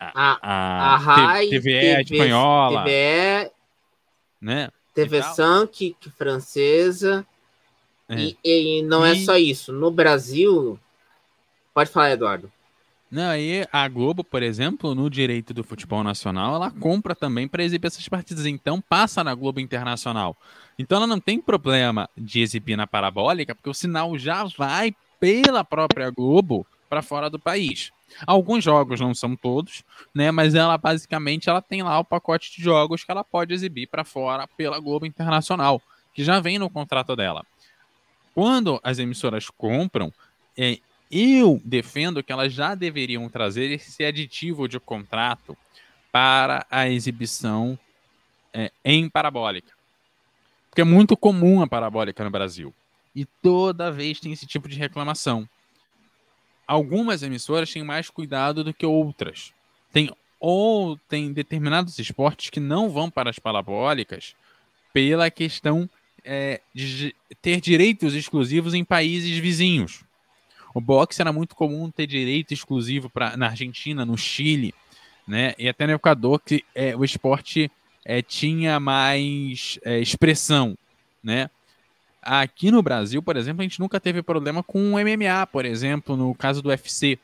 a, 0.00 0.38
a, 0.40 0.94
a 0.94 0.96
RAI, 0.96 1.48
TVE 1.48 1.60
TV, 1.60 2.02
espanhola, 2.02 2.84
TVE, 2.84 3.50
né? 4.40 4.68
TV 4.94 5.22
Sank, 5.22 5.96
francesa, 6.16 7.26
é. 8.08 8.16
E, 8.16 8.38
e, 8.42 8.82
não 8.82 9.04
é 9.04 9.14
e... 9.14 9.22
é 9.22 9.24
só 9.24 9.36
isso. 9.36 9.72
No 9.72 9.90
Brasil. 9.90 10.78
Pode 11.74 11.90
falar, 11.90 12.12
Eduardo. 12.12 12.50
Não, 13.10 13.30
aí 13.30 13.66
a 13.72 13.88
Globo, 13.88 14.22
por 14.22 14.42
exemplo, 14.42 14.94
no 14.94 15.08
direito 15.08 15.54
do 15.54 15.64
futebol 15.64 16.02
nacional, 16.02 16.54
ela 16.54 16.70
compra 16.70 17.14
também 17.14 17.48
para 17.48 17.62
exibir 17.62 17.86
essas 17.86 18.08
partidas. 18.08 18.46
Então 18.46 18.80
passa 18.80 19.22
na 19.22 19.34
Globo 19.34 19.60
Internacional. 19.60 20.36
Então 20.78 20.98
ela 20.98 21.06
não 21.06 21.18
tem 21.18 21.40
problema 21.40 22.08
de 22.16 22.40
exibir 22.40 22.76
na 22.76 22.86
parabólica, 22.86 23.54
porque 23.54 23.68
o 23.68 23.74
sinal 23.74 24.16
já 24.16 24.44
vai 24.44 24.94
pela 25.18 25.64
própria 25.64 26.10
Globo 26.10 26.66
para 26.88 27.02
fora 27.02 27.28
do 27.28 27.38
país. 27.38 27.90
Alguns 28.26 28.64
jogos 28.64 29.00
não 29.00 29.12
são 29.12 29.36
todos, 29.36 29.84
né? 30.14 30.30
Mas 30.30 30.54
ela 30.54 30.78
basicamente 30.78 31.48
ela 31.48 31.60
tem 31.60 31.82
lá 31.82 31.98
o 31.98 32.04
pacote 32.04 32.54
de 32.54 32.62
jogos 32.62 33.04
que 33.04 33.10
ela 33.10 33.24
pode 33.24 33.52
exibir 33.52 33.86
para 33.86 34.04
fora 34.04 34.46
pela 34.46 34.78
Globo 34.78 35.04
Internacional, 35.04 35.82
que 36.14 36.24
já 36.24 36.40
vem 36.40 36.58
no 36.58 36.70
contrato 36.70 37.14
dela. 37.14 37.44
Quando 38.34 38.80
as 38.82 38.98
emissoras 38.98 39.50
compram, 39.50 40.12
é, 40.56 40.78
eu 41.10 41.60
defendo 41.64 42.22
que 42.22 42.32
elas 42.32 42.52
já 42.52 42.74
deveriam 42.74 43.28
trazer 43.28 43.70
esse 43.70 44.04
aditivo 44.04 44.68
de 44.68 44.78
contrato 44.78 45.56
para 46.10 46.64
a 46.70 46.88
exibição 46.88 47.78
é, 48.52 48.70
em 48.84 49.08
parabólica. 49.08 49.77
Porque 50.68 50.80
é 50.80 50.84
muito 50.84 51.16
comum 51.16 51.62
a 51.62 51.66
parabólica 51.66 52.22
no 52.24 52.30
Brasil. 52.30 52.74
E 53.14 53.24
toda 53.24 53.90
vez 53.90 54.20
tem 54.20 54.32
esse 54.32 54.46
tipo 54.46 54.68
de 54.68 54.78
reclamação. 54.78 55.48
Algumas 56.66 57.22
emissoras 57.22 57.72
têm 57.72 57.82
mais 57.82 58.10
cuidado 58.10 58.62
do 58.62 58.74
que 58.74 58.84
outras. 58.84 59.52
Tem 59.92 60.10
ou 60.40 60.96
tem 61.08 61.32
determinados 61.32 61.98
esportes 61.98 62.50
que 62.50 62.60
não 62.60 62.88
vão 62.88 63.10
para 63.10 63.30
as 63.30 63.38
parabólicas 63.38 64.36
pela 64.92 65.30
questão 65.30 65.88
é, 66.24 66.60
de 66.74 67.14
ter 67.42 67.60
direitos 67.60 68.14
exclusivos 68.14 68.74
em 68.74 68.84
países 68.84 69.36
vizinhos. 69.38 70.04
O 70.74 70.80
boxe 70.80 71.20
era 71.20 71.32
muito 71.32 71.56
comum 71.56 71.90
ter 71.90 72.06
direito 72.06 72.52
exclusivo 72.52 73.10
pra, 73.10 73.36
na 73.36 73.48
Argentina, 73.48 74.04
no 74.04 74.16
Chile, 74.16 74.74
né? 75.26 75.54
E 75.58 75.68
até 75.68 75.86
no 75.86 75.94
Equador, 75.94 76.40
que 76.40 76.64
é, 76.74 76.94
o 76.94 77.04
esporte 77.04 77.70
é, 78.08 78.20
tinha 78.20 78.80
mais 78.80 79.78
é, 79.84 80.00
expressão, 80.00 80.76
né? 81.22 81.48
Aqui 82.20 82.72
no 82.72 82.82
Brasil, 82.82 83.22
por 83.22 83.36
exemplo, 83.36 83.60
a 83.60 83.62
gente 83.62 83.78
nunca 83.78 84.00
teve 84.00 84.22
problema 84.22 84.62
com 84.62 84.94
o 84.94 84.98
MMA, 84.98 85.46
por 85.46 85.64
exemplo, 85.64 86.16
no 86.16 86.34
caso 86.34 86.60
do 86.60 86.70
UFC. 86.70 87.18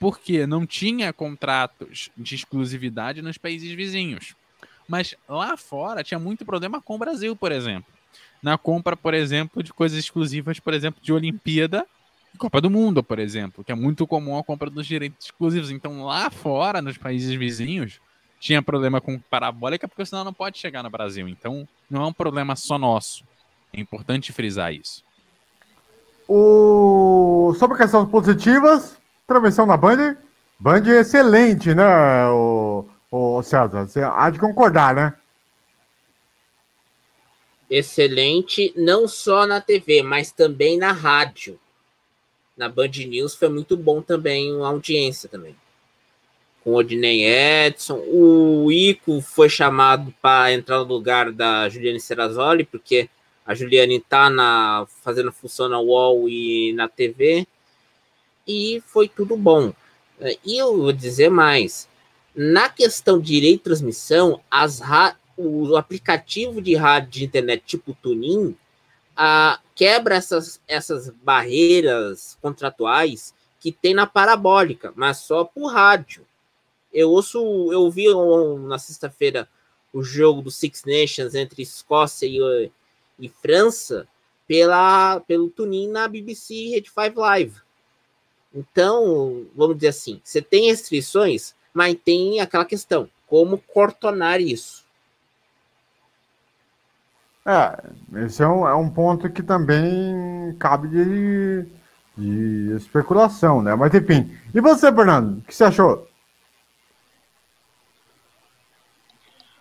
Porque 0.00 0.46
não 0.46 0.64
tinha 0.64 1.12
contratos 1.12 2.08
de 2.16 2.34
exclusividade 2.34 3.20
nos 3.20 3.36
países 3.36 3.70
vizinhos. 3.72 4.34
Mas 4.88 5.14
lá 5.28 5.56
fora 5.56 6.02
tinha 6.02 6.18
muito 6.18 6.46
problema 6.46 6.80
com 6.80 6.94
o 6.94 6.98
Brasil, 6.98 7.36
por 7.36 7.52
exemplo 7.52 7.98
na 8.42 8.56
compra, 8.56 8.96
por 8.96 9.14
exemplo, 9.14 9.62
de 9.62 9.72
coisas 9.72 9.98
exclusivas, 9.98 10.60
por 10.60 10.74
exemplo, 10.74 11.02
de 11.02 11.12
Olimpíada 11.12 11.86
e 12.34 12.38
Copa 12.38 12.60
do 12.60 12.70
Mundo, 12.70 13.02
por 13.02 13.18
exemplo, 13.18 13.64
que 13.64 13.72
é 13.72 13.74
muito 13.74 14.06
comum 14.06 14.38
a 14.38 14.44
compra 14.44 14.70
dos 14.70 14.86
direitos 14.86 15.26
exclusivos. 15.26 15.70
Então, 15.70 16.04
lá 16.04 16.30
fora, 16.30 16.80
nos 16.80 16.96
países 16.96 17.34
vizinhos, 17.34 18.00
tinha 18.40 18.62
problema 18.62 19.00
com 19.00 19.18
parabólica, 19.18 19.88
porque 19.88 20.04
senão 20.06 20.24
não 20.24 20.32
pode 20.32 20.58
chegar 20.58 20.82
no 20.82 20.90
Brasil. 20.90 21.28
Então, 21.28 21.66
não 21.90 22.02
é 22.02 22.06
um 22.06 22.12
problema 22.12 22.56
só 22.56 22.78
nosso. 22.78 23.24
É 23.72 23.80
importante 23.80 24.32
frisar 24.32 24.72
isso. 24.72 25.02
O... 26.26 27.54
Sobre 27.58 27.76
questões 27.76 28.08
positivas, 28.08 28.96
transmissão 29.26 29.66
na 29.66 29.76
Band, 29.76 30.16
Band 30.58 30.82
é 30.86 31.00
excelente, 31.00 31.74
né, 31.74 32.28
o, 32.28 32.84
o 33.10 33.42
César? 33.42 33.86
Você 33.86 34.02
há 34.02 34.28
de 34.28 34.38
concordar, 34.38 34.94
né? 34.94 35.14
excelente, 37.70 38.72
não 38.76 39.06
só 39.06 39.46
na 39.46 39.60
TV, 39.60 40.02
mas 40.02 40.32
também 40.32 40.78
na 40.78 40.92
rádio. 40.92 41.58
Na 42.56 42.68
Band 42.68 42.88
News 43.06 43.34
foi 43.34 43.48
muito 43.48 43.76
bom 43.76 44.00
também 44.00 44.60
a 44.62 44.66
audiência 44.66 45.28
também. 45.28 45.54
Com 46.62 46.70
o 46.70 46.74
Odinei 46.76 47.24
Edson, 47.24 48.02
o 48.08 48.70
Ico 48.70 49.20
foi 49.20 49.48
chamado 49.48 50.12
para 50.20 50.52
entrar 50.52 50.78
no 50.78 50.84
lugar 50.84 51.32
da 51.32 51.68
Juliane 51.68 52.00
Serrazoli, 52.00 52.64
porque 52.64 53.08
a 53.46 53.54
Juliane 53.54 53.96
está 53.96 54.28
na, 54.28 54.86
fazendo 55.02 55.32
função 55.32 55.68
na 55.68 55.80
UOL 55.80 56.28
e 56.28 56.72
na 56.74 56.88
TV, 56.88 57.46
e 58.46 58.82
foi 58.86 59.08
tudo 59.08 59.36
bom. 59.36 59.72
E 60.44 60.58
eu 60.58 60.76
vou 60.76 60.92
dizer 60.92 61.30
mais, 61.30 61.88
na 62.34 62.68
questão 62.68 63.18
de 63.18 63.26
direito 63.26 63.58
de 63.58 63.64
transmissão, 63.64 64.40
as, 64.50 64.80
o 65.36 65.76
aplicativo 65.76 66.60
de 66.60 66.74
rádio 66.74 67.10
de 67.10 67.24
internet 67.24 67.62
tipo 67.64 67.96
Tunin 68.02 68.56
a, 69.16 69.58
quebra 69.74 70.14
essas, 70.14 70.60
essas 70.68 71.10
barreiras 71.10 72.38
contratuais 72.40 73.34
que 73.60 73.72
tem 73.72 73.94
na 73.94 74.06
parabólica, 74.06 74.92
mas 74.94 75.18
só 75.18 75.44
por 75.44 75.72
rádio. 75.72 76.24
Eu 76.92 77.10
ouço, 77.10 77.38
eu 77.72 77.90
vi 77.90 78.06
na 78.66 78.78
sexta-feira 78.78 79.48
o 79.92 80.02
jogo 80.02 80.42
do 80.42 80.50
Six 80.50 80.84
Nations 80.84 81.34
entre 81.34 81.62
Escócia 81.62 82.26
e, 82.26 82.70
e 83.18 83.28
França 83.28 84.06
pela, 84.46 85.20
pelo 85.20 85.50
Tunin 85.50 85.88
na 85.88 86.08
BBC 86.08 86.70
Red 86.70 86.84
5 86.84 87.20
Live. 87.20 87.56
Então, 88.54 89.46
vamos 89.54 89.76
dizer 89.76 89.88
assim, 89.88 90.20
você 90.24 90.40
tem 90.40 90.68
restrições, 90.68 91.54
Mas 91.72 91.96
tem 92.02 92.40
aquela 92.40 92.64
questão: 92.64 93.08
como 93.26 93.58
cortonar 93.58 94.40
isso? 94.40 94.84
É, 97.46 98.24
esse 98.24 98.42
é 98.42 98.48
um, 98.48 98.66
é 98.66 98.74
um 98.74 98.90
ponto 98.90 99.30
que 99.30 99.42
também 99.42 100.54
cabe 100.58 100.88
de, 100.88 101.66
de 102.16 102.76
especulação, 102.76 103.62
né? 103.62 103.74
Mas 103.74 103.94
enfim. 103.94 104.36
E 104.52 104.60
você, 104.60 104.92
Fernando, 104.92 105.38
o 105.38 105.42
que 105.42 105.54
você 105.54 105.64
achou? 105.64 106.07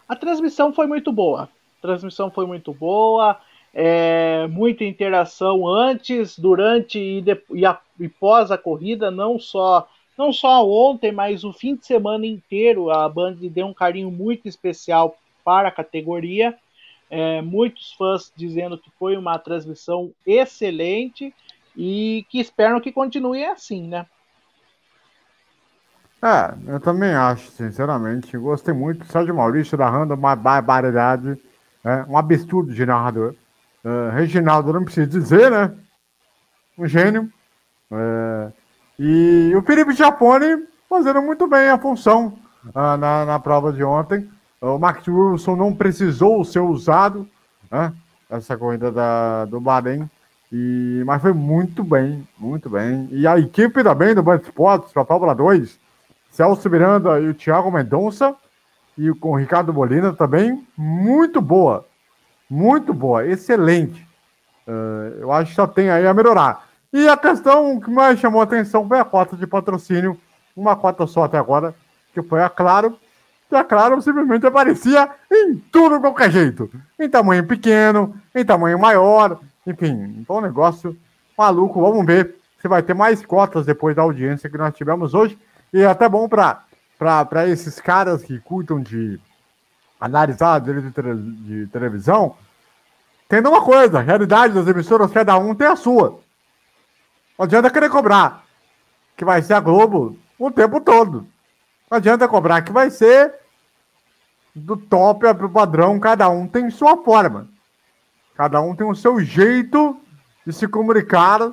A 0.07 0.15
transmissão 0.15 0.73
foi 0.73 0.87
muito 0.87 1.11
boa. 1.11 1.49
A 1.79 1.81
transmissão 1.81 2.31
foi 2.31 2.45
muito 2.45 2.73
boa. 2.73 3.39
É, 3.73 4.47
muita 4.47 4.83
interação 4.83 5.67
antes, 5.67 6.39
durante 6.39 6.97
e, 6.97 7.21
de, 7.21 7.39
e, 7.51 7.65
a, 7.65 7.79
e, 7.99 8.07
pós 8.07 8.49
a 8.49 8.57
corrida, 8.57 9.11
não 9.11 9.37
só 9.37 9.87
não 10.17 10.33
só 10.33 10.67
ontem, 10.67 11.11
mas 11.11 11.43
o 11.43 11.53
fim 11.53 11.75
de 11.75 11.85
semana 11.85 12.25
inteiro 12.25 12.89
a 12.89 13.07
Band 13.07 13.35
deu 13.35 13.67
um 13.67 13.73
carinho 13.73 14.09
muito 14.09 14.47
especial 14.47 15.15
para 15.45 15.67
a 15.67 15.71
categoria. 15.71 16.57
É, 17.07 17.39
muitos 17.41 17.93
fãs 17.93 18.33
dizendo 18.35 18.79
que 18.79 18.89
foi 18.97 19.15
uma 19.15 19.37
transmissão 19.37 20.11
excelente 20.25 21.31
e 21.75 22.25
que 22.31 22.39
esperam 22.39 22.81
que 22.81 22.91
continue 22.91 23.45
assim, 23.45 23.83
né? 23.83 24.07
É, 26.21 26.53
eu 26.73 26.79
também 26.79 27.13
acho, 27.13 27.51
sinceramente. 27.51 28.37
Gostei 28.37 28.73
muito. 28.73 29.05
Sérgio 29.05 29.35
Maurício 29.35 29.77
narrando 29.77 30.13
uma 30.15 30.35
barbaridade. 30.35 31.37
É, 31.83 32.03
um 32.09 32.17
absurdo 32.17 32.73
de 32.73 32.85
narrador. 32.85 33.35
Uh, 33.85 34.09
Reginaldo, 34.13 34.73
não 34.73 34.83
preciso 34.83 35.07
dizer, 35.07 35.51
né? 35.51 35.71
Um 36.77 36.87
gênio. 36.87 37.31
É, 37.91 38.51
e 38.99 39.53
o 39.55 39.61
Felipe 39.61 39.93
Japone 39.93 40.65
fazendo 40.89 41.21
muito 41.21 41.47
bem 41.47 41.69
a 41.69 41.77
função 41.77 42.37
uh, 42.65 42.97
na, 42.97 43.25
na 43.25 43.39
prova 43.39 43.71
de 43.71 43.83
ontem. 43.83 44.29
O 44.59 44.79
Max 44.79 45.07
Wilson 45.07 45.55
não 45.55 45.73
precisou 45.73 46.43
ser 46.43 46.59
usado, 46.59 47.27
né? 47.71 47.93
Essa 48.29 48.57
corrida 48.57 48.91
da, 48.91 49.45
do 49.45 49.61
Bahrein. 49.61 50.09
E, 50.51 51.03
mas 51.05 51.21
foi 51.21 51.33
muito 51.33 51.83
bem, 51.83 52.27
muito 52.37 52.69
bem. 52.69 53.07
E 53.11 53.27
a 53.27 53.37
equipe 53.37 53.83
também 53.83 54.15
do 54.15 54.23
Band 54.23 54.41
Sports, 54.43 54.91
para 54.91 55.03
a 55.03 55.05
Fórmula 55.05 55.35
2, 55.35 55.79
Celso 56.37 56.69
Miranda 56.69 57.19
e 57.19 57.29
o 57.29 57.33
Thiago 57.33 57.71
Mendonça, 57.71 58.35
e 58.95 59.11
com 59.15 59.31
o 59.31 59.35
Ricardo 59.35 59.73
Molina 59.73 60.13
também, 60.13 60.63
muito 60.77 61.41
boa. 61.41 61.83
Muito 62.47 62.93
boa, 62.93 63.25
excelente. 63.25 64.07
Uh, 64.67 65.17
eu 65.19 65.31
acho 65.31 65.49
que 65.49 65.55
só 65.55 65.65
tem 65.65 65.89
aí 65.89 66.05
a 66.05 66.13
melhorar. 66.13 66.67
E 66.93 67.07
a 67.09 67.17
questão 67.17 67.79
que 67.79 67.89
mais 67.89 68.19
chamou 68.19 68.39
atenção 68.39 68.87
foi 68.87 68.99
a 68.99 69.03
cota 69.03 69.35
de 69.35 69.47
patrocínio, 69.47 70.15
uma 70.55 70.75
cota 70.75 71.07
só 71.07 71.23
até 71.23 71.39
agora, 71.39 71.73
que 72.13 72.21
foi 72.21 72.43
a 72.43 72.49
Claro, 72.49 72.99
que 73.49 73.55
a 73.55 73.63
Claro 73.63 73.99
simplesmente 73.99 74.45
aparecia 74.45 75.09
em 75.31 75.55
tudo 75.55 75.99
qualquer 75.99 76.29
jeito. 76.29 76.69
Em 76.99 77.09
tamanho 77.09 77.47
pequeno, 77.47 78.15
em 78.35 78.45
tamanho 78.45 78.77
maior, 78.77 79.39
enfim, 79.65 80.19
então 80.19 80.37
um 80.37 80.41
negócio 80.41 80.95
maluco. 81.35 81.81
Vamos 81.81 82.05
ver 82.05 82.35
se 82.61 82.67
vai 82.67 82.83
ter 82.83 82.93
mais 82.93 83.25
cotas 83.25 83.65
depois 83.65 83.95
da 83.95 84.03
audiência 84.03 84.49
que 84.49 84.57
nós 84.57 84.75
tivemos 84.75 85.15
hoje. 85.15 85.35
E 85.73 85.81
é 85.81 85.85
até 85.85 86.07
bom 86.07 86.27
para 86.29 87.47
esses 87.47 87.79
caras 87.79 88.23
que 88.23 88.39
curtam 88.39 88.81
de 88.81 89.19
analisar 89.99 90.59
direito 90.59 91.01
de, 91.01 91.65
de 91.65 91.67
televisão, 91.67 92.35
tendo 93.27 93.49
uma 93.49 93.63
coisa, 93.63 93.99
a 93.99 94.01
realidade 94.01 94.53
das 94.53 94.67
emissoras, 94.67 95.11
cada 95.11 95.37
um 95.37 95.53
tem 95.53 95.67
a 95.67 95.75
sua. 95.75 96.19
Não 97.37 97.45
adianta 97.45 97.69
querer 97.69 97.89
cobrar 97.89 98.43
que 99.15 99.25
vai 99.25 99.41
ser 99.41 99.55
a 99.55 99.59
Globo 99.59 100.17
o 100.39 100.51
tempo 100.51 100.79
todo. 100.79 101.27
Não 101.89 101.97
adianta 101.97 102.27
cobrar 102.27 102.61
que 102.61 102.71
vai 102.71 102.89
ser 102.89 103.33
do 104.55 104.77
top 104.77 105.21
para 105.33 105.45
o 105.45 105.49
padrão, 105.49 105.99
cada 105.99 106.29
um 106.29 106.47
tem 106.47 106.69
sua 106.69 106.97
forma. 107.03 107.47
Cada 108.35 108.61
um 108.61 108.75
tem 108.75 108.87
o 108.87 108.95
seu 108.95 109.19
jeito 109.19 109.99
de 110.45 110.53
se 110.53 110.67
comunicar 110.67 111.51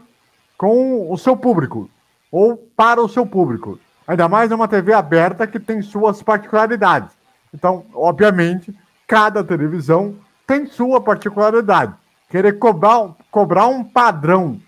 com 0.56 1.10
o 1.10 1.16
seu 1.16 1.36
público 1.36 1.90
ou 2.30 2.56
para 2.56 3.00
o 3.00 3.08
seu 3.08 3.26
público. 3.26 3.78
Ainda 4.07 4.28
mais 4.28 4.50
numa 4.50 4.68
TV 4.68 4.92
aberta 4.92 5.46
que 5.46 5.59
tem 5.59 5.80
suas 5.80 6.22
particularidades. 6.22 7.16
Então, 7.52 7.86
obviamente, 7.94 8.74
cada 9.07 9.42
televisão 9.42 10.16
tem 10.46 10.66
sua 10.66 11.00
particularidade. 11.00 11.94
Querer 12.28 12.59
cobrar, 12.59 13.14
cobrar 13.30 13.68
um 13.68 13.84
padrão, 13.84 14.61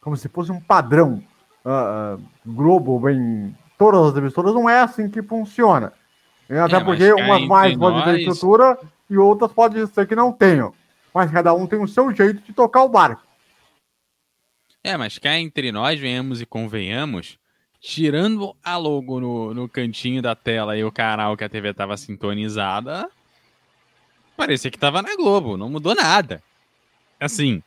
como 0.00 0.16
se 0.16 0.28
fosse 0.28 0.50
um 0.50 0.60
padrão 0.60 1.22
uh, 1.64 2.22
Globo 2.44 3.08
em 3.08 3.54
todas 3.78 4.12
as 4.12 4.16
emissoras, 4.16 4.54
não 4.54 4.68
é 4.68 4.80
assim 4.80 5.08
que 5.08 5.22
funciona. 5.22 5.92
Até 6.48 6.76
é, 6.76 6.84
porque 6.84 7.12
umas 7.12 7.46
mais 7.46 7.76
nós... 7.76 7.92
podem 7.94 8.04
ter 8.04 8.20
estrutura 8.20 8.78
e 9.08 9.16
outras 9.16 9.52
pode 9.52 9.86
ser 9.86 10.06
que 10.06 10.14
não 10.14 10.32
tenham. 10.32 10.74
Mas 11.14 11.30
cada 11.30 11.54
um 11.54 11.66
tem 11.66 11.82
o 11.82 11.88
seu 11.88 12.14
jeito 12.14 12.42
de 12.42 12.52
tocar 12.52 12.82
o 12.82 12.88
barco. 12.88 13.22
É, 14.84 14.96
mas 14.96 15.18
cá 15.18 15.38
entre 15.38 15.70
nós, 15.70 15.98
venhamos 15.98 16.40
e 16.40 16.46
convenhamos, 16.46 17.38
tirando 17.82 18.56
a 18.62 18.76
logo 18.76 19.18
no, 19.18 19.52
no 19.52 19.68
cantinho 19.68 20.22
da 20.22 20.36
tela 20.36 20.78
e 20.78 20.84
o 20.84 20.92
canal 20.92 21.36
que 21.36 21.42
a 21.42 21.48
TV 21.48 21.70
estava 21.70 21.96
sintonizada, 21.96 23.10
parecia 24.36 24.70
que 24.70 24.76
estava 24.76 25.02
na 25.02 25.16
Globo, 25.16 25.56
não 25.56 25.68
mudou 25.68 25.92
nada. 25.92 26.40
Assim, 27.18 27.60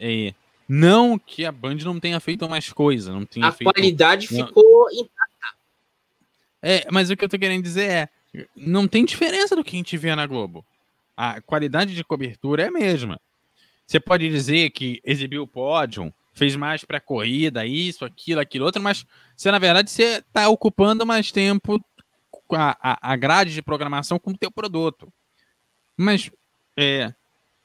é, 0.00 0.32
não 0.66 1.18
que 1.18 1.44
a 1.44 1.52
Band 1.52 1.76
não 1.84 2.00
tenha 2.00 2.18
feito 2.18 2.48
mais 2.48 2.72
coisa, 2.72 3.12
não 3.12 3.26
tenha 3.26 3.46
a 3.46 3.52
feito... 3.52 3.70
qualidade 3.70 4.26
ficou 4.26 4.90
intacta. 4.90 5.58
É, 6.62 6.86
mas 6.90 7.10
o 7.10 7.16
que 7.16 7.24
eu 7.24 7.28
tô 7.28 7.38
querendo 7.38 7.62
dizer 7.62 7.90
é, 7.90 8.08
não 8.56 8.88
tem 8.88 9.04
diferença 9.04 9.54
do 9.54 9.62
que 9.62 9.76
a 9.76 9.78
gente 9.78 9.98
vê 9.98 10.14
na 10.14 10.26
Globo. 10.26 10.64
A 11.14 11.42
qualidade 11.42 11.94
de 11.94 12.02
cobertura 12.02 12.62
é 12.62 12.68
a 12.68 12.72
mesma. 12.72 13.20
Você 13.86 14.00
pode 14.00 14.28
dizer 14.30 14.70
que 14.70 15.00
exibiu 15.04 15.42
o 15.42 15.46
pódio, 15.46 16.12
fez 16.38 16.56
mais 16.56 16.84
para 16.84 17.00
corrida, 17.00 17.66
isso, 17.66 18.04
aquilo, 18.04 18.40
aquilo 18.40 18.64
outro, 18.64 18.82
mas 18.82 19.04
você, 19.36 19.50
na 19.50 19.58
verdade, 19.58 19.90
você 19.90 20.18
está 20.18 20.48
ocupando 20.48 21.04
mais 21.04 21.30
tempo 21.30 21.84
a, 22.52 22.78
a, 22.80 23.12
a, 23.12 23.16
grade 23.16 23.52
de 23.52 23.60
programação 23.60 24.18
com 24.18 24.30
o 24.30 24.38
teu 24.38 24.50
produto. 24.50 25.12
Mas 25.96 26.30
é, 26.78 27.12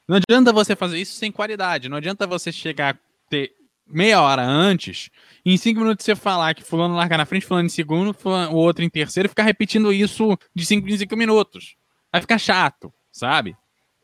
não 0.06 0.16
adianta 0.16 0.52
você 0.52 0.76
fazer 0.76 0.98
isso 0.98 1.14
sem 1.14 1.32
qualidade. 1.32 1.88
Não 1.88 1.96
adianta 1.96 2.26
você 2.26 2.52
chegar 2.52 2.98
ter 3.30 3.54
meia 3.86 4.20
hora 4.20 4.42
antes, 4.42 5.10
e 5.44 5.52
em 5.52 5.56
cinco 5.56 5.80
minutos 5.80 6.04
você 6.04 6.16
falar 6.16 6.54
que 6.54 6.62
fulano 6.62 6.94
larga 6.94 7.18
na 7.18 7.26
frente, 7.26 7.46
fulano 7.46 7.66
em 7.66 7.70
segundo, 7.70 8.14
fulano, 8.14 8.52
o 8.52 8.56
outro 8.56 8.82
em 8.82 8.88
terceiro, 8.88 9.26
e 9.26 9.28
ficar 9.28 9.42
repetindo 9.42 9.92
isso 9.92 10.36
de 10.54 10.64
cinco 10.64 10.88
em 10.88 10.96
cinco 10.96 11.16
minutos. 11.16 11.76
Vai 12.10 12.20
ficar 12.20 12.38
chato, 12.38 12.92
sabe? 13.12 13.56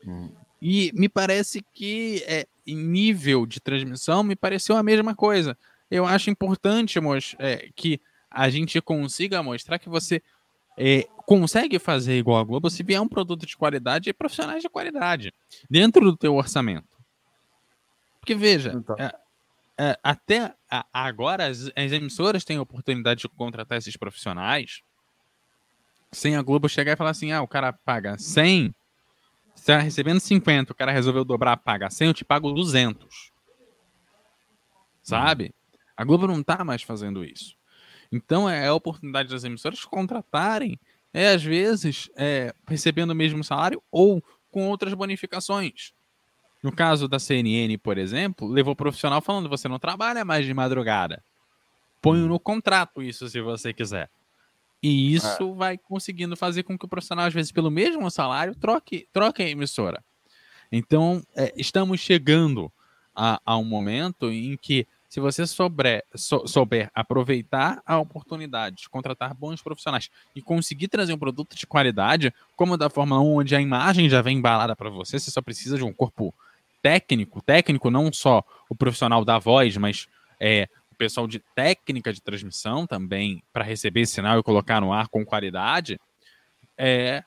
Hum. 0.05 0.29
E 0.61 0.91
me 0.93 1.09
parece 1.09 1.63
que 1.73 2.23
é, 2.27 2.45
em 2.67 2.75
nível 2.75 3.45
de 3.45 3.59
transmissão 3.59 4.21
me 4.23 4.35
pareceu 4.35 4.77
a 4.77 4.83
mesma 4.83 5.15
coisa. 5.15 5.57
Eu 5.89 6.05
acho 6.05 6.29
importante 6.29 6.99
é, 7.39 7.69
que 7.75 7.99
a 8.29 8.49
gente 8.49 8.79
consiga 8.81 9.41
mostrar 9.41 9.79
que 9.79 9.89
você 9.89 10.21
é, 10.77 11.07
consegue 11.25 11.79
fazer 11.79 12.17
igual 12.17 12.39
a 12.39 12.43
Globo 12.43 12.69
se 12.69 12.83
vier 12.83 13.01
um 13.01 13.07
produto 13.07 13.45
de 13.45 13.57
qualidade 13.57 14.09
e 14.09 14.13
profissionais 14.13 14.61
de 14.61 14.69
qualidade 14.69 15.33
dentro 15.69 16.03
do 16.03 16.15
teu 16.15 16.35
orçamento. 16.35 16.97
Porque 18.19 18.35
veja, 18.35 18.73
então. 18.75 18.95
é, 18.99 19.11
é, 19.77 19.99
até 20.03 20.53
a, 20.69 20.85
agora 20.93 21.47
as, 21.47 21.71
as, 21.75 21.91
emissoras 21.91 22.45
têm 22.45 22.57
a 22.57 22.61
oportunidade 22.61 23.21
de 23.21 23.29
contratar 23.29 23.79
esses 23.79 23.97
profissionais 23.97 24.81
sem 26.11 26.35
a 26.35 26.41
Globo 26.41 26.69
chegar 26.69 26.93
e 26.93 26.95
falar 26.95 27.09
assim, 27.09 27.31
ah, 27.31 27.41
o 27.41 27.47
cara 27.47 27.73
paga 27.73 28.17
100 28.17 28.75
você 29.61 29.73
tá 29.73 29.77
recebendo 29.77 30.19
50, 30.19 30.73
o 30.73 30.75
cara 30.75 30.91
resolveu 30.91 31.23
dobrar, 31.23 31.55
paga 31.55 31.87
100, 31.87 32.07
eu 32.07 32.13
te 32.15 32.25
pago 32.25 32.51
200. 32.51 33.31
Sabe? 35.03 35.53
A 35.95 36.03
Globo 36.03 36.25
não 36.25 36.41
tá 36.41 36.65
mais 36.65 36.81
fazendo 36.81 37.23
isso. 37.23 37.55
Então 38.11 38.49
é 38.49 38.67
a 38.67 38.73
oportunidade 38.73 39.29
das 39.29 39.43
emissoras 39.43 39.85
contratarem, 39.85 40.79
é, 41.13 41.29
às 41.29 41.43
vezes, 41.43 42.09
é, 42.15 42.55
recebendo 42.67 43.11
o 43.11 43.15
mesmo 43.15 43.43
salário 43.43 43.83
ou 43.91 44.23
com 44.49 44.67
outras 44.67 44.95
bonificações. 44.95 45.93
No 46.63 46.71
caso 46.71 47.07
da 47.07 47.19
CNN, 47.19 47.77
por 47.77 47.99
exemplo, 47.99 48.47
levou 48.47 48.75
profissional 48.75 49.21
falando: 49.21 49.47
você 49.47 49.67
não 49.67 49.77
trabalha 49.77 50.25
mais 50.25 50.43
de 50.43 50.55
madrugada. 50.55 51.23
Põe 52.01 52.17
no 52.17 52.39
contrato 52.39 53.03
isso 53.03 53.29
se 53.29 53.39
você 53.39 53.71
quiser. 53.71 54.09
E 54.81 55.13
isso 55.13 55.51
é. 55.53 55.55
vai 55.55 55.77
conseguindo 55.77 56.35
fazer 56.35 56.63
com 56.63 56.77
que 56.77 56.85
o 56.85 56.87
profissional, 56.87 57.25
às 57.25 57.33
vezes, 57.33 57.51
pelo 57.51 57.69
mesmo 57.69 58.09
salário, 58.09 58.55
troque, 58.55 59.07
troque 59.13 59.43
a 59.43 59.49
emissora. 59.49 60.03
Então, 60.71 61.21
é, 61.35 61.53
estamos 61.55 61.99
chegando 61.99 62.71
a, 63.15 63.39
a, 63.45 63.57
um 63.57 63.63
momento 63.63 64.31
em 64.31 64.57
que, 64.57 64.87
se 65.07 65.19
você 65.19 65.45
souber, 65.45 66.03
so, 66.15 66.47
souber 66.47 66.89
aproveitar 66.95 67.81
a 67.85 67.99
oportunidade 67.99 68.77
de 68.77 68.89
contratar 68.89 69.35
bons 69.35 69.61
profissionais 69.61 70.09
e 70.35 70.41
conseguir 70.41 70.87
trazer 70.87 71.13
um 71.13 71.19
produto 71.19 71.55
de 71.55 71.67
qualidade, 71.67 72.33
como 72.55 72.77
da 72.77 72.89
Fórmula 72.89 73.21
1, 73.21 73.35
onde 73.35 73.55
a 73.55 73.61
imagem 73.61 74.09
já 74.09 74.21
vem 74.21 74.37
embalada 74.37 74.75
para 74.75 74.89
você, 74.89 75.19
você 75.19 75.29
só 75.29 75.41
precisa 75.41 75.77
de 75.77 75.83
um 75.83 75.93
corpo 75.93 76.33
técnico, 76.81 77.41
técnico 77.41 77.91
não 77.91 78.11
só 78.11 78.43
o 78.69 78.73
profissional 78.73 79.23
da 79.23 79.37
voz, 79.37 79.77
mas 79.77 80.07
é, 80.39 80.67
pessoal 81.01 81.25
de 81.25 81.39
técnica 81.55 82.13
de 82.13 82.21
transmissão 82.21 82.85
também, 82.85 83.41
para 83.51 83.63
receber 83.63 84.05
sinal 84.05 84.37
e 84.37 84.43
colocar 84.43 84.79
no 84.79 84.93
ar 84.93 85.07
com 85.07 85.25
qualidade, 85.25 85.99
é, 86.77 87.23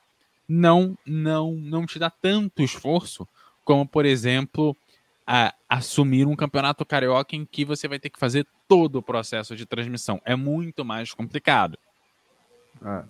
não, 0.47 0.97
não, 1.05 1.51
não 1.51 1.85
te 1.85 1.99
dá 1.99 2.09
tanto 2.09 2.63
esforço 2.63 3.27
como, 3.65 3.85
por 3.85 4.05
exemplo, 4.05 4.73
a, 5.27 5.53
assumir 5.67 6.25
um 6.25 6.37
campeonato 6.37 6.85
carioca 6.85 7.35
em 7.35 7.45
que 7.45 7.65
você 7.65 7.85
vai 7.85 7.99
ter 7.99 8.09
que 8.09 8.17
fazer 8.17 8.47
todo 8.65 8.95
o 8.95 9.03
processo 9.03 9.57
de 9.57 9.65
transmissão. 9.65 10.21
É 10.23 10.37
muito 10.37 10.85
mais 10.85 11.13
complicado. 11.13 11.77
É. 12.81 13.03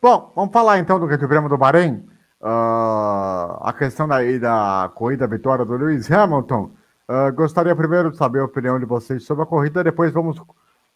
Bom, 0.00 0.32
vamos 0.34 0.52
falar 0.52 0.78
então 0.78 0.98
do 0.98 1.18
tivemos 1.18 1.50
do 1.50 1.58
Bahrein. 1.58 2.08
Uh, 2.40 3.60
a 3.60 3.74
questão 3.78 4.08
daí 4.08 4.38
da 4.38 4.90
corrida 4.94 5.26
vitória 5.26 5.62
do 5.62 5.76
Lewis 5.76 6.10
Hamilton. 6.10 6.70
Uh, 7.08 7.32
gostaria 7.34 7.76
primeiro 7.76 8.10
de 8.10 8.16
saber 8.16 8.40
a 8.40 8.44
opinião 8.44 8.78
de 8.78 8.86
vocês 8.86 9.24
sobre 9.24 9.42
a 9.42 9.46
corrida, 9.46 9.84
depois 9.84 10.12
vamos 10.12 10.40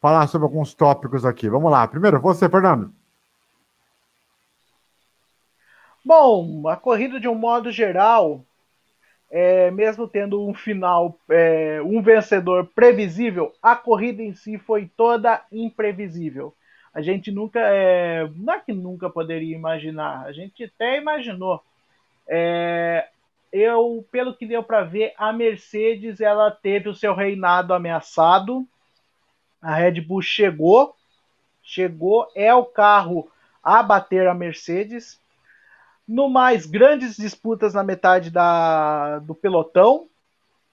falar 0.00 0.26
sobre 0.26 0.46
alguns 0.46 0.74
tópicos 0.74 1.24
aqui. 1.24 1.48
Vamos 1.48 1.70
lá. 1.70 1.86
Primeiro, 1.86 2.20
você, 2.20 2.48
Fernando. 2.48 2.92
Bom, 6.04 6.68
a 6.68 6.76
corrida 6.76 7.20
de 7.20 7.28
um 7.28 7.34
modo 7.34 7.70
geral, 7.70 8.44
é, 9.30 9.70
mesmo 9.70 10.09
tendo 10.09 10.46
um 10.46 10.54
final, 10.54 11.18
é, 11.28 11.80
um 11.84 12.00
vencedor 12.00 12.66
previsível, 12.74 13.52
a 13.62 13.76
corrida 13.76 14.22
em 14.22 14.34
si 14.34 14.56
foi 14.59 14.90
toda 14.96 15.44
imprevisível 15.52 16.54
a 16.98 17.00
gente 17.00 17.30
nunca, 17.30 17.61
é, 17.61 18.28
não 18.34 18.54
é 18.54 18.61
que 18.61 18.72
nunca 18.72 19.09
poderia 19.09 19.54
imaginar, 19.54 20.26
a 20.26 20.32
gente 20.32 20.64
até 20.64 20.98
imaginou. 20.98 21.62
É, 22.26 23.06
eu, 23.53 24.07
pelo 24.11 24.34
que 24.34 24.46
deu 24.46 24.62
para 24.62 24.84
ver, 24.84 25.14
a 25.16 25.32
Mercedes 25.32 26.20
ela 26.20 26.51
teve 26.51 26.88
o 26.88 26.94
seu 26.94 27.14
reinado 27.14 27.72
ameaçado. 27.72 28.66
A 29.61 29.74
Red 29.74 30.01
Bull 30.01 30.22
chegou, 30.22 30.94
chegou, 31.62 32.30
é 32.34 32.55
o 32.55 32.64
carro 32.64 33.30
a 33.62 33.82
bater 33.82 34.26
a 34.26 34.34
Mercedes. 34.34 35.20
No 36.07 36.28
mais, 36.28 36.64
grandes 36.64 37.16
disputas 37.16 37.74
na 37.74 37.82
metade 37.82 38.30
da, 38.30 39.18
do 39.18 39.34
pelotão, 39.34 40.09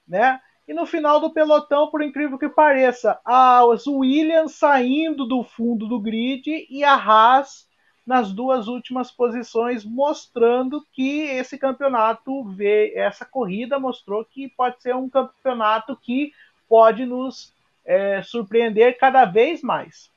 né? 0.07 0.39
E 0.67 0.73
no 0.73 0.85
final 0.85 1.19
do 1.19 1.31
pelotão, 1.31 1.89
por 1.91 2.01
incrível 2.01 2.39
que 2.39 2.49
pareça, 2.49 3.19
as 3.23 3.85
Williams 3.85 4.55
saindo 4.55 5.25
do 5.27 5.43
fundo 5.43 5.87
do 5.87 5.99
grid 5.99 6.65
e 6.69 6.83
a 6.83 6.95
Haas 6.95 7.67
nas 8.05 8.31
duas 8.31 8.67
últimas 8.67 9.11
posições, 9.11 9.83
mostrando 9.83 10.85
que 10.93 11.21
esse 11.21 11.57
campeonato, 11.57 12.31
essa 12.93 13.25
corrida 13.25 13.79
mostrou 13.79 14.23
que 14.23 14.47
pode 14.49 14.81
ser 14.81 14.95
um 14.95 15.09
campeonato 15.09 15.97
que 15.97 16.31
pode 16.69 17.05
nos 17.05 17.53
é, 17.83 18.21
surpreender 18.21 18.97
cada 18.99 19.25
vez 19.25 19.61
mais. 19.61 20.09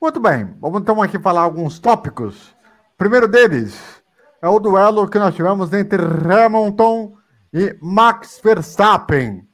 Muito 0.00 0.18
bem, 0.18 0.46
vamos 0.58 0.80
então 0.80 1.00
aqui 1.02 1.18
falar 1.18 1.42
alguns 1.42 1.78
tópicos. 1.78 2.54
primeiro 2.96 3.28
deles 3.28 4.02
é 4.42 4.48
o 4.48 4.58
duelo 4.58 5.08
que 5.08 5.18
nós 5.18 5.34
tivemos 5.34 5.72
entre 5.72 6.02
Hamilton 6.02 7.16
e 7.52 7.76
Max 7.80 8.40
Verstappen. 8.42 9.46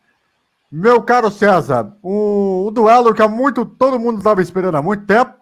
Meu 0.71 1.03
caro 1.03 1.31
César, 1.31 1.97
um 2.03 2.71
duelo 2.73 3.13
que 3.15 3.23
há 3.23 3.29
muito 3.29 3.65
todo 3.65 3.99
mundo 3.99 4.19
estava 4.19 4.41
esperando 4.41 4.77
há 4.77 4.83
muito 4.83 5.05
tempo, 5.05 5.35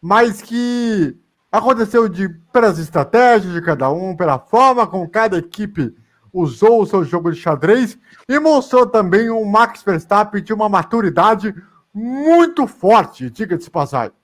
mas 0.00 0.40
que 0.40 1.16
aconteceu 1.50 2.08
de 2.08 2.28
pelas 2.52 2.78
estratégias 2.78 3.52
de 3.52 3.60
cada 3.60 3.90
um, 3.90 4.16
pela 4.16 4.38
forma 4.38 4.86
como 4.86 5.08
cada 5.08 5.38
equipe 5.38 5.94
usou 6.32 6.82
o 6.82 6.86
seu 6.86 7.04
jogo 7.04 7.30
de 7.32 7.40
xadrez 7.40 7.98
e 8.28 8.38
mostrou 8.38 8.86
também 8.86 9.30
um 9.30 9.44
Max 9.44 9.82
Verstappen 9.82 10.42
de 10.42 10.52
uma 10.52 10.68
maturidade 10.68 11.54
muito 11.92 12.66
forte, 12.66 13.28
diga-se 13.28 13.68
passagem. 13.68 14.14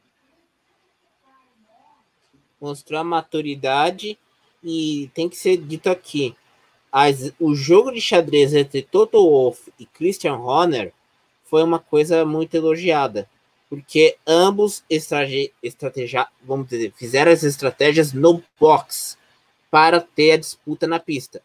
Mostrou 2.61 3.01
a 3.01 3.05
maturidade 3.05 4.19
e 4.63 5.11
tem 5.15 5.29
que 5.29 5.37
ser 5.37 5.57
dito 5.59 5.91
aqui, 5.91 6.35
as, 6.91 7.33
o 7.39 7.55
jogo 7.55 7.93
de 7.93 8.01
xadrez 8.01 8.55
entre 8.55 8.83
Toto 8.83 9.19
Wolff 9.19 9.71
e 9.79 9.85
Christian 9.85 10.37
Horner 10.37 10.93
foi 11.45 11.63
uma 11.63 11.79
coisa 11.79 12.25
muito 12.25 12.55
elogiada, 12.55 13.29
porque 13.69 14.17
ambos 14.27 14.85
estratégia, 14.89 16.29
vamos 16.43 16.69
dizer, 16.69 16.93
fizeram 16.97 17.33
as 17.33 17.43
estratégias 17.43 18.13
no 18.13 18.43
box 18.59 19.19
para 19.71 20.01
ter 20.01 20.33
a 20.33 20.37
disputa 20.37 20.87
na 20.87 21.01
pista. 21.01 21.43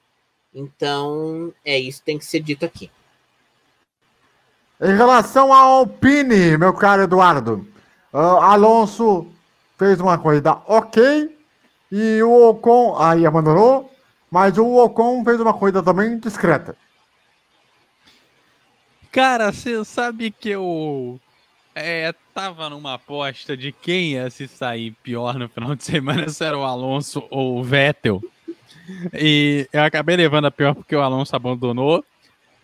Então, 0.54 1.54
é 1.66 1.80
isso 1.80 2.00
que 2.00 2.06
tem 2.06 2.18
que 2.18 2.26
ser 2.26 2.42
dito 2.42 2.66
aqui. 2.66 2.92
Em 4.80 4.96
relação 4.96 5.54
ao 5.54 5.80
Alpine, 5.80 6.58
meu 6.58 6.74
caro 6.74 7.04
Eduardo, 7.04 7.68
uh, 8.14 8.18
Alonso 8.18 9.28
fez 9.78 10.00
uma 10.00 10.18
corrida 10.18 10.54
ok 10.68 11.38
e 11.92 12.22
o 12.24 12.50
Ocon 12.50 12.98
aí 12.98 13.26
abandonou 13.26 13.92
mas 14.32 14.58
o 14.58 14.78
Ocon 14.78 15.26
fez 15.26 15.42
uma 15.42 15.54
coisa 15.54 15.84
também 15.84 16.18
discreta. 16.18 16.78
Cara, 19.12 19.52
você 19.52 19.84
sabe 19.84 20.32
que 20.32 20.52
eu 20.52 21.20
é, 21.76 22.14
tava 22.34 22.70
numa 22.70 22.96
aposta 22.96 23.56
de 23.56 23.72
quem 23.72 24.14
ia 24.14 24.30
se 24.30 24.48
sair 24.48 24.92
pior 25.04 25.36
no 25.38 25.48
final 25.50 25.76
de 25.76 25.84
semana, 25.84 26.30
se 26.30 26.44
era 26.44 26.58
o 26.58 26.64
Alonso 26.64 27.26
ou 27.30 27.60
o 27.60 27.64
Vettel. 27.64 28.22
E 29.14 29.68
eu 29.72 29.84
acabei 29.84 30.16
levando 30.16 30.46
a 30.46 30.52
pior 30.52 30.74
porque 30.76 30.96
o 30.96 31.02
Alonso 31.02 31.36
abandonou. 31.36 32.04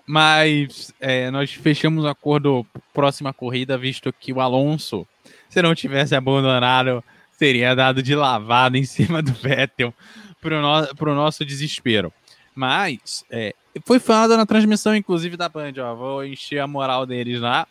Mas 0.10 0.94
é, 1.02 1.30
nós 1.30 1.52
fechamos 1.54 2.06
o 2.06 2.08
acordo 2.08 2.66
próxima 2.94 3.34
corrida, 3.34 3.78
visto 3.78 4.14
que 4.14 4.32
o 4.32 4.40
Alonso, 4.40 5.06
se 5.50 5.62
não 5.62 5.76
tivesse 5.76 6.16
abandonado, 6.16 7.04
seria 7.34 7.76
dado 7.76 8.02
de 8.02 8.16
lavada 8.16 8.78
em 8.78 8.86
cima 8.86 9.22
do 9.22 9.34
Vettel 9.34 9.94
pro, 10.42 10.62
no, 10.62 11.16
nosso 11.16 11.44
desespero. 11.44 12.14
Mas 12.56 13.26
é, 13.30 13.54
foi 13.86 14.00
falado 14.00 14.38
na 14.38 14.46
transmissão, 14.46 14.96
inclusive, 14.96 15.36
da 15.36 15.50
Band, 15.50 15.74
ó. 15.80 15.94
Vou 15.94 16.26
encher 16.26 16.60
a 16.60 16.68
moral 16.68 17.06
deles 17.06 17.42
lá. 17.42 17.68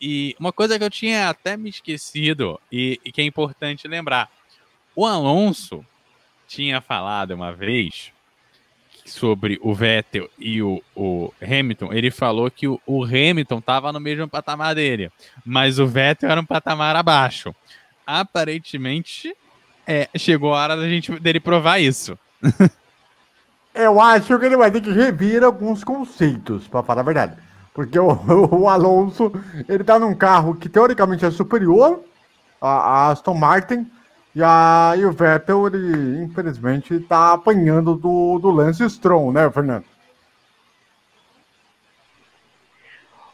E 0.00 0.36
uma 0.38 0.52
coisa 0.52 0.78
que 0.78 0.84
eu 0.84 0.90
tinha 0.90 1.28
até 1.28 1.56
me 1.56 1.70
esquecido 1.70 2.60
e, 2.70 3.00
e 3.04 3.12
que 3.12 3.20
é 3.20 3.24
importante 3.24 3.88
lembrar: 3.88 4.30
o 4.94 5.06
Alonso 5.06 5.84
tinha 6.46 6.80
falado 6.80 7.32
uma 7.32 7.52
vez 7.52 8.12
sobre 9.04 9.58
o 9.62 9.74
Vettel 9.74 10.28
e 10.38 10.60
o, 10.62 10.82
o 10.94 11.32
Hamilton, 11.40 11.92
ele 11.92 12.10
falou 12.10 12.50
que 12.50 12.66
o, 12.66 12.80
o 12.84 13.04
Hamilton 13.04 13.58
estava 13.58 13.92
no 13.92 14.00
mesmo 14.00 14.28
patamar 14.28 14.74
dele, 14.74 15.10
mas 15.44 15.78
o 15.78 15.86
Vettel 15.86 16.30
era 16.30 16.40
um 16.40 16.44
patamar 16.44 16.96
abaixo. 16.96 17.54
Aparentemente, 18.04 19.34
é, 19.86 20.08
chegou 20.16 20.52
a 20.54 20.62
hora 20.62 20.76
da 20.76 20.88
gente, 20.88 21.12
dele 21.20 21.40
provar 21.40 21.78
isso. 21.78 22.18
Eu 23.72 24.00
acho 24.00 24.38
que 24.38 24.46
ele 24.46 24.56
vai 24.56 24.70
ter 24.70 24.80
que 24.80 24.90
revir 24.90 25.44
alguns 25.44 25.84
conceitos, 25.84 26.66
para 26.66 26.82
falar 26.82 27.02
a 27.02 27.04
verdade. 27.04 27.36
Porque 27.76 27.98
o, 27.98 28.08
o, 28.50 28.68
Alonso, 28.70 29.30
ele 29.68 29.84
tá 29.84 29.98
num 29.98 30.14
carro 30.14 30.54
que 30.54 30.66
teoricamente 30.66 31.26
é 31.26 31.30
superior 31.30 32.02
a, 32.58 32.68
a 32.68 33.10
Aston 33.10 33.34
Martin, 33.34 33.86
e, 34.34 34.42
a, 34.42 34.94
e 34.96 35.04
o 35.04 35.12
Vettel, 35.12 35.66
ele 35.66 36.22
infelizmente 36.22 36.98
tá 37.00 37.34
apanhando 37.34 37.94
do, 37.94 38.38
do 38.38 38.50
Lance 38.50 38.88
Stroll, 38.88 39.30
né, 39.30 39.50
Fernando? 39.50 39.84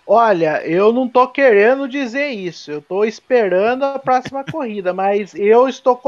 Olha, 0.05 0.67
eu 0.67 0.93
não 0.93 1.09
tô 1.09 1.29
querendo 1.29 1.89
dizer 1.89 2.29
isso. 2.29 2.71
Eu 2.71 2.83
tô 2.83 3.05
esperando 3.05 3.85
a 3.85 3.99
próxima 3.99 4.45
corrida, 4.51 4.93
mas 4.93 5.35
eu 5.37 5.69
estou, 5.69 6.01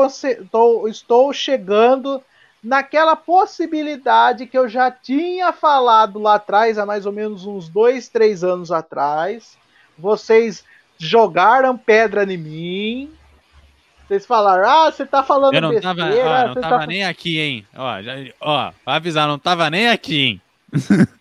estou 0.89 1.33
chegando 1.33 2.21
naquela 2.65 3.15
possibilidade 3.15 4.47
que 4.47 4.57
eu 4.57 4.67
já 4.67 4.91
tinha 4.91 5.53
falado 5.53 6.19
lá 6.19 6.37
atrás, 6.37 6.79
há 6.79 6.87
mais 6.87 7.05
ou 7.05 7.13
menos 7.13 7.45
uns 7.45 7.69
dois, 7.69 8.09
três 8.09 8.43
anos 8.43 8.73
atrás. 8.73 9.59
Vocês 9.99 10.65
jogaram 10.97 11.77
pedra 11.77 12.25
em 12.25 12.39
mim. 12.39 13.13
Vocês 14.09 14.25
falaram, 14.25 14.69
ah, 14.69 14.91
você 14.91 15.05
tá 15.05 15.23
falando 15.23 15.55
eu 15.55 15.61
não 15.61 15.71
besteira. 15.71 15.95
Tava, 15.95 16.51
ó, 16.51 16.55
não 16.55 16.61
tava 16.61 16.79
tá... 16.81 16.87
nem 16.87 17.05
aqui, 17.05 17.39
hein? 17.39 17.67
Ó, 17.77 18.03
já, 18.03 18.13
ó, 18.41 18.73
pra 18.85 18.95
avisar, 18.95 19.29
não 19.29 19.39
tava 19.39 19.69
nem 19.69 19.89
aqui, 19.89 20.23
hein? 20.23 20.43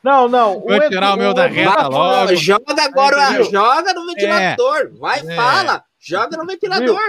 Não, 0.00 0.28
não. 0.28 0.60
Vou 0.60 0.76
o 0.76 0.88
tirar 0.88 1.10
o, 1.10 1.14
o 1.14 1.18
meu 1.18 1.34
da 1.34 1.48
reta 1.48 1.88
logo. 1.88 2.34
Joga 2.36 2.84
agora, 2.84 3.42
joga 3.42 3.92
no 3.92 4.06
ventilador. 4.06 4.76
É. 4.76 4.86
Vai, 4.96 5.18
é. 5.18 5.34
fala. 5.34 5.84
Joga 5.98 6.36
no 6.36 6.46
ventilador. 6.46 7.00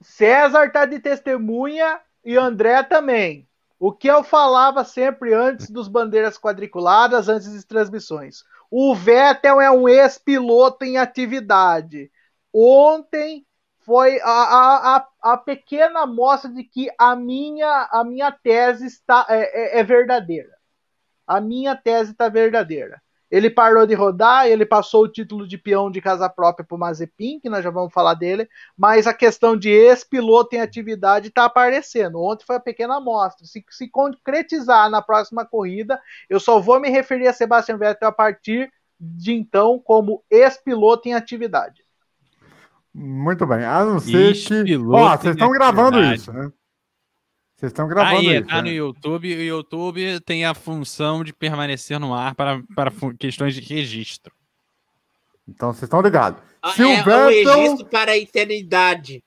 César 0.00 0.72
tá 0.72 0.86
de 0.86 0.98
testemunha 0.98 2.00
e 2.28 2.36
André 2.36 2.82
também. 2.82 3.48
O 3.78 3.92
que 3.92 4.08
eu 4.08 4.22
falava 4.24 4.84
sempre 4.84 5.32
antes 5.32 5.70
dos 5.70 5.88
bandeiras 5.88 6.36
quadriculadas, 6.36 7.28
antes 7.28 7.52
das 7.52 7.64
transmissões. 7.64 8.44
O 8.70 8.94
Vettel 8.94 9.60
é 9.60 9.70
um 9.70 9.88
ex-piloto 9.88 10.84
em 10.84 10.98
atividade. 10.98 12.10
Ontem 12.52 13.46
foi 13.78 14.20
a, 14.20 14.96
a, 14.96 15.08
a, 15.22 15.36
pequena 15.36 16.00
amostra 16.00 16.50
de 16.50 16.64
que 16.64 16.90
a 16.98 17.14
minha, 17.14 17.88
a 17.90 18.04
minha 18.04 18.32
tese 18.32 18.86
está, 18.86 19.24
é, 19.28 19.78
é, 19.78 19.80
é 19.80 19.84
verdadeira 19.84 20.58
a 21.28 21.42
minha 21.42 21.76
tese 21.76 22.12
está 22.12 22.30
verdadeira. 22.30 23.02
Ele 23.30 23.50
parou 23.50 23.86
de 23.86 23.94
rodar, 23.94 24.46
ele 24.46 24.64
passou 24.64 25.04
o 25.04 25.08
título 25.08 25.46
de 25.46 25.58
peão 25.58 25.90
de 25.90 26.00
casa 26.00 26.28
própria 26.28 26.64
para 26.64 26.74
o 26.74 26.78
Mazepin, 26.78 27.38
que 27.40 27.50
nós 27.50 27.62
já 27.62 27.70
vamos 27.70 27.92
falar 27.92 28.14
dele, 28.14 28.48
mas 28.76 29.06
a 29.06 29.12
questão 29.12 29.56
de 29.56 29.68
ex-piloto 29.68 30.56
em 30.56 30.60
atividade 30.60 31.28
está 31.28 31.44
aparecendo. 31.44 32.22
Ontem 32.22 32.46
foi 32.46 32.56
a 32.56 32.60
pequena 32.60 32.96
amostra. 32.96 33.46
Se, 33.46 33.64
se 33.70 33.88
concretizar 33.88 34.88
na 34.90 35.02
próxima 35.02 35.44
corrida, 35.44 36.00
eu 36.28 36.40
só 36.40 36.58
vou 36.58 36.80
me 36.80 36.88
referir 36.88 37.28
a 37.28 37.32
Sebastian 37.32 37.76
Vettel 37.76 38.08
a 38.08 38.12
partir 38.12 38.72
de 38.98 39.32
então 39.32 39.78
como 39.78 40.24
ex-piloto 40.30 41.08
em 41.08 41.14
atividade. 41.14 41.82
Muito 42.92 43.46
bem, 43.46 43.64
a 43.64 43.84
não 43.84 44.00
ser 44.00 44.32
que. 44.34 44.76
Ó, 44.76 45.16
vocês 45.16 45.34
estão 45.34 45.50
gravando 45.52 46.02
isso, 46.02 46.32
né? 46.32 46.50
Vocês 47.58 47.72
estão 47.72 47.88
gravando 47.88 48.20
Aí, 48.20 48.36
isso. 48.36 48.46
tá 48.46 48.56
né? 48.56 48.62
no 48.62 48.68
YouTube. 48.68 49.34
O 49.34 49.42
YouTube 49.42 50.20
tem 50.20 50.44
a 50.44 50.54
função 50.54 51.24
de 51.24 51.32
permanecer 51.32 51.98
no 51.98 52.14
ar 52.14 52.32
para, 52.36 52.62
para 52.72 52.92
questões 53.18 53.52
de 53.52 53.60
registro. 53.60 54.32
Então 55.48 55.72
vocês 55.72 55.82
estão 55.82 56.00
ligados. 56.00 56.40
Ah, 56.62 56.70
Se 56.70 56.82
é 56.82 56.86
o 56.86 56.90
um 56.90 57.02
Vettel. 57.02 57.54
registro 57.56 57.86
para 57.86 58.12
a 58.12 58.16
eternidade. 58.16 59.24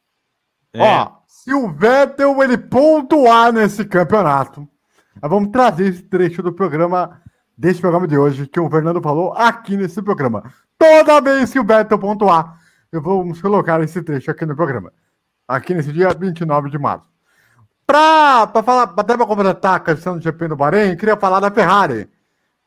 É. 0.74 0.82
Ó, 0.82 1.12
se 1.28 1.54
o 1.54 1.70
Vettel 1.74 2.42
ele 2.42 2.58
pontuar 2.58 3.52
nesse 3.52 3.84
campeonato, 3.84 4.66
nós 5.22 5.30
vamos 5.30 5.52
trazer 5.52 5.88
esse 5.88 6.04
trecho 6.04 6.42
do 6.42 6.54
programa, 6.54 7.22
desse 7.58 7.82
programa 7.82 8.08
de 8.08 8.18
hoje, 8.18 8.48
que 8.48 8.62
o 8.62 8.70
Fernando 8.70 9.02
falou 9.02 9.34
aqui 9.34 9.76
nesse 9.76 10.02
programa. 10.02 10.54
Toda 10.78 11.20
vez 11.20 11.52
que 11.52 11.60
o 11.60 11.66
Vettel 11.66 12.00
pontuar, 12.00 12.58
eu 12.94 13.02
vou 13.02 13.18
vamos 13.18 13.42
colocar 13.42 13.84
esse 13.84 14.02
trecho 14.02 14.32
aqui 14.32 14.46
no 14.46 14.56
programa. 14.56 14.94
Aqui 15.46 15.74
nesse 15.74 15.92
dia 15.92 16.14
29 16.14 16.70
de 16.70 16.78
março. 16.78 17.11
Pra, 17.92 18.48
pra 18.48 18.64
falar, 18.64 18.94
até 18.96 19.18
pra 19.18 19.26
completar 19.26 19.76
a 19.76 19.80
questão 19.82 20.18
do 20.18 20.24
GP 20.24 20.48
do 20.48 20.56
Bahrein, 20.56 20.96
queria 20.96 21.18
falar 21.18 21.42
da 21.42 21.52
Ferrari. 21.52 22.10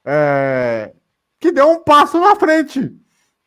É, 0.05 0.93
que 1.41 1.51
deu 1.51 1.67
um 1.71 1.83
passo 1.83 2.21
na 2.21 2.37
frente, 2.37 2.95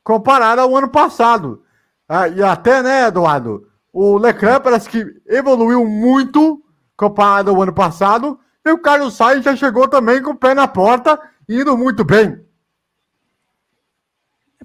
comparado 0.04 0.60
ao 0.60 0.76
ano 0.76 0.90
passado. 0.90 1.64
Ah, 2.10 2.28
e 2.28 2.42
até, 2.42 2.82
né, 2.82 3.06
Eduardo? 3.06 3.70
O 3.94 4.18
Leclerc 4.18 4.64
parece 4.64 4.90
que 4.90 5.06
evoluiu 5.28 5.86
muito 5.86 6.64
comparado 6.98 7.52
ao 7.52 7.62
ano 7.62 7.74
passado. 7.74 8.40
E 8.66 8.72
o 8.72 8.82
Carlos 8.82 9.14
Sainz 9.14 9.46
já 9.46 9.56
chegou 9.56 9.88
também 9.88 10.20
com 10.20 10.32
o 10.32 10.36
pé 10.36 10.56
na 10.56 10.68
porta, 10.68 11.22
indo 11.48 11.78
muito 11.78 12.04
bem. 12.04 12.44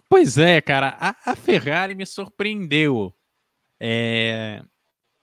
Pois 0.08 0.38
é, 0.38 0.62
cara, 0.62 0.96
a, 0.98 1.14
a 1.32 1.36
Ferrari 1.36 1.94
me 1.94 2.06
surpreendeu. 2.06 3.12
É... 3.78 4.62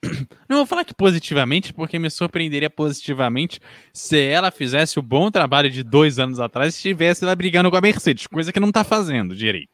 Não 0.47 0.57
vou 0.57 0.65
falar 0.65 0.85
que 0.85 0.93
positivamente, 0.93 1.73
porque 1.73 1.99
me 1.99 2.09
surpreenderia 2.09 2.69
positivamente 2.69 3.59
se 3.93 4.19
ela 4.19 4.51
fizesse 4.51 4.97
o 4.97 5.01
bom 5.01 5.29
trabalho 5.29 5.69
de 5.69 5.83
dois 5.83 6.19
anos 6.19 6.39
atrás 6.39 6.73
e 6.73 6.77
estivesse 6.77 7.25
lá 7.25 7.35
brigando 7.35 7.69
com 7.69 7.77
a 7.77 7.81
Mercedes, 7.81 8.27
coisa 8.27 8.53
que 8.53 8.59
não 8.59 8.71
tá 8.71 8.83
fazendo 8.83 9.35
direito. 9.35 9.69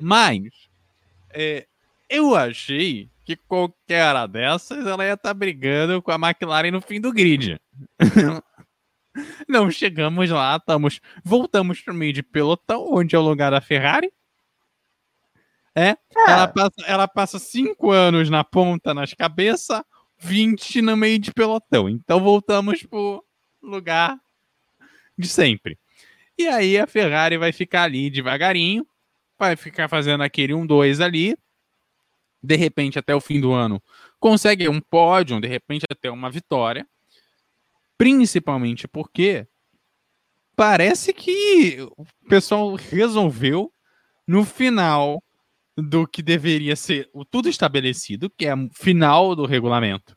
Mas 0.00 0.48
é, 1.32 1.66
eu 2.08 2.34
achei 2.34 3.08
que 3.24 3.36
qualquer 3.36 4.04
hora 4.04 4.26
dessas 4.26 4.86
ela 4.86 5.04
ia 5.04 5.14
estar 5.14 5.32
brigando 5.32 6.02
com 6.02 6.10
a 6.10 6.16
McLaren 6.16 6.70
no 6.70 6.80
fim 6.80 7.00
do 7.00 7.12
grid. 7.12 7.60
Não 9.46 9.70
chegamos 9.70 10.30
lá, 10.30 10.56
estamos, 10.56 11.00
voltamos 11.22 11.80
para 11.80 11.92
o 11.92 11.96
meio 11.96 12.12
de 12.14 12.22
pelotão, 12.22 12.86
onde 12.90 13.14
é 13.14 13.18
o 13.18 13.22
lugar 13.22 13.50
da 13.50 13.60
Ferrari. 13.60 14.10
É, 15.74 15.96
ela 16.14 16.48
passa, 16.48 16.82
ela 16.86 17.08
passa 17.08 17.38
cinco 17.38 17.90
anos 17.90 18.28
na 18.28 18.44
ponta, 18.44 18.92
nas 18.92 19.14
cabeças, 19.14 19.82
20 20.18 20.82
no 20.82 20.96
meio 20.96 21.18
de 21.18 21.32
pelotão. 21.32 21.88
Então 21.88 22.20
voltamos 22.20 22.82
pro 22.82 23.24
lugar 23.62 24.18
de 25.16 25.28
sempre. 25.28 25.78
E 26.38 26.46
aí 26.46 26.78
a 26.78 26.86
Ferrari 26.86 27.38
vai 27.38 27.52
ficar 27.52 27.84
ali 27.84 28.10
devagarinho, 28.10 28.86
vai 29.38 29.56
ficar 29.56 29.88
fazendo 29.88 30.22
aquele 30.22 30.52
1-2 30.52 31.02
ali. 31.02 31.36
De 32.42 32.56
repente, 32.56 32.98
até 32.98 33.14
o 33.14 33.20
fim 33.20 33.40
do 33.40 33.52
ano, 33.52 33.82
consegue 34.18 34.68
um 34.68 34.80
pódio, 34.80 35.40
de 35.40 35.48
repente 35.48 35.84
até 35.90 36.10
uma 36.10 36.30
vitória. 36.30 36.86
Principalmente 37.96 38.88
porque 38.88 39.46
parece 40.56 41.12
que 41.12 41.78
o 41.96 42.04
pessoal 42.28 42.74
resolveu 42.74 43.72
no 44.26 44.44
final 44.44 45.22
do 45.76 46.06
que 46.06 46.22
deveria 46.22 46.76
ser 46.76 47.08
o 47.12 47.24
tudo 47.24 47.48
estabelecido, 47.48 48.30
que 48.30 48.46
é 48.46 48.54
o 48.54 48.68
final 48.74 49.34
do 49.34 49.46
regulamento, 49.46 50.16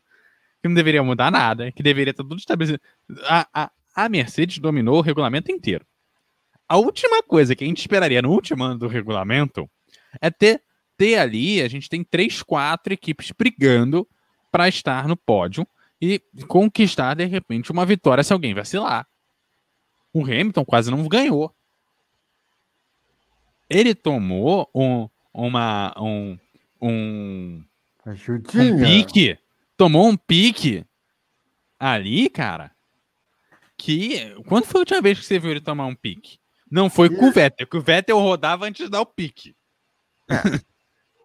que 0.62 0.68
não 0.68 0.76
deveria 0.76 1.04
mudar 1.04 1.32
nada, 1.32 1.72
que 1.72 1.82
deveria 1.82 2.12
estar 2.12 2.24
tudo 2.24 2.38
estabelecido. 2.38 2.82
A, 3.24 3.48
a, 3.54 3.72
a 3.96 4.10
Mercedes 4.10 4.60
dominou 4.60 4.98
o 4.98 5.02
regulamento 5.02 5.52
inteiro. 5.52 5.86
A 6.68 6.78
última 6.78 7.22
coisa 7.24 7.56
que 7.56 7.64
a 7.64 7.68
gente 7.68 7.80
esperaria 7.80 8.22
no 8.22 8.32
último 8.32 8.64
ano 8.64 8.80
do 8.80 8.88
regulamento 8.88 9.70
é 10.20 10.30
ter, 10.32 10.62
ter 10.98 11.18
ali, 11.18 11.62
a 11.62 11.68
gente 11.68 11.88
tem 11.88 12.04
três, 12.04 12.42
quatro 12.42 12.94
equipes 12.94 13.32
brigando 13.32 14.08
para 14.52 14.68
estar 14.68 15.08
no 15.08 15.16
pódio 15.16 15.68
e 16.02 16.22
conquistar, 16.48 17.16
de 17.16 17.26
repente, 17.26 17.72
uma 17.72 17.86
vitória 17.86 18.24
se 18.24 18.34
alguém 18.34 18.54
vacilar. 18.54 19.08
O 20.12 20.24
Hamilton 20.24 20.66
quase 20.66 20.90
não 20.90 21.08
ganhou. 21.08 21.54
Ele 23.70 23.94
tomou 23.94 24.70
um, 24.74 25.08
uma, 25.36 25.94
um, 26.00 26.38
um, 26.82 27.64
um 28.06 28.84
pique. 28.84 29.38
Tomou 29.76 30.08
um 30.08 30.16
pique 30.16 30.86
ali, 31.78 32.30
cara. 32.30 32.72
Que. 33.78 34.34
Quando 34.48 34.66
foi 34.66 34.80
a 34.80 34.84
última 34.84 35.02
vez 35.02 35.20
que 35.20 35.26
você 35.26 35.38
viu 35.38 35.52
ele 35.52 35.62
tomar 35.62 35.86
um 35.86 35.96
pique? 35.96 36.40
Não 36.72 36.90
foi 36.90 37.10
com 37.10 37.28
o 37.28 37.32
Vettel, 37.32 37.68
que 37.68 37.78
o 37.78 37.82
Vettel 37.82 38.18
rodava 38.18 38.66
antes 38.66 38.86
de 38.86 38.92
dar 38.92 39.02
o 39.02 39.06
pique. 39.06 39.56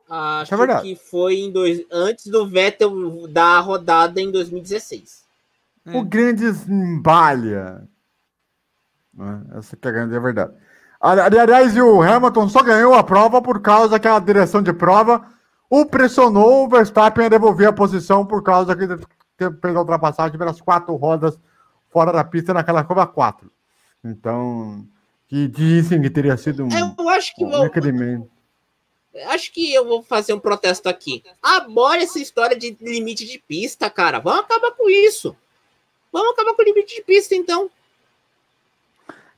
Acho 0.09 0.61
é 0.65 0.83
que 0.83 0.97
foi 0.97 1.37
em 1.37 1.53
dois, 1.53 1.87
antes 1.91 2.27
do 2.27 2.47
Vettel 2.47 3.29
dar 3.29 3.59
a 3.59 3.61
rodada 3.61 4.21
em 4.21 4.31
2016. 4.31 5.25
O 5.87 6.03
grande 6.03 6.45
esbalha. 6.45 7.89
Né? 9.15 9.43
Essa 9.55 9.77
que 9.77 9.87
é 9.87 9.91
a 9.91 9.95
grande 9.95 10.19
verdade. 10.19 10.53
Ali- 11.01 11.39
Aliás, 11.39 11.75
e 11.75 11.81
o 11.81 12.03
Hamilton 12.03 12.49
só 12.49 12.63
ganhou 12.63 12.93
a 12.95 13.03
prova 13.03 13.41
por 13.41 13.61
causa 13.61 13.99
que 13.99 14.07
a 14.07 14.19
direção 14.19 14.63
de 14.63 14.73
prova 14.73 15.27
o 15.69 15.87
pressionou 15.87 16.65
o 16.65 16.69
Verstappen 16.69 17.27
a 17.27 17.29
devolver 17.29 17.69
a 17.69 17.73
posição 17.73 18.27
por 18.27 18.43
causa 18.43 18.77
que 18.77 18.85
ele 18.85 18.99
fez 19.39 19.77
a 19.77 19.81
ultrapassagem 19.81 20.37
pelas 20.39 20.61
quatro 20.61 20.95
rodas 20.97 21.39
fora 21.91 22.13
da 22.13 22.23
pista 22.25 22.53
naquela 22.53 22.85
curva 22.85 23.07
4. 23.07 23.51
Então, 24.05 24.85
que 25.29 25.47
dizem 25.49 26.03
que 26.03 26.11
teria 26.11 26.37
sido 26.37 26.65
um, 26.65 26.69
Eu 26.99 27.09
acho 27.09 27.35
que 27.35 27.45
um 27.45 27.51
vou, 27.51 27.63
requerimento. 27.63 28.29
acho 29.29 29.53
que 29.53 29.73
eu 29.73 29.87
vou 29.87 30.03
fazer 30.03 30.33
um 30.35 30.41
protesto 30.41 30.89
aqui. 30.89 31.23
Abora 31.43 32.03
essa 32.03 32.19
história 32.19 32.57
de 32.59 32.77
limite 32.81 33.27
de 33.27 33.39
pista, 33.39 33.89
cara. 33.89 34.19
Vamos 34.19 34.41
acabar 34.41 34.73
com 34.73 34.89
isso. 34.91 35.35
Vamos 36.13 36.33
acabar 36.33 36.53
com 36.55 36.63
o 36.63 36.65
limite 36.65 36.97
de 36.97 37.03
pista, 37.03 37.35
então. 37.35 37.71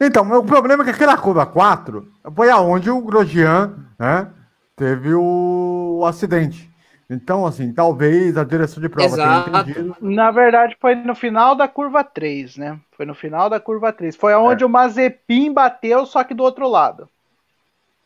Então, 0.05 0.29
o 0.33 0.45
problema 0.45 0.83
é 0.83 0.85
que 0.87 0.91
aquela 0.91 1.17
curva 1.17 1.47
4 1.47 2.07
foi 2.35 2.51
aonde 2.51 2.91
o 2.91 3.01
Grosjean 3.01 3.73
né, 3.97 4.27
teve 4.75 5.15
o, 5.15 5.99
o 6.01 6.07
acidente. 6.07 6.69
Então, 7.09 7.47
assim, 7.47 7.73
talvez 7.73 8.37
a 8.37 8.43
direção 8.43 8.83
de 8.83 8.89
prova 8.89 9.15
Exato. 9.15 9.51
tenha 9.51 9.61
entendido. 9.61 9.97
Na 10.01 10.31
verdade, 10.31 10.77
foi 10.81 10.97
no 10.97 11.15
final 11.15 11.55
da 11.55 11.69
curva 11.69 12.03
3, 12.03 12.57
né? 12.57 12.81
Foi 12.97 13.07
no 13.07 13.15
final 13.15 13.49
da 13.49 13.61
curva 13.61 13.93
3. 13.93 14.17
Foi 14.17 14.35
onde 14.35 14.65
o 14.65 14.69
Mazepin 14.69 15.53
bateu, 15.53 16.05
só 16.05 16.25
que 16.25 16.35
do 16.35 16.43
outro 16.43 16.67
lado. 16.69 17.09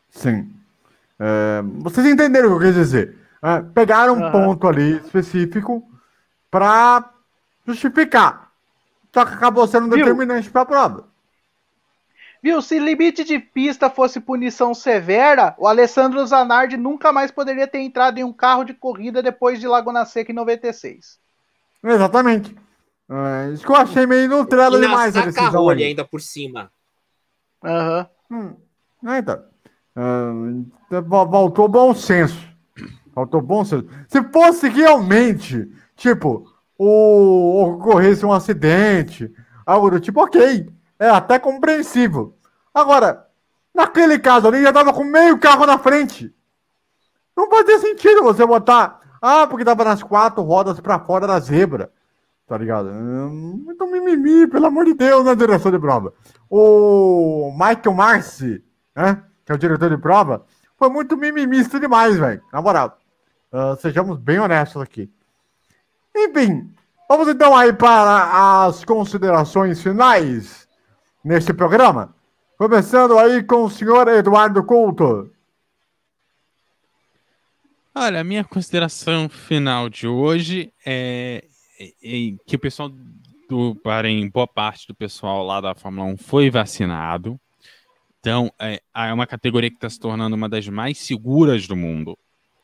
Sim. 0.09 0.51
É, 1.19 1.63
vocês 1.79 2.05
entenderam 2.05 2.49
o 2.49 2.59
que 2.59 2.65
eu 2.65 2.67
quis 2.67 2.75
dizer. 2.75 3.17
É, 3.41 3.61
pegaram 3.73 4.15
um 4.15 4.23
Aham. 4.23 4.31
ponto 4.31 4.67
ali 4.67 4.97
específico 4.97 5.83
para 6.51 7.09
justificar. 7.65 8.51
Só 9.13 9.25
que 9.25 9.33
acabou 9.33 9.65
sendo 9.67 9.87
Viu? 9.87 9.97
determinante 9.97 10.49
para 10.49 10.61
a 10.61 10.65
prova. 10.65 11.06
Viu? 12.41 12.61
Se 12.61 12.79
limite 12.79 13.23
de 13.23 13.39
pista 13.39 13.89
fosse 13.89 14.19
punição 14.19 14.73
severa, 14.73 15.55
o 15.57 15.67
Alessandro 15.67 16.25
Zanardi 16.25 16.77
nunca 16.77 17.11
mais 17.11 17.31
poderia 17.31 17.67
ter 17.67 17.79
entrado 17.79 18.17
em 18.19 18.23
um 18.23 18.33
carro 18.33 18.63
de 18.63 18.73
corrida 18.73 19.21
depois 19.23 19.59
de 19.59 19.67
Laguna 19.67 20.05
Seca 20.05 20.31
em 20.31 20.35
96. 20.35 21.19
Exatamente. 21.83 22.55
É, 23.09 23.51
isso 23.53 23.65
que 23.65 23.71
eu 23.71 23.75
achei 23.75 24.05
meio 24.05 24.27
nutrela 24.29 24.77
na 24.77 24.85
demais 24.87 25.15
a 25.15 25.25
decisão. 25.25 25.69
ainda 25.69 26.05
por 26.05 26.21
cima. 26.21 26.69
Aham. 27.63 28.07
Hum, 28.29 28.55
é, 29.07 29.17
então. 29.19 29.43
Ah, 29.95 31.01
vo- 31.01 31.25
voltou 31.25 31.67
bom 31.67 31.93
senso. 31.95 32.47
Faltou 33.15 33.41
bom 33.41 33.65
senso. 33.65 33.87
Se 34.07 34.21
fosse 34.31 34.69
realmente, 34.69 35.67
tipo, 35.95 36.45
o, 36.77 37.63
ocorresse 37.63 38.25
um 38.25 38.31
acidente, 38.31 39.33
algo 39.65 39.89
do 39.89 39.99
tipo, 39.99 40.21
ok. 40.21 40.69
É 40.99 41.09
até 41.09 41.37
compreensível. 41.39 42.35
Agora, 42.73 43.27
naquele 43.73 44.19
caso 44.19 44.47
ali, 44.47 44.61
já 44.61 44.73
tava 44.73 44.93
com 44.93 45.03
meio 45.03 45.37
carro 45.39 45.65
na 45.65 45.77
frente. 45.77 46.33
Não 47.35 47.49
fazia 47.49 47.79
sentido 47.79 48.23
você 48.23 48.45
botar. 48.45 48.99
Ah, 49.21 49.47
porque 49.47 49.65
tava 49.65 49.83
nas 49.83 50.01
quatro 50.01 50.43
rodas 50.43 50.79
para 50.79 50.99
fora 50.99 51.27
da 51.27 51.39
zebra. 51.39 51.91
tá 52.47 52.57
ligado? 52.57 52.89
Muito 52.89 53.85
mimimi, 53.87 54.47
pelo 54.47 54.67
amor 54.67 54.85
de 54.85 54.93
Deus, 54.93 55.25
na 55.25 55.33
direção 55.35 55.71
de 55.71 55.79
prova. 55.79 56.13
O 56.49 57.51
Michael 57.51 57.93
Marcy, 57.93 58.63
né? 58.95 59.21
Que 59.45 59.51
é 59.51 59.55
o 59.55 59.57
diretor 59.57 59.89
de 59.89 59.97
prova, 59.97 60.45
foi 60.77 60.89
muito 60.89 61.17
mimimista 61.17 61.79
demais, 61.79 62.17
velho. 62.17 62.41
Na 62.51 62.61
moral. 62.61 62.97
Uh, 63.51 63.75
sejamos 63.81 64.17
bem 64.17 64.39
honestos 64.39 64.81
aqui. 64.81 65.11
Enfim, 66.15 66.73
vamos 67.09 67.27
então 67.27 67.55
aí 67.55 67.71
para 67.73 68.65
as 68.65 68.83
considerações 68.83 69.81
finais 69.81 70.66
neste 71.23 71.53
programa. 71.53 72.15
Começando 72.57 73.17
aí 73.17 73.43
com 73.43 73.63
o 73.63 73.69
senhor 73.69 74.07
Eduardo 74.07 74.63
Couto. 74.63 75.31
Olha, 77.93 78.21
a 78.21 78.23
minha 78.23 78.43
consideração 78.43 79.27
final 79.27 79.89
de 79.89 80.07
hoje 80.07 80.71
é, 80.85 81.43
é, 81.79 81.85
é 81.85 82.35
que 82.45 82.55
o 82.55 82.59
pessoal 82.59 82.91
do 83.49 83.79
Bahrein, 83.83 84.29
boa 84.29 84.47
parte 84.47 84.87
do 84.87 84.95
pessoal 84.95 85.45
lá 85.45 85.61
da 85.61 85.73
Fórmula 85.73 86.07
1 86.13 86.17
foi 86.17 86.49
vacinado. 86.49 87.39
Então, 88.19 88.51
é, 88.59 88.81
é 88.95 89.13
uma 89.13 89.25
categoria 89.25 89.69
que 89.69 89.77
está 89.77 89.89
se 89.89 89.99
tornando 89.99 90.35
uma 90.35 90.49
das 90.49 90.67
mais 90.67 90.97
seguras 90.97 91.67
do 91.67 91.75
mundo 91.75 92.17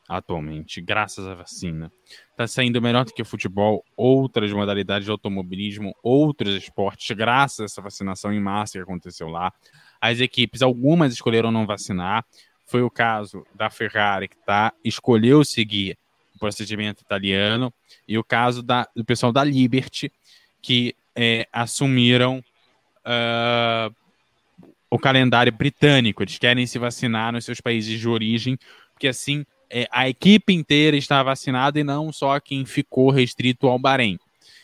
atualmente, 0.08 0.80
graças 0.80 1.26
à 1.26 1.34
vacina. 1.34 1.90
Está 2.30 2.46
saindo 2.46 2.80
melhor 2.80 3.04
do 3.04 3.12
que 3.12 3.22
o 3.22 3.24
futebol, 3.24 3.84
outras 3.96 4.52
modalidades 4.52 5.04
de 5.04 5.10
automobilismo, 5.10 5.94
outros 6.02 6.54
esportes, 6.54 7.16
graças 7.16 7.60
a 7.60 7.64
essa 7.64 7.82
vacinação 7.82 8.32
em 8.32 8.40
massa 8.40 8.78
que 8.78 8.82
aconteceu 8.82 9.28
lá. 9.28 9.52
As 10.00 10.20
equipes, 10.20 10.62
algumas 10.62 11.12
escolheram 11.12 11.50
não 11.50 11.66
vacinar. 11.66 12.24
Foi 12.66 12.82
o 12.82 12.90
caso 12.90 13.46
da 13.54 13.70
Ferrari, 13.70 14.28
que 14.28 14.36
tá, 14.38 14.72
escolheu 14.84 15.44
seguir 15.44 15.98
o 16.34 16.38
procedimento 16.38 17.02
italiano, 17.02 17.72
e 18.06 18.18
o 18.18 18.24
caso 18.24 18.62
da, 18.62 18.88
do 18.94 19.04
pessoal 19.04 19.32
da 19.32 19.44
Liberty, 19.44 20.12
que 20.60 20.94
é, 21.14 21.46
assumiram 21.52 22.42
uh, 23.04 23.94
o 24.90 24.98
calendário 24.98 25.52
britânico. 25.52 26.22
Eles 26.22 26.38
querem 26.38 26.66
se 26.66 26.78
vacinar 26.78 27.32
nos 27.32 27.44
seus 27.44 27.60
países 27.60 27.98
de 27.98 28.08
origem, 28.08 28.58
porque 28.92 29.08
assim 29.08 29.44
é, 29.76 29.88
a 29.90 30.08
equipe 30.08 30.52
inteira 30.52 30.96
está 30.96 31.20
vacinada 31.20 31.80
e 31.80 31.82
não 31.82 32.12
só 32.12 32.38
quem 32.38 32.64
ficou 32.64 33.10
restrito 33.10 33.66
ao 33.66 33.76
Bahrein. 33.76 34.20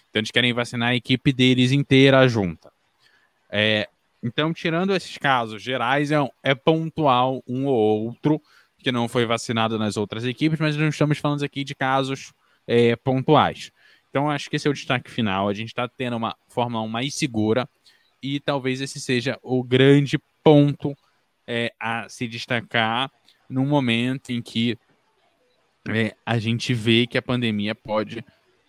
Então 0.08 0.20
eles 0.20 0.30
querem 0.30 0.52
vacinar 0.52 0.90
a 0.90 0.94
equipe 0.94 1.32
deles 1.32 1.72
inteira 1.72 2.28
junta. 2.28 2.70
É, 3.50 3.88
então, 4.22 4.52
tirando 4.52 4.94
esses 4.94 5.18
casos 5.18 5.61
gerais, 5.61 6.12
é, 6.12 6.16
é, 6.44 6.54
pontual 6.54 7.42
um 7.44 7.66
ou 7.66 8.04
outro 8.04 8.40
que 8.78 8.92
não 8.92 9.08
foi 9.08 9.26
vacinado 9.26 9.80
nas 9.80 9.96
outras 9.96 10.24
equipes, 10.24 10.61
mas 10.61 10.76
não 10.76 10.88
estamos 10.88 11.18
falando 11.18 11.42
aqui 11.42 11.64
de 11.64 11.74
casos 11.74 12.32
é, 12.64 12.94
pontuais. 12.94 13.72
Então, 14.11 14.30
acho 14.30 14.48
que 14.48 14.54
esse 14.54 14.68
é 14.68 14.70
o 14.70 14.74
destaque 14.74 15.11
final. 15.11 15.48
A 15.48 15.54
gente 15.54 15.68
está 15.68 15.88
tendo 15.88 16.16
uma 16.16 16.36
Fórmula 16.48 16.84
1 16.84 16.88
mais 16.88 17.14
segura 17.16 17.68
e 18.22 18.38
talvez 18.38 18.80
esse 18.80 19.00
seja 19.00 19.36
o 19.42 19.64
grande 19.64 20.20
ponto 20.44 20.96
é, 21.48 21.72
a 21.80 22.08
se 22.08 22.28
destacar 22.28 23.11
num 23.48 23.66
momento 23.66 24.30
em 24.30 24.40
que 24.40 24.78
é, 25.89 26.14
a 26.24 26.39
gente 26.39 26.74
vê 26.74 27.07
que 27.07 27.16
a 27.16 27.22
pandemia 27.22 27.74
pode 27.74 28.24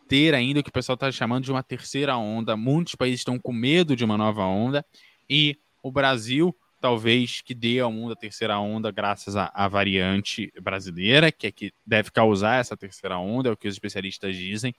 ter 0.07 0.33
ainda 0.33 0.59
o 0.59 0.63
que 0.63 0.69
o 0.69 0.73
pessoal 0.73 0.95
está 0.95 1.11
chamando 1.11 1.45
de 1.45 1.51
uma 1.51 1.63
terceira 1.63 2.17
onda. 2.17 2.57
Muitos 2.57 2.95
países 2.95 3.21
estão 3.21 3.39
com 3.39 3.53
medo 3.53 3.95
de 3.95 4.03
uma 4.03 4.17
nova 4.17 4.43
onda 4.43 4.85
e 5.29 5.57
o 5.81 5.91
Brasil 5.91 6.55
talvez 6.81 7.41
que 7.41 7.53
dê 7.53 7.79
ao 7.79 7.91
mundo 7.91 8.13
a 8.13 8.15
terceira 8.15 8.59
onda 8.59 8.91
graças 8.91 9.35
à, 9.35 9.51
à 9.53 9.67
variante 9.67 10.51
brasileira, 10.59 11.31
que 11.31 11.47
é 11.47 11.51
que 11.51 11.71
deve 11.85 12.09
causar 12.09 12.59
essa 12.59 12.75
terceira 12.75 13.19
onda, 13.19 13.49
é 13.49 13.51
o 13.51 13.57
que 13.57 13.67
os 13.67 13.75
especialistas 13.75 14.35
dizem. 14.35 14.73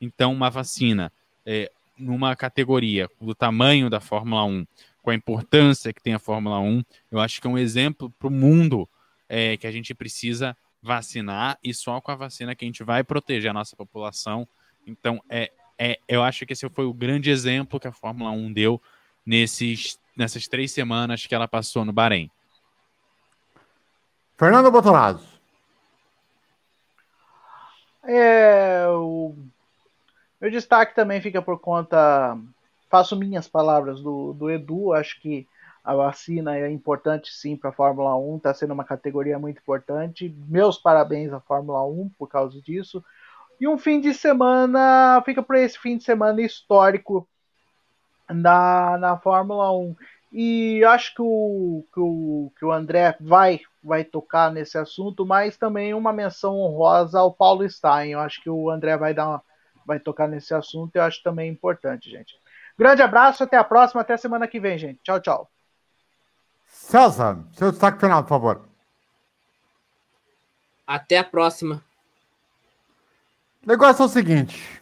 Então, 0.00 0.32
uma 0.32 0.48
vacina 0.48 1.12
é, 1.44 1.70
numa 1.98 2.36
categoria 2.36 3.08
do 3.20 3.34
tamanho 3.34 3.90
da 3.90 3.98
Fórmula 3.98 4.44
1, 4.44 4.64
com 5.02 5.10
a 5.10 5.14
importância 5.14 5.92
que 5.92 6.02
tem 6.02 6.14
a 6.14 6.18
Fórmula 6.18 6.60
1, 6.60 6.82
eu 7.10 7.18
acho 7.18 7.40
que 7.40 7.46
é 7.46 7.50
um 7.50 7.58
exemplo 7.58 8.08
para 8.18 8.28
o 8.28 8.30
mundo 8.30 8.88
é, 9.28 9.56
que 9.56 9.66
a 9.66 9.72
gente 9.72 9.92
precisa 9.94 10.56
vacinar 10.82 11.58
e 11.62 11.74
só 11.74 12.00
com 12.00 12.10
a 12.10 12.16
vacina 12.16 12.54
que 12.54 12.64
a 12.64 12.68
gente 12.68 12.82
vai 12.82 13.02
proteger 13.02 13.50
a 13.50 13.54
nossa 13.54 13.76
população. 13.76 14.46
Então, 14.86 15.22
é, 15.28 15.50
é, 15.78 15.98
eu 16.08 16.22
acho 16.22 16.46
que 16.46 16.52
esse 16.52 16.68
foi 16.70 16.86
o 16.86 16.94
grande 16.94 17.30
exemplo 17.30 17.80
que 17.80 17.88
a 17.88 17.92
Fórmula 17.92 18.30
1 18.30 18.52
deu 18.52 18.82
nesses, 19.24 19.98
nessas 20.16 20.48
três 20.48 20.72
semanas 20.72 21.26
que 21.26 21.34
ela 21.34 21.46
passou 21.46 21.84
no 21.84 21.92
Bahrein. 21.92 22.30
Fernando 24.36 24.70
Botorazzo. 24.70 25.38
É, 28.04 28.86
o 28.88 29.34
meu 30.40 30.50
destaque 30.50 30.94
também 30.94 31.20
fica 31.20 31.42
por 31.42 31.58
conta. 31.58 32.38
Faço 32.88 33.16
minhas 33.16 33.46
palavras 33.46 34.00
do, 34.00 34.32
do 34.32 34.50
Edu. 34.50 34.94
Acho 34.94 35.20
que 35.20 35.46
a 35.88 35.94
vacina 35.94 36.54
é 36.54 36.70
importante 36.70 37.32
sim 37.32 37.56
para 37.56 37.70
a 37.70 37.72
Fórmula 37.72 38.14
1, 38.14 38.36
está 38.36 38.52
sendo 38.52 38.74
uma 38.74 38.84
categoria 38.84 39.38
muito 39.38 39.56
importante. 39.56 40.36
Meus 40.46 40.76
parabéns 40.76 41.32
à 41.32 41.40
Fórmula 41.40 41.82
1 41.82 42.10
por 42.18 42.28
causa 42.28 42.60
disso. 42.60 43.02
E 43.58 43.66
um 43.66 43.78
fim 43.78 43.98
de 43.98 44.12
semana, 44.12 45.22
fica 45.24 45.42
por 45.42 45.56
esse 45.56 45.78
fim 45.78 45.96
de 45.96 46.04
semana 46.04 46.42
histórico 46.42 47.26
na, 48.28 48.98
na 48.98 49.16
Fórmula 49.16 49.72
1. 49.72 49.96
E 50.30 50.84
acho 50.84 51.14
que 51.14 51.22
o, 51.22 51.82
que 51.90 52.00
o, 52.00 52.52
que 52.58 52.66
o 52.66 52.70
André 52.70 53.16
vai, 53.18 53.60
vai 53.82 54.04
tocar 54.04 54.52
nesse 54.52 54.76
assunto, 54.76 55.24
mas 55.24 55.56
também 55.56 55.94
uma 55.94 56.12
menção 56.12 56.54
honrosa 56.54 57.18
ao 57.18 57.32
Paulo 57.32 57.66
Stein. 57.66 58.10
Eu 58.10 58.20
acho 58.20 58.42
que 58.42 58.50
o 58.50 58.68
André 58.68 58.94
vai 58.98 59.14
dar 59.14 59.26
uma, 59.26 59.42
vai 59.86 59.98
tocar 59.98 60.28
nesse 60.28 60.52
assunto, 60.52 60.96
eu 60.96 61.02
acho 61.02 61.22
também 61.22 61.50
importante, 61.50 62.10
gente. 62.10 62.34
Grande 62.78 63.00
abraço, 63.00 63.42
até 63.42 63.56
a 63.56 63.64
próxima, 63.64 64.02
até 64.02 64.18
semana 64.18 64.46
que 64.46 64.60
vem, 64.60 64.76
gente. 64.76 65.00
Tchau, 65.02 65.18
tchau. 65.18 65.50
César, 66.68 67.38
seu 67.52 67.70
destaque 67.70 68.00
final, 68.00 68.22
por 68.22 68.28
favor. 68.28 68.68
Até 70.86 71.18
a 71.18 71.24
próxima. 71.24 71.82
O 73.64 73.68
negócio 73.68 74.02
é 74.02 74.06
o 74.06 74.08
seguinte. 74.08 74.80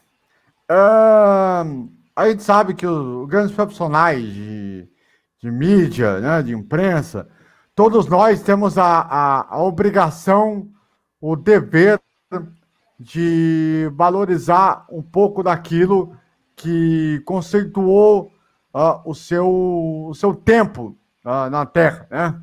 Uh, 0.71 1.89
a 2.15 2.29
gente 2.29 2.43
sabe 2.43 2.75
que 2.75 2.87
os 2.87 3.29
grandes 3.29 3.55
profissionais 3.55 4.23
de, 4.23 4.89
de 5.41 5.51
mídia, 5.51 6.21
né, 6.21 6.43
de 6.43 6.55
imprensa, 6.55 7.29
todos 7.75 8.07
nós 8.07 8.43
temos 8.43 8.79
a, 8.79 9.01
a, 9.01 9.55
a 9.57 9.63
obrigação, 9.63 10.69
o 11.21 11.35
dever 11.35 12.01
de 12.99 13.91
valorizar 13.95 14.87
um 14.91 15.03
pouco 15.03 15.43
daquilo 15.43 16.17
que 16.55 17.21
conceituou 17.25 18.33
uh, 18.75 19.01
o, 19.05 19.15
seu, 19.15 19.47
o 20.09 20.15
seu 20.15 20.35
tempo 20.35 20.97
uh, 21.27 21.51
na 21.51 21.67
Terra. 21.67 22.07
Né? 22.09 22.41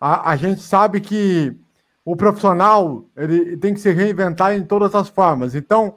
A, 0.00 0.32
a, 0.32 0.36
gente 0.36 0.60
sabe 0.60 1.00
que 1.00 1.56
o 2.04 2.16
profissional 2.16 3.04
ele 3.16 3.56
tem 3.56 3.72
que 3.72 3.80
se 3.80 3.92
reinventar 3.92 4.52
em 4.54 4.64
todas 4.64 4.94
as 4.94 5.08
formas. 5.08 5.54
Então, 5.54 5.96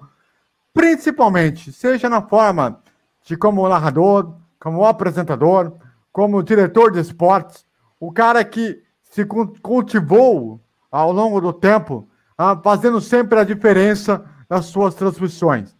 principalmente, 0.73 1.73
seja 1.73 2.07
na 2.07 2.21
forma 2.21 2.81
de 3.25 3.35
como 3.35 3.67
narrador, 3.67 4.35
como 4.59 4.85
apresentador, 4.85 5.73
como 6.11 6.43
diretor 6.43 6.91
de 6.91 6.99
esportes, 6.99 7.65
o 7.99 8.11
cara 8.11 8.43
que 8.45 8.81
se 9.01 9.25
cultivou 9.25 10.61
ao 10.91 11.11
longo 11.11 11.41
do 11.41 11.51
tempo 11.51 12.07
ah, 12.37 12.59
fazendo 12.63 13.01
sempre 13.01 13.39
a 13.39 13.43
diferença 13.43 14.23
nas 14.49 14.65
suas 14.65 14.95
transmissões. 14.95 15.75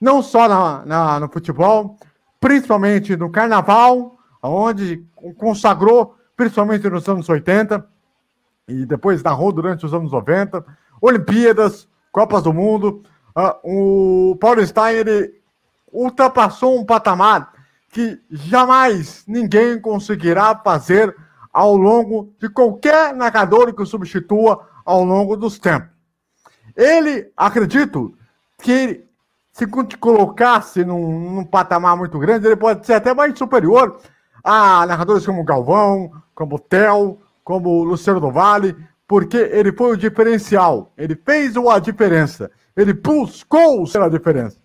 Não 0.00 0.22
só 0.22 0.48
na, 0.48 0.84
na, 0.84 1.20
no 1.20 1.28
futebol, 1.28 1.96
principalmente 2.40 3.16
no 3.16 3.30
carnaval, 3.30 4.18
onde 4.42 5.04
consagrou, 5.36 6.16
principalmente 6.36 6.88
nos 6.88 7.08
anos 7.08 7.28
80, 7.28 7.86
e 8.68 8.84
depois 8.86 9.22
narrou 9.22 9.52
durante 9.52 9.86
os 9.86 9.94
anos 9.94 10.12
90, 10.12 10.64
Olimpíadas, 11.00 11.88
Copas 12.10 12.42
do 12.42 12.52
Mundo. 12.52 13.02
Uh, 13.36 14.32
o 14.32 14.36
Paulo 14.36 14.64
Stein 14.66 14.96
ele 14.96 15.34
ultrapassou 15.92 16.78
um 16.78 16.84
patamar 16.84 17.52
que 17.90 18.20
jamais 18.30 19.24
ninguém 19.26 19.80
conseguirá 19.80 20.54
fazer 20.56 21.14
ao 21.52 21.76
longo 21.76 22.34
de 22.38 22.48
qualquer 22.48 23.14
narrador 23.14 23.74
que 23.74 23.82
o 23.82 23.86
substitua 23.86 24.66
ao 24.84 25.04
longo 25.04 25.36
dos 25.36 25.58
tempos. 25.58 25.90
Ele, 26.74 27.30
acredito, 27.36 28.14
que 28.62 29.04
se 29.52 29.66
colocasse 29.98 30.82
num, 30.84 31.34
num, 31.34 31.44
patamar 31.44 31.94
muito 31.96 32.18
grande, 32.18 32.46
ele 32.46 32.56
pode 32.56 32.86
ser 32.86 32.94
até 32.94 33.12
mais 33.12 33.36
superior 33.38 34.00
a 34.42 34.86
narradores 34.86 35.24
como 35.24 35.44
Galvão, 35.44 36.10
como 36.34 36.58
Tel, 36.58 37.18
como 37.44 37.84
Luciano 37.84 38.20
do 38.20 38.30
Vale, 38.30 38.76
porque 39.06 39.36
ele 39.36 39.72
foi 39.72 39.92
o 39.92 39.96
diferencial, 39.96 40.92
ele 40.96 41.14
fez 41.14 41.54
a 41.56 41.78
diferença, 41.78 42.50
ele 42.76 42.92
buscou 42.92 43.86
ser 43.86 44.00
a 44.00 44.08
diferença. 44.08 44.56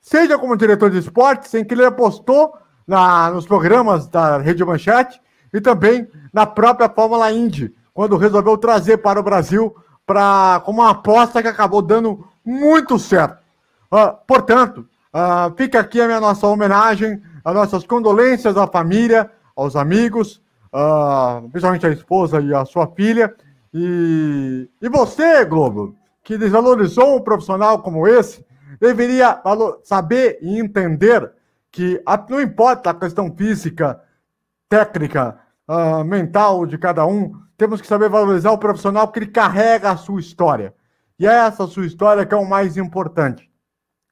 Seja 0.00 0.38
como 0.38 0.56
diretor 0.56 0.90
de 0.90 0.98
esportes, 0.98 1.52
em 1.54 1.64
que 1.64 1.74
ele 1.74 1.84
apostou 1.84 2.54
na, 2.86 3.30
nos 3.30 3.46
programas 3.46 4.06
da 4.06 4.38
Rede 4.38 4.64
Manchete 4.64 5.20
e 5.52 5.60
também 5.60 6.08
na 6.32 6.46
própria 6.46 6.88
Fórmula 6.88 7.32
Indy, 7.32 7.74
quando 7.94 8.16
resolveu 8.16 8.56
trazer 8.56 8.98
para 8.98 9.20
o 9.20 9.22
Brasil 9.22 9.74
pra, 10.06 10.62
com 10.64 10.72
uma 10.72 10.90
aposta 10.90 11.42
que 11.42 11.48
acabou 11.48 11.82
dando 11.82 12.26
muito 12.44 12.98
certo. 12.98 13.38
Uh, 13.90 14.14
portanto, 14.26 14.86
Uh, 15.08 15.54
fica 15.56 15.80
aqui 15.80 16.00
a 16.00 16.06
minha 16.06 16.20
nossa 16.20 16.46
homenagem, 16.46 17.22
as 17.48 17.54
nossas 17.54 17.84
condolências 17.84 18.56
à 18.58 18.66
família, 18.66 19.30
aos 19.56 19.74
amigos, 19.74 20.42
uh, 20.66 21.48
principalmente 21.48 21.86
à 21.86 21.90
esposa 21.90 22.40
e 22.40 22.54
à 22.54 22.64
sua 22.66 22.86
filha. 22.88 23.34
E, 23.72 24.68
e 24.82 24.88
você, 24.88 25.46
Globo, 25.46 25.96
que 26.22 26.36
desvalorizou 26.36 27.16
um 27.16 27.22
profissional 27.22 27.80
como 27.80 28.06
esse, 28.06 28.44
deveria 28.78 29.40
saber 29.82 30.38
e 30.42 30.58
entender 30.60 31.32
que 31.70 32.02
não 32.28 32.40
importa 32.40 32.90
a 32.90 32.94
questão 32.94 33.34
física, 33.34 33.98
técnica, 34.68 35.38
uh, 35.66 36.04
mental 36.04 36.66
de 36.66 36.76
cada 36.76 37.06
um, 37.06 37.32
temos 37.56 37.80
que 37.80 37.86
saber 37.86 38.10
valorizar 38.10 38.52
o 38.52 38.58
profissional 38.58 39.06
porque 39.06 39.20
ele 39.20 39.30
carrega 39.30 39.90
a 39.90 39.96
sua 39.96 40.20
história. 40.20 40.74
E 41.18 41.26
é 41.26 41.32
essa 41.32 41.66
sua 41.66 41.86
história 41.86 42.26
que 42.26 42.34
é 42.34 42.36
o 42.36 42.48
mais 42.48 42.76
importante. 42.76 43.50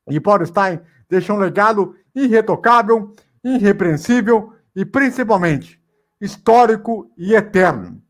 E 0.08 0.18
Paulo 0.18 0.46
Stein 0.46 0.80
deixa 1.08 1.34
um 1.34 1.38
legado 1.38 1.94
irretocável, 2.14 3.14
irrepreensível 3.44 4.52
e 4.74 4.84
principalmente 4.84 5.80
histórico 6.20 7.10
e 7.16 7.34
eterno. 7.34 8.02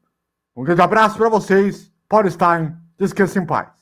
Um 0.56 0.64
grande 0.64 0.80
abraço 0.80 1.16
para 1.16 1.28
vocês. 1.28 1.92
Paulo 2.08 2.30
Stein, 2.30 2.74
descanse 2.98 3.38
em 3.38 3.44
paz. 3.44 3.75